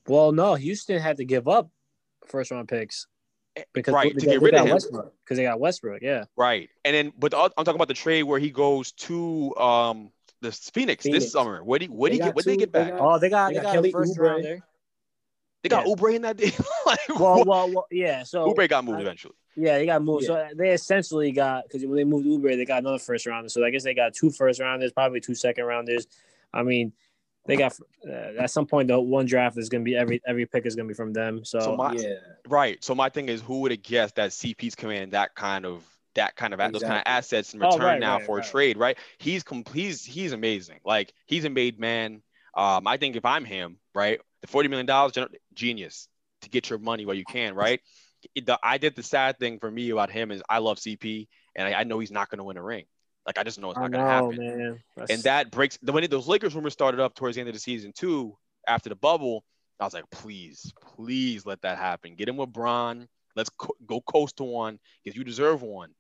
Well, 0.07 0.33
no, 0.33 0.55
Houston 0.55 1.01
had 1.01 1.19
to 1.19 1.25
give 1.25 1.47
up 1.49 1.71
first 2.27 2.51
round 2.51 2.69
picks 2.69 3.07
because 3.73 3.95
right 3.95 4.15
they, 4.15 4.21
to 4.21 4.27
they 4.27 4.33
get 4.33 4.43
rid 4.43 4.53
got 4.53 4.63
of 4.63 4.67
him. 4.69 4.73
Westbrook 4.75 5.15
because 5.25 5.37
they 5.37 5.45
got 5.45 5.61
Westbrook. 5.61 6.03
Yeah, 6.03 6.25
Right, 6.37 6.69
and 6.85 6.95
then 6.95 7.13
but 7.19 7.31
the, 7.33 7.37
I'm 7.39 7.51
talking 7.65 7.75
about 7.75 7.89
the 7.89 7.95
trade 7.95 8.23
where 8.25 8.39
he 8.39 8.51
goes 8.51 8.93
to 8.93 9.55
um 9.57 10.11
the 10.41 10.51
Phoenix, 10.53 11.05
Phoenix. 11.05 11.25
this 11.25 11.33
summer. 11.33 11.63
What 11.63 11.81
do 11.81 11.87
you, 11.87 11.93
what 11.93 12.11
do 12.11 12.19
They 12.19 12.25
you 12.25 12.29
get? 12.29 12.35
What 12.35 12.45
they 12.45 12.53
two- 12.55 12.59
get 12.61 12.73
they 12.73 12.79
back? 12.85 12.91
got- 12.93 13.01
oh, 13.01 13.19
they 13.19 13.29
got 13.29 13.49
They 13.49 13.55
they, 13.55 13.61
got 13.61 13.65
got, 13.65 13.75
Kelly 13.75 13.93
first 13.93 14.17
Oubre. 14.17 14.21
rounder. 14.23 14.59
They 15.63 15.69
got 15.69 15.87
yeah. 15.87 15.95
Oubre 15.95 16.15
in 16.15 16.23
that 16.23 16.37
deal. 16.39 16.51
like, 16.87 16.99
Well, 17.11 17.45
well, 17.45 17.71
well, 17.71 17.87
yeah. 17.91 18.23
So 18.23 18.47
Oubre 18.53 18.67
got 18.69 18.85
moved 18.85 18.99
I- 18.99 19.03
eventually. 19.03 19.35
Yeah, 19.57 19.77
they 19.79 19.85
got 19.85 20.01
moved. 20.03 20.25
So 20.25 20.49
they 20.57 20.71
essentially 20.71 21.33
got 21.33 21.65
because 21.65 21.85
when 21.85 21.97
they 21.97 22.05
moved 22.05 22.27
Oubre, 22.27 22.57
they 22.57 22.65
got 22.65 22.79
another 22.79 22.99
first 23.01 23.27
rounder. 23.27 23.49
So 23.51 23.63
I 23.65 23.71
guess 23.71 23.83
they 23.85 23.93
got 23.93 24.15
two 24.15 24.31
first 24.31 24.61
rounders, 24.61 24.93
probably 24.93 25.21
two 25.21 25.35
second 25.35 25.65
rounders. 25.65 26.07
I 26.53 26.63
mean, 26.63 26.93
they 27.47 27.57
got 27.57 27.77
uh, 28.09 28.13
at 28.39 28.51
some 28.51 28.67
point 28.67 28.89
the 28.89 29.01
one 29.01 29.27
draft 29.27 29.57
is 29.59 29.69
going 29.69 29.83
to 29.83 29.89
be 29.89 29.97
every 29.97 30.21
every 30.27 30.47
pick 30.47 30.67
is 30.67 30.77
going 30.77 30.87
to 30.87 30.93
be 30.93 30.97
from 30.97 31.13
them. 31.13 31.45
So, 31.45 31.61
So 31.61 31.77
my- 31.77 31.95
yeah. 31.95 32.15
Right. 32.49 32.83
So 32.85 32.95
my 32.95 33.09
thing 33.09 33.29
is, 33.29 33.41
who 33.41 33.61
would 33.61 33.71
have 33.71 33.83
guessed 33.83 34.17
that 34.17 34.31
CP's 34.31 34.75
command 34.75 35.13
that 35.13 35.35
kind 35.35 35.65
of 35.65 35.85
that 36.15 36.35
kind 36.37 36.53
of 36.53 36.59
those 36.73 36.83
kind 36.83 36.97
of 36.97 37.03
assets 37.07 37.55
in 37.55 37.63
Oh, 37.63 37.67
return 37.67 37.83
right, 37.83 38.01
now 38.01 38.17
right, 38.17 38.27
for 38.27 38.37
right. 38.37 38.47
a 38.47 38.51
trade, 38.51 38.77
right? 38.77 38.99
He's 39.19 39.43
com- 39.43 39.65
he's 39.73 40.05
he's 40.05 40.33
amazing. 40.33 40.81
Like 40.85 41.13
he's 41.27 41.45
a 41.45 41.51
made 41.51 41.79
man. 41.79 42.23
Um, 42.55 42.87
I 42.87 42.97
think 42.97 43.17
if 43.17 43.25
I'm 43.25 43.45
him, 43.45 43.79
right, 43.95 44.21
the 44.41 44.47
forty 44.49 44.69
million 44.69 44.87
dollars, 44.87 45.13
genius 45.55 46.09
to 46.43 46.49
get 46.49 46.69
your 46.69 46.79
money 46.79 47.07
while 47.07 47.15
you 47.15 47.25
can, 47.25 47.55
right? 47.55 47.81
The, 48.35 48.59
I 48.63 48.79
did 48.79 48.97
the 48.97 49.03
sad 49.03 49.39
thing 49.39 49.59
for 49.61 49.71
me 49.71 49.91
about 49.91 50.11
him 50.11 50.31
is 50.31 50.43
I 50.49 50.59
love 50.59 50.79
CP, 50.79 51.29
and 51.55 51.69
I, 51.69 51.81
I 51.81 51.85
know 51.85 51.99
he's 52.01 52.11
not 52.11 52.29
going 52.29 52.39
to 52.39 52.45
win 52.45 52.57
a 52.57 52.63
ring. 52.63 52.85
Like 53.27 53.39
I 53.39 53.43
just 53.43 53.61
know 53.61 53.71
it's 53.71 53.79
not 53.79 53.93
going 53.93 54.05
to 54.05 54.11
happen 54.11 54.37
man. 54.37 54.83
And 55.09 55.23
that 55.25 55.51
breaks 55.51 55.79
the 55.83 55.93
when 55.93 56.09
those 56.09 56.27
Lakers 56.27 56.55
rumors 56.55 56.73
started 56.73 57.01
up 57.01 57.15
towards 57.15 57.37
the 57.37 57.41
end 57.41 57.49
of 57.49 57.55
the 57.55 57.61
season 57.61 57.93
too, 57.93 58.37
after 58.67 58.89
the 58.89 58.97
bubble. 58.97 59.45
I 59.79 59.85
was 59.85 59.95
like, 59.95 60.11
please, 60.11 60.75
please 60.95 61.47
let 61.47 61.63
that 61.63 61.79
happen. 61.79 62.15
Get 62.15 62.29
him 62.29 62.37
with 62.37 62.53
Bron. 62.53 63.09
Let's 63.35 63.49
co- 63.49 63.77
go 63.87 64.03
coast 64.03 64.37
to 64.37 64.45
one 64.45 64.79
because 65.03 65.17
you 65.17 65.25
deserve 65.25 65.63
one. 65.63 65.91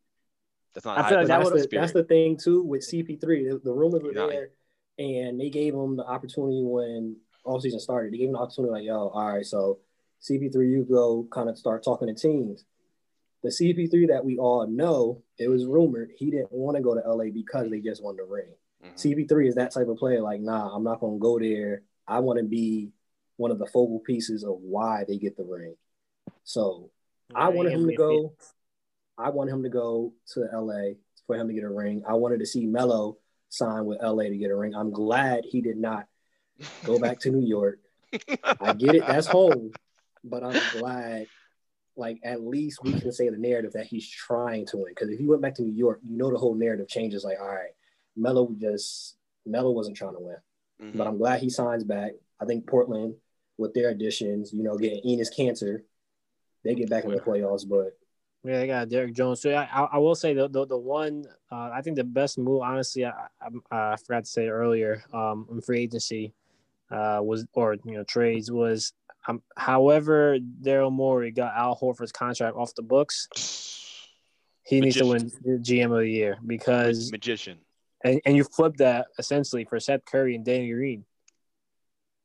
That's 0.74 0.84
not. 0.84 0.98
I 0.98 1.08
feel 1.08 1.18
like 1.18 1.28
that 1.28 1.38
that's, 1.42 1.66
the, 1.66 1.78
that's 1.78 1.92
the 1.92 2.04
thing 2.04 2.36
too 2.36 2.62
with 2.62 2.82
CP3. 2.82 3.20
The, 3.20 3.60
the 3.64 3.72
rumors 3.72 4.02
were 4.02 4.12
You 4.12 4.28
there, 4.28 4.50
and 4.98 5.40
they 5.40 5.48
gave 5.48 5.74
him 5.74 5.96
the 5.96 6.04
opportunity 6.04 6.62
when 6.62 7.16
all 7.44 7.60
season 7.60 7.80
started. 7.80 8.12
They 8.12 8.18
gave 8.18 8.28
him 8.28 8.34
the 8.34 8.40
opportunity, 8.40 8.72
like, 8.72 8.84
yo, 8.84 9.08
all 9.08 9.32
right, 9.32 9.46
so 9.46 9.78
CP3, 10.22 10.54
you 10.70 10.86
go 10.88 11.26
kind 11.30 11.48
of 11.48 11.56
start 11.56 11.82
talking 11.82 12.08
to 12.08 12.14
teams. 12.14 12.64
The 13.42 13.48
CP3 13.48 14.08
that 14.08 14.24
we 14.24 14.38
all 14.38 14.66
know, 14.66 15.22
it 15.38 15.48
was 15.48 15.64
rumored 15.64 16.10
he 16.16 16.30
didn't 16.30 16.52
want 16.52 16.76
to 16.76 16.82
go 16.82 16.94
to 16.94 17.00
LA 17.00 17.30
because 17.32 17.70
they 17.70 17.80
just 17.80 18.02
won 18.02 18.16
the 18.16 18.24
ring. 18.24 18.52
Mhm. 18.84 18.96
CP3 18.96 19.48
is 19.48 19.54
that 19.54 19.70
type 19.72 19.88
of 19.88 19.96
player. 19.96 20.20
Like, 20.20 20.40
nah, 20.40 20.74
I'm 20.74 20.84
not 20.84 21.00
gonna 21.00 21.18
go 21.18 21.38
there. 21.38 21.82
I 22.06 22.20
want 22.20 22.38
to 22.38 22.44
be 22.44 22.92
one 23.36 23.50
of 23.50 23.58
the 23.58 23.66
focal 23.66 24.00
pieces 24.00 24.44
of 24.44 24.60
why 24.60 25.04
they 25.04 25.16
get 25.16 25.36
the 25.36 25.44
ring. 25.44 25.76
So 26.44 26.90
I 27.34 27.48
wanted 27.48 27.72
him 27.72 27.86
to 27.86 27.94
go. 27.94 28.34
I 29.16 29.30
want 29.30 29.50
him 29.50 29.62
to 29.62 29.68
go 29.68 30.12
to 30.34 30.48
LA 30.52 30.96
for 31.26 31.36
him 31.36 31.48
to 31.48 31.54
get 31.54 31.64
a 31.64 31.70
ring. 31.70 32.02
I 32.06 32.14
wanted 32.14 32.40
to 32.40 32.46
see 32.46 32.66
Melo 32.66 33.18
sign 33.48 33.86
with 33.86 34.02
LA 34.02 34.24
to 34.24 34.36
get 34.36 34.50
a 34.50 34.56
ring. 34.56 34.74
I'm 34.74 34.90
glad 34.90 35.44
he 35.44 35.60
did 35.60 35.76
not 35.76 36.06
go 36.84 36.98
back 36.98 37.20
to 37.20 37.30
New 37.30 37.46
York. 37.46 37.80
I 38.60 38.72
get 38.74 38.94
it, 38.94 39.06
that's 39.06 39.26
home, 39.26 39.72
but 40.24 40.42
I'm 40.42 40.68
glad. 40.72 41.28
Like 42.00 42.18
at 42.24 42.40
least 42.40 42.82
we 42.82 42.92
can 42.98 43.12
say 43.12 43.28
the 43.28 43.36
narrative 43.36 43.74
that 43.74 43.86
he's 43.86 44.08
trying 44.08 44.64
to 44.66 44.78
win. 44.78 44.86
Because 44.88 45.10
if 45.10 45.18
he 45.18 45.26
went 45.26 45.42
back 45.42 45.54
to 45.56 45.62
New 45.62 45.74
York, 45.74 46.00
you 46.02 46.16
know 46.16 46.30
the 46.32 46.38
whole 46.38 46.54
narrative 46.54 46.88
changes. 46.88 47.24
Like, 47.24 47.38
all 47.38 47.46
right, 47.46 47.74
Melo 48.16 48.50
just 48.58 49.16
Melo 49.44 49.70
wasn't 49.70 49.96
trying 49.98 50.14
to 50.14 50.20
win, 50.20 50.36
Mhm. 50.80 50.96
but 50.96 51.06
I'm 51.06 51.18
glad 51.18 51.40
he 51.40 51.50
signs 51.50 51.84
back. 51.84 52.12
I 52.40 52.46
think 52.46 52.66
Portland 52.66 53.16
with 53.58 53.74
their 53.74 53.90
additions, 53.90 54.52
you 54.52 54.62
know, 54.62 54.78
getting 54.78 55.02
Enes 55.04 55.28
Kanter, 55.36 55.82
they 56.64 56.74
get 56.74 56.88
back 56.88 57.04
in 57.04 57.10
the 57.10 57.20
playoffs. 57.20 57.68
But 57.68 57.98
Yeah, 58.42 58.60
they 58.60 58.66
got 58.66 58.88
Derrick 58.88 59.12
Jones. 59.12 59.42
So 59.42 59.50
I, 59.50 59.64
I 59.64 59.82
I 59.92 59.98
will 59.98 60.14
say 60.14 60.32
the 60.32 60.48
the, 60.48 60.64
the 60.66 60.78
one 60.78 61.26
uh, 61.52 61.68
I 61.70 61.82
think 61.82 61.96
the 61.96 62.04
best 62.04 62.38
move, 62.38 62.62
honestly, 62.62 63.04
I, 63.04 63.26
I, 63.70 63.92
I 63.92 63.96
forgot 63.96 64.24
to 64.24 64.30
say 64.30 64.48
earlier, 64.48 65.04
um, 65.12 65.46
in 65.50 65.60
free 65.60 65.80
agency, 65.82 66.32
uh, 66.90 67.20
was 67.22 67.46
or 67.52 67.74
you 67.84 67.92
know 67.92 68.04
trades 68.04 68.50
was, 68.50 68.94
um, 69.28 69.42
however 69.56 70.38
Daryl 70.38 70.92
Morey 70.92 71.30
got 71.30 71.54
Al 71.54 71.76
Horford's 71.76 72.12
contract 72.12 72.56
off 72.56 72.74
the 72.74 72.82
books, 72.82 73.28
he 74.64 74.80
needs 74.80 74.96
to 74.96 75.06
win 75.06 75.30
the 75.42 75.58
GM 75.58 75.92
of 75.92 76.00
the 76.00 76.10
year 76.10 76.38
because 76.46 77.10
magician. 77.10 77.58
and, 78.04 78.20
and 78.24 78.36
you 78.36 78.44
flip 78.44 78.76
that 78.78 79.08
essentially 79.18 79.64
for 79.64 79.78
Seth 79.80 80.04
Curry 80.04 80.34
and 80.34 80.44
Danny 80.44 80.70
Green. 80.70 81.04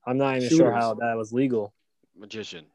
I'm 0.05 0.17
not 0.17 0.37
even 0.37 0.49
sure 0.49 0.71
how 0.71 0.93
that 0.95 1.17
was 1.17 1.33
legal. 1.33 1.73
magician. 2.15 2.65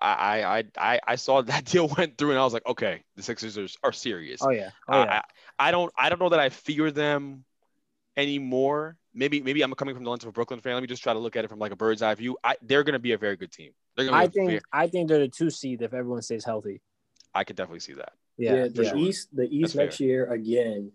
I, 0.00 0.12
I 0.12 0.58
I 0.58 0.64
I 0.78 1.00
I 1.08 1.14
saw 1.16 1.42
that 1.42 1.64
deal 1.72 1.88
went 1.88 2.16
through 2.16 2.30
and 2.30 2.38
I 2.38 2.44
was 2.44 2.52
like, 2.52 2.66
okay, 2.66 3.02
the 3.16 3.22
Sixers 3.22 3.58
are, 3.58 3.66
are 3.82 3.92
serious. 3.92 4.40
Oh 4.42 4.50
yeah, 4.50 4.70
oh 4.88 5.02
yeah. 5.02 5.22
I, 5.58 5.68
I 5.68 5.70
don't 5.70 5.92
I 5.98 6.08
don't 6.08 6.20
know 6.20 6.28
that 6.28 6.40
I 6.40 6.50
fear 6.50 6.90
them 6.90 7.44
anymore. 8.16 8.96
Maybe 9.14 9.42
maybe 9.42 9.62
I'm 9.62 9.72
coming 9.74 9.94
from 9.94 10.04
the 10.04 10.10
lens 10.10 10.22
of 10.24 10.28
a 10.28 10.32
Brooklyn 10.32 10.60
fan. 10.60 10.74
Let 10.74 10.80
me 10.82 10.86
just 10.86 11.02
try 11.02 11.12
to 11.12 11.18
look 11.18 11.36
at 11.36 11.44
it 11.44 11.48
from 11.48 11.58
like 11.58 11.72
a 11.72 11.76
bird's 11.76 12.02
eye 12.02 12.14
view. 12.14 12.36
I, 12.42 12.56
they're 12.62 12.82
going 12.82 12.94
to 12.94 12.98
be 12.98 13.12
a 13.12 13.18
very 13.18 13.36
good 13.36 13.52
team. 13.52 13.72
They're 13.96 14.06
going 14.06 14.14
I 14.14 14.26
to 14.26 14.30
be. 14.30 14.38
a 14.38 14.40
think 14.40 14.48
very- 14.50 14.60
I 14.72 14.86
think 14.88 15.08
they're 15.08 15.18
the 15.18 15.28
two 15.28 15.50
seed 15.50 15.82
if 15.82 15.92
everyone 15.92 16.22
stays 16.22 16.44
healthy. 16.44 16.80
I 17.34 17.44
could 17.44 17.56
definitely 17.56 17.80
see 17.80 17.94
that. 17.94 18.12
yeah, 18.38 18.54
Yeah, 18.54 18.68
the 18.68 18.84
yeah. 18.84 18.94
East, 18.96 19.28
the 19.34 19.44
East 19.44 19.74
That's 19.74 19.74
next 19.74 20.00
year 20.00 20.26
again 20.30 20.92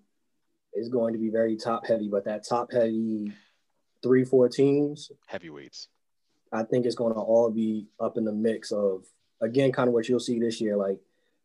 is 0.74 0.89
going 0.89 1.13
to 1.13 1.20
be 1.20 1.30
very 1.30 1.57
top 1.57 1.86
heavy. 1.88 2.07
But 2.09 2.26
that 2.26 2.43
top 2.47 2.72
heavy 2.72 3.32
three 4.03 4.24
four 4.26 4.49
teams, 4.49 5.11
Heavyweights. 5.28 5.88
I 6.51 6.63
think 6.63 6.86
it's 6.86 6.95
going 6.95 7.13
to 7.13 7.20
all 7.20 7.49
be 7.51 7.88
up 7.99 8.18
in 8.18 8.24
the 8.26 8.32
mix 8.32 8.72
of 8.72 9.05
again, 9.41 9.72
kind 9.72 9.88
of 9.89 9.93
what 9.93 10.07
you'll 10.09 10.20
see 10.20 10.39
this 10.39 10.59
year. 10.61 10.76
Like 10.76 10.99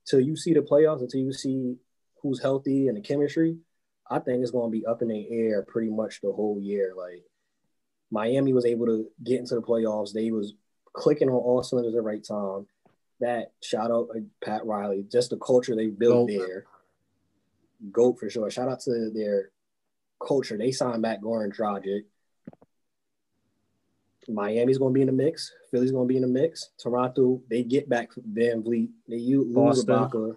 till 0.06 0.20
you 0.20 0.36
see 0.36 0.54
the 0.54 0.60
playoffs, 0.60 1.00
until 1.02 1.20
you 1.20 1.32
see 1.32 1.76
who's 2.22 2.40
healthy 2.40 2.88
and 2.88 2.96
the 2.96 3.00
chemistry, 3.02 3.56
I 4.12 4.18
think 4.18 4.42
it's 4.42 4.50
going 4.50 4.70
to 4.70 4.78
be 4.78 4.84
up 4.84 5.00
in 5.00 5.08
the 5.08 5.26
air 5.30 5.62
pretty 5.62 5.90
much 5.90 6.20
the 6.20 6.32
whole 6.32 6.60
year. 6.60 6.92
Like 6.94 7.24
Miami 8.10 8.52
was 8.52 8.66
able 8.66 8.86
to 8.86 9.06
get 9.24 9.40
into 9.40 9.54
the 9.54 9.62
playoffs. 9.62 10.12
They 10.12 10.30
was 10.30 10.52
clicking 10.92 11.30
on 11.30 11.34
all 11.34 11.62
cylinders 11.62 11.94
at 11.94 11.96
the 11.96 12.02
right 12.02 12.22
time. 12.22 12.66
That 13.20 13.52
shout 13.62 13.90
out 13.90 14.08
uh, 14.14 14.20
Pat 14.44 14.66
Riley, 14.66 15.06
just 15.10 15.30
the 15.30 15.38
culture 15.38 15.74
they 15.74 15.86
built 15.86 16.28
Goat. 16.28 16.38
there. 16.38 16.64
Goat 17.90 18.18
for 18.20 18.28
sure. 18.28 18.50
Shout 18.50 18.68
out 18.68 18.80
to 18.80 19.10
their 19.14 19.50
culture. 20.26 20.58
They 20.58 20.72
signed 20.72 21.02
back 21.02 21.22
Goran 21.22 21.56
Dragic. 21.56 22.02
Miami's 24.28 24.78
going 24.78 24.92
to 24.92 24.94
be 24.94 25.00
in 25.00 25.06
the 25.06 25.12
mix. 25.12 25.52
Philly's 25.70 25.90
going 25.90 26.06
to 26.06 26.08
be 26.08 26.16
in 26.16 26.22
the 26.22 26.28
mix. 26.28 26.70
Toronto, 26.78 27.40
they 27.48 27.62
get 27.62 27.88
back 27.88 28.10
VanVleet. 28.14 28.90
They 29.08 29.18
lose 29.18 29.54
Boston. 29.54 29.94
Ibaka. 29.94 30.36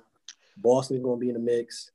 Boston's 0.58 1.04
going 1.04 1.20
to 1.20 1.22
be 1.22 1.30
in 1.30 1.36
the 1.36 1.40
mix. 1.40 1.92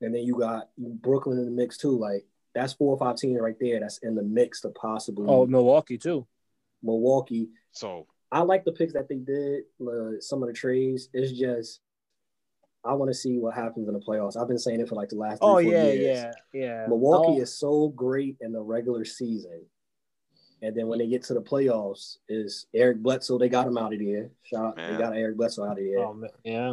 And 0.00 0.14
then 0.14 0.22
you 0.22 0.38
got 0.38 0.68
Brooklyn 0.78 1.38
in 1.38 1.44
the 1.44 1.50
mix 1.50 1.76
too. 1.76 1.98
Like 1.98 2.24
that's 2.54 2.72
four 2.72 2.94
or 2.94 2.98
five 2.98 3.16
teams 3.16 3.40
right 3.40 3.56
there 3.60 3.80
that's 3.80 3.98
in 3.98 4.14
the 4.14 4.22
mix 4.22 4.60
to 4.62 4.70
possibly 4.70 5.26
Oh, 5.28 5.46
Milwaukee 5.46 5.98
too. 5.98 6.26
Milwaukee. 6.82 7.48
So 7.72 8.06
I 8.30 8.40
like 8.40 8.64
the 8.64 8.72
picks 8.72 8.92
that 8.92 9.08
they 9.08 9.16
did, 9.16 9.64
uh, 9.80 10.20
some 10.20 10.42
of 10.42 10.48
the 10.48 10.52
trades. 10.54 11.08
It's 11.12 11.32
just 11.32 11.80
I 12.84 12.94
want 12.94 13.10
to 13.10 13.14
see 13.14 13.38
what 13.38 13.54
happens 13.54 13.88
in 13.88 13.94
the 13.94 14.00
playoffs. 14.00 14.36
I've 14.40 14.48
been 14.48 14.58
saying 14.58 14.80
it 14.80 14.88
for 14.88 14.94
like 14.94 15.08
the 15.08 15.16
last 15.16 15.38
three, 15.40 15.48
Oh 15.48 15.54
four 15.54 15.62
yeah, 15.62 15.84
years. 15.84 16.32
yeah, 16.54 16.60
yeah. 16.60 16.86
Milwaukee 16.86 17.38
Oh, 17.38 17.42
is 17.42 17.52
so 17.54 17.88
great 17.88 18.36
in 18.40 18.52
the 18.52 18.62
regular 18.62 19.04
season. 19.04 19.62
And 20.62 20.76
then 20.76 20.88
when 20.88 20.98
they 20.98 21.06
get 21.06 21.22
to 21.24 21.34
the 21.34 21.42
playoffs, 21.42 22.16
is 22.28 22.66
Eric 22.74 22.98
Bledsoe. 23.02 23.38
They 23.38 23.48
got 23.48 23.66
him 23.66 23.78
out 23.78 23.92
of 23.92 23.98
there. 24.00 24.30
Shot. 24.42 24.76
They 24.76 24.82
Man. 24.82 24.98
got 24.98 25.16
Eric 25.16 25.36
Bledsoe 25.36 25.64
out 25.64 25.78
of 25.78 25.84
there. 25.84 25.98
oh, 25.98 26.14
man, 26.14 26.30
yeah. 26.44 26.72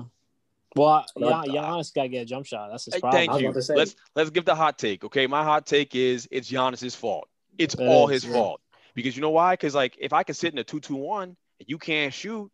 Well, 0.76 1.06
But 1.16 1.28
yeah, 1.28 1.40
I- 1.40 1.48
Giannis 1.48 1.94
got 1.94 2.04
to 2.04 2.10
get 2.10 2.22
a 2.24 2.26
jump 2.26 2.46
shot. 2.46 2.70
That's 2.70 2.86
his 2.86 2.96
Hey, 2.96 3.00
problem. 3.00 3.22
I 3.22 3.26
thank 3.26 3.42
you. 3.42 3.48
about 3.50 3.56
to 3.56 3.62
say- 3.62 3.76
Let's 3.76 3.96
let's 4.16 4.30
give 4.30 4.46
the 4.46 4.56
hot 4.56 4.78
take. 4.78 5.04
Okay, 5.06 5.26
my 5.28 5.44
hot 5.44 5.66
take 5.66 5.96
is 5.96 6.28
it's 6.32 6.52
Giannis's 6.52 6.96
fault. 6.96 7.28
It's 7.58 7.76
It 7.76 7.88
all 7.88 8.08
is, 8.10 8.24
his 8.24 8.26
yeah. 8.32 8.34
fault 8.38 8.62
because 8.94 9.16
you 9.16 9.22
know 9.22 9.30
why? 9.30 9.54
Because 9.54 9.74
like 9.76 9.96
if 10.00 10.12
I 10.14 10.24
can 10.24 10.36
sit 10.36 10.52
in 10.52 10.60
a 10.60 10.64
two-two-one 10.64 11.30
and 11.60 11.70
you 11.70 11.78
can't 11.78 12.14
shoot, 12.14 12.52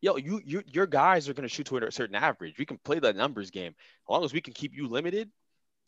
yo, 0.00 0.16
you 0.16 0.40
you 0.44 0.62
your 0.66 0.86
guys 0.86 1.28
are 1.28 1.34
gonna 1.34 1.48
shoot 1.48 1.66
to 1.66 1.78
a 1.78 1.90
certain 1.90 2.14
average. 2.14 2.58
We 2.58 2.66
can 2.66 2.78
play 2.78 3.00
the 3.00 3.12
numbers 3.12 3.50
game 3.50 3.74
as 3.78 4.08
long 4.08 4.24
as 4.24 4.32
we 4.32 4.40
can 4.40 4.54
keep 4.54 4.74
you 4.74 4.86
limited. 4.88 5.30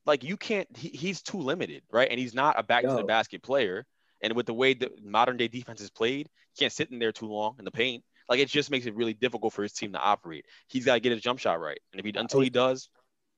Like 0.04 0.24
you 0.24 0.36
can't. 0.36 0.66
He, 0.76 0.88
he's 0.88 1.22
too 1.22 1.38
limited, 1.38 1.84
right? 1.92 2.08
And 2.10 2.18
he's 2.18 2.34
not 2.34 2.58
a 2.58 2.64
back 2.64 2.82
to 2.82 2.94
the 2.94 3.04
basket 3.04 3.42
player. 3.42 3.86
And 4.24 4.34
with 4.34 4.46
the 4.46 4.54
way 4.54 4.74
the 4.74 4.90
modern 5.02 5.36
day 5.36 5.48
defense 5.48 5.80
is 5.80 5.90
played, 5.90 6.28
he 6.54 6.60
can't 6.64 6.72
sit 6.72 6.90
in 6.92 6.98
there 7.00 7.10
too 7.12 7.26
long 7.26 7.56
in 7.58 7.64
the 7.64 7.70
paint. 7.72 8.04
Like 8.32 8.40
it 8.40 8.48
just 8.48 8.70
makes 8.70 8.86
it 8.86 8.94
really 8.94 9.12
difficult 9.12 9.52
for 9.52 9.62
his 9.62 9.74
team 9.74 9.92
to 9.92 9.98
operate. 9.98 10.46
He's 10.66 10.86
got 10.86 10.94
to 10.94 11.00
get 11.00 11.12
his 11.12 11.20
jump 11.20 11.38
shot 11.38 11.60
right, 11.60 11.78
and 11.92 12.00
if 12.00 12.06
he 12.06 12.18
until 12.18 12.40
he 12.40 12.48
does, 12.48 12.88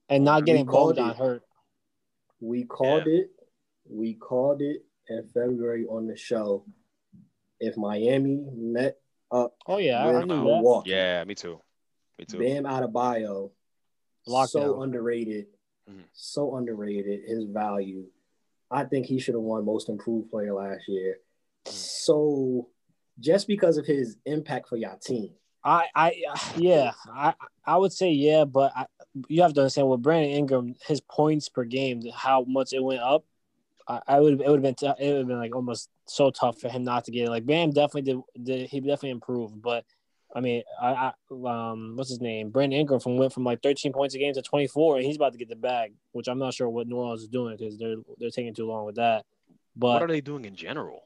and 0.08 0.24
not 0.24 0.46
getting 0.46 0.66
called 0.66 0.94
Bogdan 0.94 1.10
it. 1.10 1.16
hurt. 1.16 1.42
We 2.38 2.62
called 2.62 3.08
it. 3.08 3.30
We 3.90 4.14
called 4.14 4.62
it 4.62 4.84
in 5.08 5.26
February 5.34 5.84
on 5.86 6.06
the 6.06 6.16
show. 6.16 6.64
If 7.58 7.76
Miami 7.76 8.46
met 8.54 8.98
up 9.32 9.56
Oh 9.66 9.78
yeah, 9.78 9.98
I, 10.00 10.12
I 10.12 10.18
with 10.20 10.28
knew 10.28 10.44
that. 10.44 10.82
Yeah, 10.86 11.24
me 11.24 11.34
too, 11.34 11.58
me 12.16 12.24
too. 12.26 12.38
Bam 12.38 12.62
Adebayo, 12.62 13.50
so 14.22 14.30
Lockdown. 14.30 14.84
underrated, 14.84 15.46
Mhm. 15.90 16.04
so 16.12 16.54
underrated. 16.54 17.28
His 17.28 17.46
value, 17.46 18.04
I 18.70 18.84
think 18.84 19.06
he 19.06 19.18
should 19.18 19.34
have 19.34 19.42
won 19.42 19.64
Most 19.64 19.88
Improved 19.88 20.30
Player 20.30 20.54
last 20.54 20.86
year. 20.86 21.18
So, 21.66 22.68
just 23.18 23.46
because 23.46 23.76
of 23.76 23.86
his 23.86 24.16
impact 24.26 24.68
for 24.68 24.76
your 24.76 24.96
team, 25.02 25.30
I, 25.64 25.86
I, 25.94 26.22
yeah, 26.56 26.92
I, 27.10 27.34
I 27.64 27.76
would 27.76 27.92
say 27.92 28.10
yeah, 28.10 28.44
but 28.44 28.72
I, 28.76 28.86
you 29.28 29.42
have 29.42 29.54
to 29.54 29.60
understand 29.60 29.88
with 29.88 30.02
Brandon 30.02 30.30
Ingram, 30.30 30.74
his 30.86 31.00
points 31.00 31.48
per 31.48 31.64
game, 31.64 32.02
how 32.14 32.44
much 32.46 32.72
it 32.72 32.82
went 32.82 33.00
up. 33.00 33.24
I, 33.88 34.00
I 34.06 34.20
would, 34.20 34.40
it 34.40 34.48
would 34.48 34.62
have 34.62 34.62
been, 34.62 34.74
t- 34.74 35.04
it 35.04 35.12
would 35.12 35.18
have 35.18 35.26
been 35.26 35.38
like 35.38 35.54
almost 35.54 35.88
so 36.06 36.30
tough 36.30 36.60
for 36.60 36.68
him 36.68 36.84
not 36.84 37.04
to 37.04 37.10
get 37.10 37.26
it. 37.26 37.30
Like 37.30 37.46
Bam 37.46 37.70
definitely 37.70 38.02
did, 38.02 38.20
did 38.42 38.68
he 38.68 38.80
definitely 38.80 39.10
improved, 39.10 39.62
but 39.62 39.84
I 40.34 40.40
mean, 40.40 40.64
I, 40.80 41.12
I, 41.30 41.70
um, 41.70 41.92
what's 41.94 42.10
his 42.10 42.20
name? 42.20 42.50
Brandon 42.50 42.80
Ingram 42.80 42.98
from 42.98 43.16
went 43.16 43.32
from 43.32 43.44
like 43.44 43.62
13 43.62 43.92
points 43.92 44.14
a 44.16 44.18
game 44.18 44.34
to 44.34 44.42
24, 44.42 44.96
and 44.96 45.06
he's 45.06 45.16
about 45.16 45.32
to 45.32 45.38
get 45.38 45.48
the 45.48 45.56
bag, 45.56 45.92
which 46.12 46.26
I'm 46.26 46.38
not 46.38 46.54
sure 46.54 46.68
what 46.68 46.88
New 46.88 46.96
Orleans 46.96 47.22
is 47.22 47.28
doing 47.28 47.56
because 47.56 47.78
they're 47.78 47.96
they're 48.18 48.30
taking 48.30 48.54
too 48.54 48.66
long 48.66 48.84
with 48.84 48.96
that. 48.96 49.24
But 49.76 49.92
what 49.92 50.02
are 50.02 50.08
they 50.08 50.20
doing 50.20 50.44
in 50.44 50.56
general? 50.56 51.02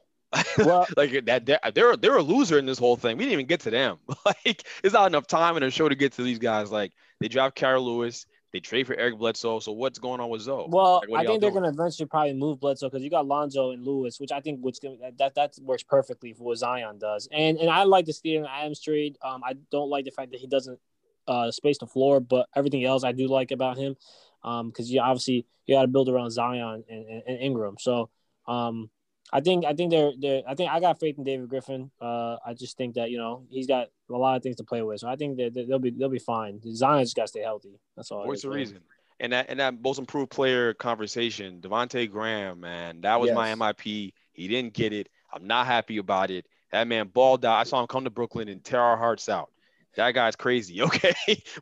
Well, 0.57 0.87
like 0.97 1.25
that, 1.25 1.45
they're, 1.45 1.59
they're 1.73 1.97
they're 1.97 2.17
a 2.17 2.21
loser 2.21 2.57
in 2.59 2.65
this 2.65 2.77
whole 2.77 2.95
thing. 2.95 3.17
We 3.17 3.23
didn't 3.23 3.33
even 3.33 3.47
get 3.47 3.61
to 3.61 3.71
them. 3.71 3.97
Like, 4.25 4.63
it's 4.83 4.93
not 4.93 5.07
enough 5.07 5.25
time 5.25 5.57
in 5.57 5.63
the 5.63 5.71
show 5.71 5.89
to 5.89 5.95
get 5.95 6.13
to 6.13 6.23
these 6.23 6.37
guys. 6.37 6.71
Like, 6.71 6.91
they 7.19 7.27
draft 7.27 7.57
Kira 7.57 7.81
Lewis, 7.81 8.27
they 8.51 8.59
trade 8.59 8.87
for 8.87 8.95
Eric 8.95 9.17
Bledsoe. 9.17 9.59
So 9.59 9.71
what's 9.71 9.99
going 9.99 10.19
on 10.19 10.29
with 10.29 10.41
Zoe? 10.41 10.65
Well, 10.67 11.03
Like, 11.07 11.21
I 11.21 11.27
think 11.27 11.41
they're 11.41 11.51
going 11.51 11.63
to 11.63 11.69
eventually 11.69 12.07
probably 12.07 12.33
move 12.33 12.59
Bledsoe 12.59 12.89
because 12.89 13.03
you 13.03 13.09
got 13.09 13.27
Lonzo 13.27 13.71
and 13.71 13.83
Lewis, 13.83 14.19
which 14.19 14.31
I 14.31 14.39
think 14.39 14.61
that, 14.63 15.13
that 15.17 15.35
that 15.35 15.55
works 15.61 15.83
perfectly 15.83 16.33
for 16.33 16.43
what 16.43 16.57
Zion 16.57 16.97
does. 16.97 17.27
And 17.31 17.57
and 17.57 17.69
I 17.69 17.83
like 17.83 18.05
the 18.05 18.13
Steven 18.13 18.47
Adams 18.49 18.81
trade. 18.81 19.17
Um, 19.23 19.41
I 19.43 19.53
don't 19.71 19.89
like 19.89 20.05
the 20.05 20.11
fact 20.11 20.31
that 20.31 20.39
he 20.39 20.47
doesn't 20.47 20.79
uh 21.27 21.51
space 21.51 21.77
the 21.77 21.87
floor, 21.87 22.19
but 22.19 22.47
everything 22.55 22.83
else 22.85 23.03
I 23.03 23.11
do 23.11 23.27
like 23.27 23.51
about 23.51 23.77
him. 23.77 23.95
Um, 24.43 24.69
because 24.69 24.91
you 24.91 25.01
obviously 25.01 25.45
you 25.65 25.75
got 25.75 25.83
to 25.83 25.87
build 25.87 26.09
around 26.09 26.31
Zion 26.31 26.83
and, 26.89 27.05
and, 27.05 27.23
and 27.27 27.39
Ingram. 27.39 27.75
So 27.79 28.09
um, 28.47 28.89
I 29.31 29.41
think 29.41 29.65
I 29.65 29.73
think 29.73 29.91
they're 29.91 30.11
they 30.19 30.43
I 30.47 30.55
think 30.55 30.71
I 30.71 30.79
got 30.79 30.99
faith 30.99 31.17
in 31.17 31.23
David 31.23 31.49
Griffin. 31.49 31.91
Uh, 32.01 32.37
I 32.45 32.53
just 32.53 32.77
think 32.77 32.95
that 32.95 33.11
you 33.11 33.17
know 33.17 33.43
he's 33.49 33.67
got 33.67 33.87
a 34.09 34.13
lot 34.17 34.35
of 34.35 34.43
things 34.43 34.55
to 34.57 34.63
play 34.63 34.81
with. 34.81 34.99
So 34.99 35.07
I 35.07 35.15
think 35.15 35.37
that 35.37 35.53
they'll 35.53 35.79
be 35.79 35.91
they'll 35.91 36.09
be 36.09 36.19
fine. 36.19 36.59
Zion 36.73 37.03
just 37.03 37.15
got 37.15 37.23
to 37.23 37.27
stay 37.27 37.41
healthy. 37.41 37.79
That's 37.95 38.11
all. 38.11 38.23
it 38.23 38.27
What's 38.27 38.41
the 38.41 38.49
reason? 38.49 38.79
And 39.19 39.33
that 39.33 39.47
and 39.49 39.59
that 39.59 39.81
most 39.81 39.99
improved 39.99 40.31
player 40.31 40.73
conversation, 40.73 41.61
Devonte 41.61 42.09
Graham, 42.09 42.61
man, 42.61 43.01
that 43.01 43.19
was 43.19 43.31
my 43.31 43.53
MIP. 43.53 44.13
He 44.31 44.47
didn't 44.47 44.73
get 44.73 44.93
it. 44.93 45.09
I'm 45.31 45.45
not 45.45 45.67
happy 45.67 45.97
about 45.97 46.31
it. 46.31 46.45
That 46.71 46.87
man 46.87 47.07
balled 47.07 47.45
out. 47.45 47.57
I 47.57 47.63
saw 47.63 47.81
him 47.81 47.87
come 47.87 48.05
to 48.05 48.09
Brooklyn 48.09 48.47
and 48.47 48.63
tear 48.63 48.81
our 48.81 48.97
hearts 48.97 49.27
out. 49.27 49.51
That 49.95 50.11
guy's 50.11 50.35
crazy. 50.35 50.81
Okay, 50.81 51.13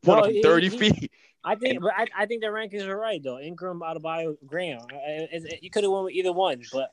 put 0.04 0.24
No, 0.24 0.24
he- 0.24 0.42
30 0.42 0.70
he- 0.70 0.78
feet. 0.78 1.12
I 1.44 1.56
think, 1.56 1.82
but 1.82 1.94
I, 1.96 2.08
I 2.16 2.26
think 2.26 2.42
the 2.42 2.48
rankings 2.48 2.86
are 2.86 2.98
right 2.98 3.22
though. 3.24 3.40
Ingram, 3.40 3.80
Adebayo, 3.80 4.36
Graham. 4.46 4.82
I- 4.92 5.28
I- 5.34 5.60
you 5.62 5.70
could 5.70 5.84
have 5.84 5.92
won 5.92 6.04
with 6.04 6.14
either 6.14 6.34
one, 6.34 6.62
but 6.74 6.92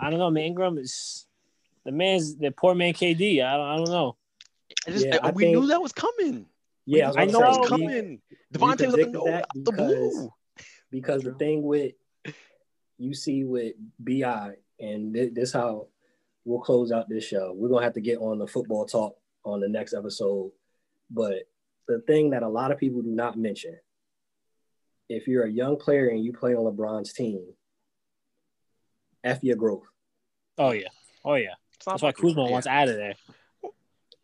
I 0.00 0.10
don't 0.10 0.18
know. 0.18 0.30
Man, 0.30 0.44
Ingram 0.44 0.78
is 0.78 1.26
the 1.84 1.92
man's 1.92 2.36
the 2.36 2.50
poor 2.50 2.74
man. 2.74 2.92
KD. 2.94 3.42
I 3.44 3.56
don't, 3.56 3.66
I 3.66 3.76
don't 3.76 3.88
know. 3.90 4.16
I 4.86 4.90
just, 4.90 5.06
Yeah, 5.06 5.18
I 5.22 5.30
we 5.30 5.50
knew 5.52 5.66
that 5.68 5.80
was 5.82 5.92
coming. 5.92 6.46
yeah, 6.86 7.10
I 7.16 7.24
was 7.24 7.32
know 7.32 7.38
about 7.40 7.54
it 7.56 7.60
was 7.60 7.68
say, 7.68 7.74
we- 7.76 7.82
coming. 7.86 8.22
Devonte 8.54 8.86
was 8.86 8.94
predicted 8.94 9.14
like, 9.16 9.24
that 9.24 9.42
out 9.42 9.48
the 9.54 9.72
because- 9.72 9.92
blue. 10.12 10.32
because 10.90 11.22
the 11.22 11.34
thing 11.34 11.62
with 11.62 11.92
you 12.98 13.14
see 13.14 13.44
with 13.44 13.74
Bi, 13.98 14.54
and 14.80 15.12
thi- 15.14 15.28
this 15.28 15.52
how 15.52 15.88
we'll 16.44 16.60
close 16.60 16.90
out 16.92 17.08
this 17.08 17.24
show. 17.24 17.52
We're 17.54 17.68
gonna 17.68 17.84
have 17.84 17.94
to 17.94 18.00
get 18.00 18.18
on 18.18 18.38
the 18.38 18.46
football 18.46 18.86
talk 18.86 19.16
on 19.44 19.60
the 19.60 19.68
next 19.68 19.94
episode, 19.94 20.50
but 21.10 21.48
the 21.86 22.00
thing 22.00 22.30
that 22.30 22.42
a 22.42 22.48
lot 22.48 22.70
of 22.72 22.78
people 22.78 23.02
do 23.02 23.10
not 23.10 23.38
mention, 23.38 23.78
if 25.08 25.26
you're 25.26 25.44
a 25.44 25.50
young 25.50 25.76
player 25.76 26.08
and 26.08 26.22
you 26.24 26.32
play 26.32 26.54
on 26.54 26.64
LeBron's 26.64 27.12
team, 27.12 27.44
f 29.24 29.42
your 29.42 29.56
growth. 29.56 29.84
Oh 30.56 30.70
yeah, 30.72 30.88
oh 31.24 31.34
yeah. 31.34 31.54
That's 31.86 32.02
why. 32.02 32.12
Kuzma 32.12 32.44
Yeah. 32.44 32.50
wants 32.50 32.66
out 32.66 32.88
of 32.88 32.96
there. 32.96 33.14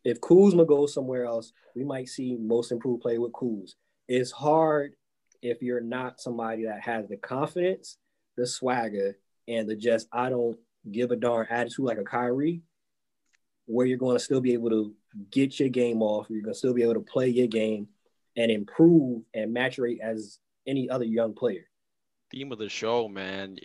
If 0.04 0.20
Kuzma 0.20 0.64
goes 0.66 0.92
somewhere 0.92 1.24
else, 1.24 1.52
we 1.74 1.84
might 1.84 2.08
see 2.08 2.36
most 2.36 2.72
improved 2.72 3.02
play 3.02 3.18
with 3.18 3.32
Kuz. 3.32 3.74
It's 4.06 4.30
hard 4.30 4.94
if 5.40 5.62
you're 5.62 5.80
not 5.80 6.20
somebody 6.20 6.64
that 6.64 6.80
has 6.82 7.08
the 7.08 7.16
confidence, 7.16 7.96
the 8.36 8.46
swagger, 8.46 9.16
and 9.48 9.68
the 9.68 9.76
just 9.76 10.08
I 10.12 10.28
don't 10.28 10.58
give 10.90 11.10
a 11.10 11.16
darn 11.16 11.46
attitude 11.48 11.86
like 11.86 11.98
a 11.98 12.04
Kyrie, 12.04 12.60
where 13.66 13.86
you're 13.86 13.96
going 13.98 14.16
to 14.16 14.22
still 14.22 14.40
be 14.42 14.52
able 14.52 14.70
to 14.70 14.94
get 15.30 15.58
your 15.58 15.70
game 15.70 16.02
off. 16.02 16.26
You're 16.28 16.42
going 16.42 16.52
to 16.52 16.58
still 16.58 16.74
be 16.74 16.82
able 16.82 16.94
to 16.94 17.00
play 17.00 17.28
your 17.28 17.46
game 17.46 17.88
and 18.36 18.50
improve 18.50 19.22
and 19.32 19.56
maturate 19.56 20.00
as 20.00 20.38
any 20.66 20.90
other 20.90 21.04
young 21.04 21.32
player. 21.34 21.66
Theme 22.34 22.52
of 22.52 22.58
the 22.58 22.68
show, 22.68 23.08
man. 23.08 23.56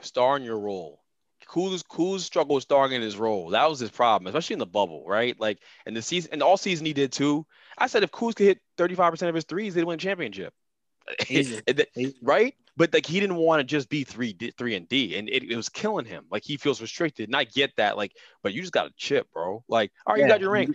Star 0.00 0.36
in 0.36 0.42
your 0.42 0.58
role. 0.58 1.02
Kuz 1.48 1.84
Kuz 1.84 2.20
struggled 2.20 2.62
starring 2.62 2.92
in 2.92 3.02
his 3.02 3.16
role. 3.16 3.50
That 3.50 3.68
was 3.68 3.78
his 3.78 3.90
problem, 3.90 4.26
especially 4.26 4.54
in 4.54 4.58
the 4.58 4.66
bubble, 4.66 5.04
right? 5.06 5.38
Like 5.38 5.58
in 5.86 5.94
the 5.94 6.02
season, 6.02 6.30
and 6.32 6.42
all 6.42 6.56
season 6.56 6.86
he 6.86 6.92
did 6.92 7.12
too. 7.12 7.46
I 7.78 7.86
said 7.86 8.02
if 8.02 8.10
Kuz 8.10 8.34
could 8.34 8.46
hit 8.46 8.60
35% 8.78 9.28
of 9.28 9.34
his 9.34 9.44
threes, 9.44 9.74
they'd 9.74 9.84
win 9.84 9.94
a 9.94 9.98
championship. 9.98 10.52
Easy. 11.28 11.60
And 11.66 11.76
that- 11.76 11.88
Easy. 11.96 12.16
right? 12.22 12.54
But 12.76 12.92
like 12.92 13.06
he 13.06 13.20
didn't 13.20 13.36
want 13.36 13.60
to 13.60 13.64
just 13.64 13.88
be 13.88 14.04
three 14.04 14.32
D, 14.32 14.52
three 14.58 14.74
and 14.74 14.88
D, 14.88 15.16
and 15.16 15.28
it, 15.28 15.44
it 15.50 15.56
was 15.56 15.68
killing 15.68 16.04
him. 16.04 16.24
Like 16.30 16.44
he 16.44 16.56
feels 16.56 16.80
restricted, 16.80 17.28
and 17.28 17.36
I 17.36 17.44
get 17.44 17.74
that. 17.76 17.96
Like, 17.96 18.12
but 18.42 18.52
you 18.52 18.60
just 18.60 18.72
got 18.72 18.84
to 18.84 18.92
chip, 18.96 19.28
bro. 19.32 19.64
Like, 19.68 19.92
all 20.06 20.14
right, 20.14 20.22
you 20.22 20.28
got 20.28 20.40
your 20.40 20.50
ring. 20.50 20.74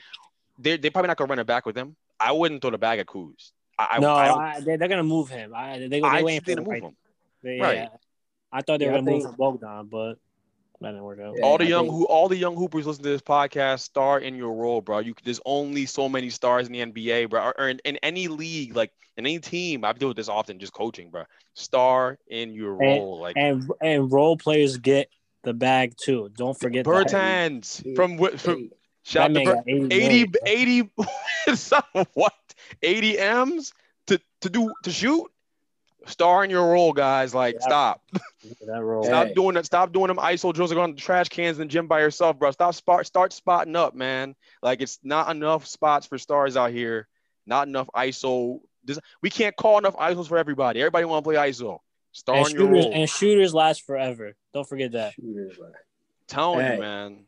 They're 0.57 0.77
they 0.77 0.89
probably 0.89 1.09
not 1.09 1.17
gonna 1.17 1.29
run 1.29 1.39
it 1.39 1.45
back 1.47 1.65
with 1.65 1.77
him. 1.77 1.95
I 2.19 2.31
wouldn't 2.31 2.61
throw 2.61 2.71
the 2.71 2.77
bag 2.79 2.99
at 2.99 3.07
Kuz. 3.07 3.51
I, 3.77 3.99
no, 3.99 4.13
I, 4.13 4.55
I, 4.55 4.59
they, 4.61 4.77
they're 4.77 4.87
gonna 4.87 5.03
move 5.03 5.29
him. 5.29 5.53
I, 5.55 5.79
they, 5.79 5.87
they, 5.87 6.01
I 6.01 6.21
waiting 6.21 6.37
expect 6.37 6.55
them 6.55 6.65
for 6.65 6.71
to 6.71 6.77
him. 6.77 6.81
move 6.83 6.89
him. 6.91 6.97
They- 7.43 7.59
Right. 7.59 7.89
I 8.51 8.61
thought 8.61 8.79
they 8.79 8.85
were 8.85 8.91
Yeah, 8.93 8.97
gonna 8.99 9.11
move 9.11 9.23
think- 9.23 9.37
Bogdan, 9.37 9.87
but 9.87 10.15
that 10.81 10.89
didn't 10.91 11.03
work 11.03 11.19
out. 11.19 11.35
Yeah. 11.37 11.45
all 11.45 11.57
the 11.57 11.65
I 11.65 11.67
young 11.67 11.83
think- 11.85 11.93
who 11.93 12.05
all 12.07 12.27
the 12.27 12.35
young 12.37 12.55
hoopers 12.55 12.85
listen 12.87 13.03
to 13.03 13.09
this 13.09 13.21
podcast 13.21 13.81
star 13.81 14.19
in 14.19 14.35
your 14.35 14.53
role 14.53 14.81
bro 14.81 14.97
you 14.99 15.13
there's 15.23 15.39
only 15.45 15.85
so 15.85 16.09
many 16.09 16.29
stars 16.31 16.65
in 16.67 16.73
the 16.73 16.79
nba 16.79 17.29
bro 17.29 17.39
or, 17.43 17.59
or 17.61 17.69
in, 17.69 17.79
in 17.85 17.97
any 17.97 18.27
league 18.27 18.75
like 18.75 18.91
in 19.15 19.25
any 19.27 19.37
team 19.37 19.85
i 19.85 19.93
deal 19.93 20.07
with 20.07 20.17
this 20.17 20.27
often 20.27 20.57
just 20.57 20.73
coaching 20.73 21.11
bro 21.11 21.23
star 21.53 22.17
in 22.29 22.55
your 22.55 22.71
And- 22.71 22.79
role 22.99 23.19
like 23.19 23.37
And 23.37 23.69
and 23.79 24.11
role 24.11 24.35
players 24.37 24.77
get 24.77 25.07
the 25.43 25.53
bag 25.53 25.93
too. 26.03 26.29
Don't 26.35 26.59
forget. 26.59 26.85
Bertans 26.85 27.83
Hey, 27.83 27.95
from 27.95 28.17
what 28.17 28.39
from 28.39 28.57
Hey, 28.63 28.69
shout 29.03 29.33
That 29.33 29.39
out 29.39 29.45
to 29.45 29.55
got 29.55 29.63
80 29.67 29.87
million, 29.87 30.29
bro. 30.31 30.39
80 30.45 32.05
what 32.13 32.33
80 32.83 33.19
m's 33.19 33.73
to 34.07 34.19
to 34.41 34.49
do 34.49 34.71
to 34.83 34.91
shoot 34.91 35.30
Star 36.07 36.43
in 36.43 36.49
your 36.49 36.71
role, 36.71 36.93
guys. 36.93 37.33
Like, 37.35 37.55
Yeah. 37.55 37.65
stop. 37.65 38.01
That 38.65 38.81
role. 38.83 39.03
Stop 39.03 39.27
Hey. 39.27 39.33
doing 39.35 39.53
that. 39.53 39.65
Stop 39.65 39.91
doing 39.93 40.07
them 40.07 40.17
ISO 40.17 40.51
drills. 40.51 40.73
Going 40.73 40.91
to 40.91 40.95
the 40.95 41.01
trash 41.01 41.29
cans 41.29 41.59
in 41.59 41.67
the 41.67 41.71
gym 41.71 41.87
by 41.87 41.99
yourself, 41.99 42.39
bro. 42.39 42.49
Stop. 42.51 42.73
Start. 42.73 43.05
Start 43.05 43.33
spotting 43.33 43.75
up, 43.75 43.93
man. 43.93 44.35
Like 44.63 44.81
it's 44.81 44.99
not 45.03 45.29
enough 45.29 45.67
spots 45.67 46.07
for 46.07 46.17
stars 46.17 46.57
out 46.57 46.71
here. 46.71 47.07
Not 47.45 47.67
enough 47.67 47.87
ISO. 47.95 48.59
This, 48.83 48.97
we 49.21 49.29
can't 49.29 49.55
call 49.55 49.77
enough 49.77 49.95
ISOs 49.95 50.27
for 50.27 50.37
everybody. 50.39 50.81
Everybody 50.81 51.05
want 51.05 51.23
to 51.23 51.29
play 51.29 51.35
ISO. 51.49 51.79
Star 52.13 52.37
And 52.37 52.47
in 52.47 52.55
your 52.55 52.67
shooters, 52.67 52.85
role. 52.85 52.93
and 52.95 53.09
shooters 53.09 53.53
last 53.53 53.83
forever. 53.85 54.33
Don't 54.55 54.67
forget 54.67 54.91
that. 54.93 55.13
Shooters, 55.13 55.59
man. 55.59 55.71
Telling 56.27 56.65
Hey. 56.65 56.73
you, 56.75 56.79
man. 56.79 57.25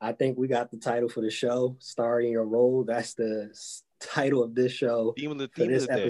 I 0.00 0.12
think 0.12 0.36
we 0.36 0.48
got 0.48 0.70
the 0.72 0.78
title 0.78 1.08
for 1.08 1.20
the 1.20 1.30
show, 1.30 1.76
starring 1.78 2.32
your 2.32 2.44
role. 2.44 2.82
That's 2.84 3.14
the 3.14 3.52
title 4.00 4.42
of 4.42 4.54
this 4.54 4.72
show 4.72 5.12
Theme 5.16 5.30
of 5.30 5.38
the 5.38 5.48
for 5.48 5.54
theme 5.60 5.66
of 5.66 5.72
this 5.74 5.86
the 5.86 5.94
day. 5.96 6.02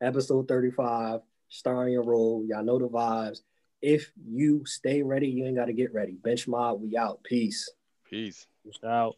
Episode, 0.00 0.40
episode 0.40 0.48
35, 0.48 1.20
starring 1.48 1.92
your 1.92 2.02
role. 2.02 2.44
Y'all 2.46 2.64
know 2.64 2.78
the 2.78 2.88
vibes. 2.88 3.40
If 3.82 4.12
you 4.26 4.64
stay 4.66 5.02
ready, 5.02 5.28
you 5.28 5.46
ain't 5.46 5.56
got 5.56 5.66
to 5.66 5.72
get 5.72 5.94
ready. 5.94 6.12
Bench 6.12 6.46
mob, 6.46 6.82
we 6.82 6.96
out. 6.96 7.22
Peace. 7.22 7.70
Peace. 8.08 8.46
Peace 8.64 8.78
out. 8.84 9.16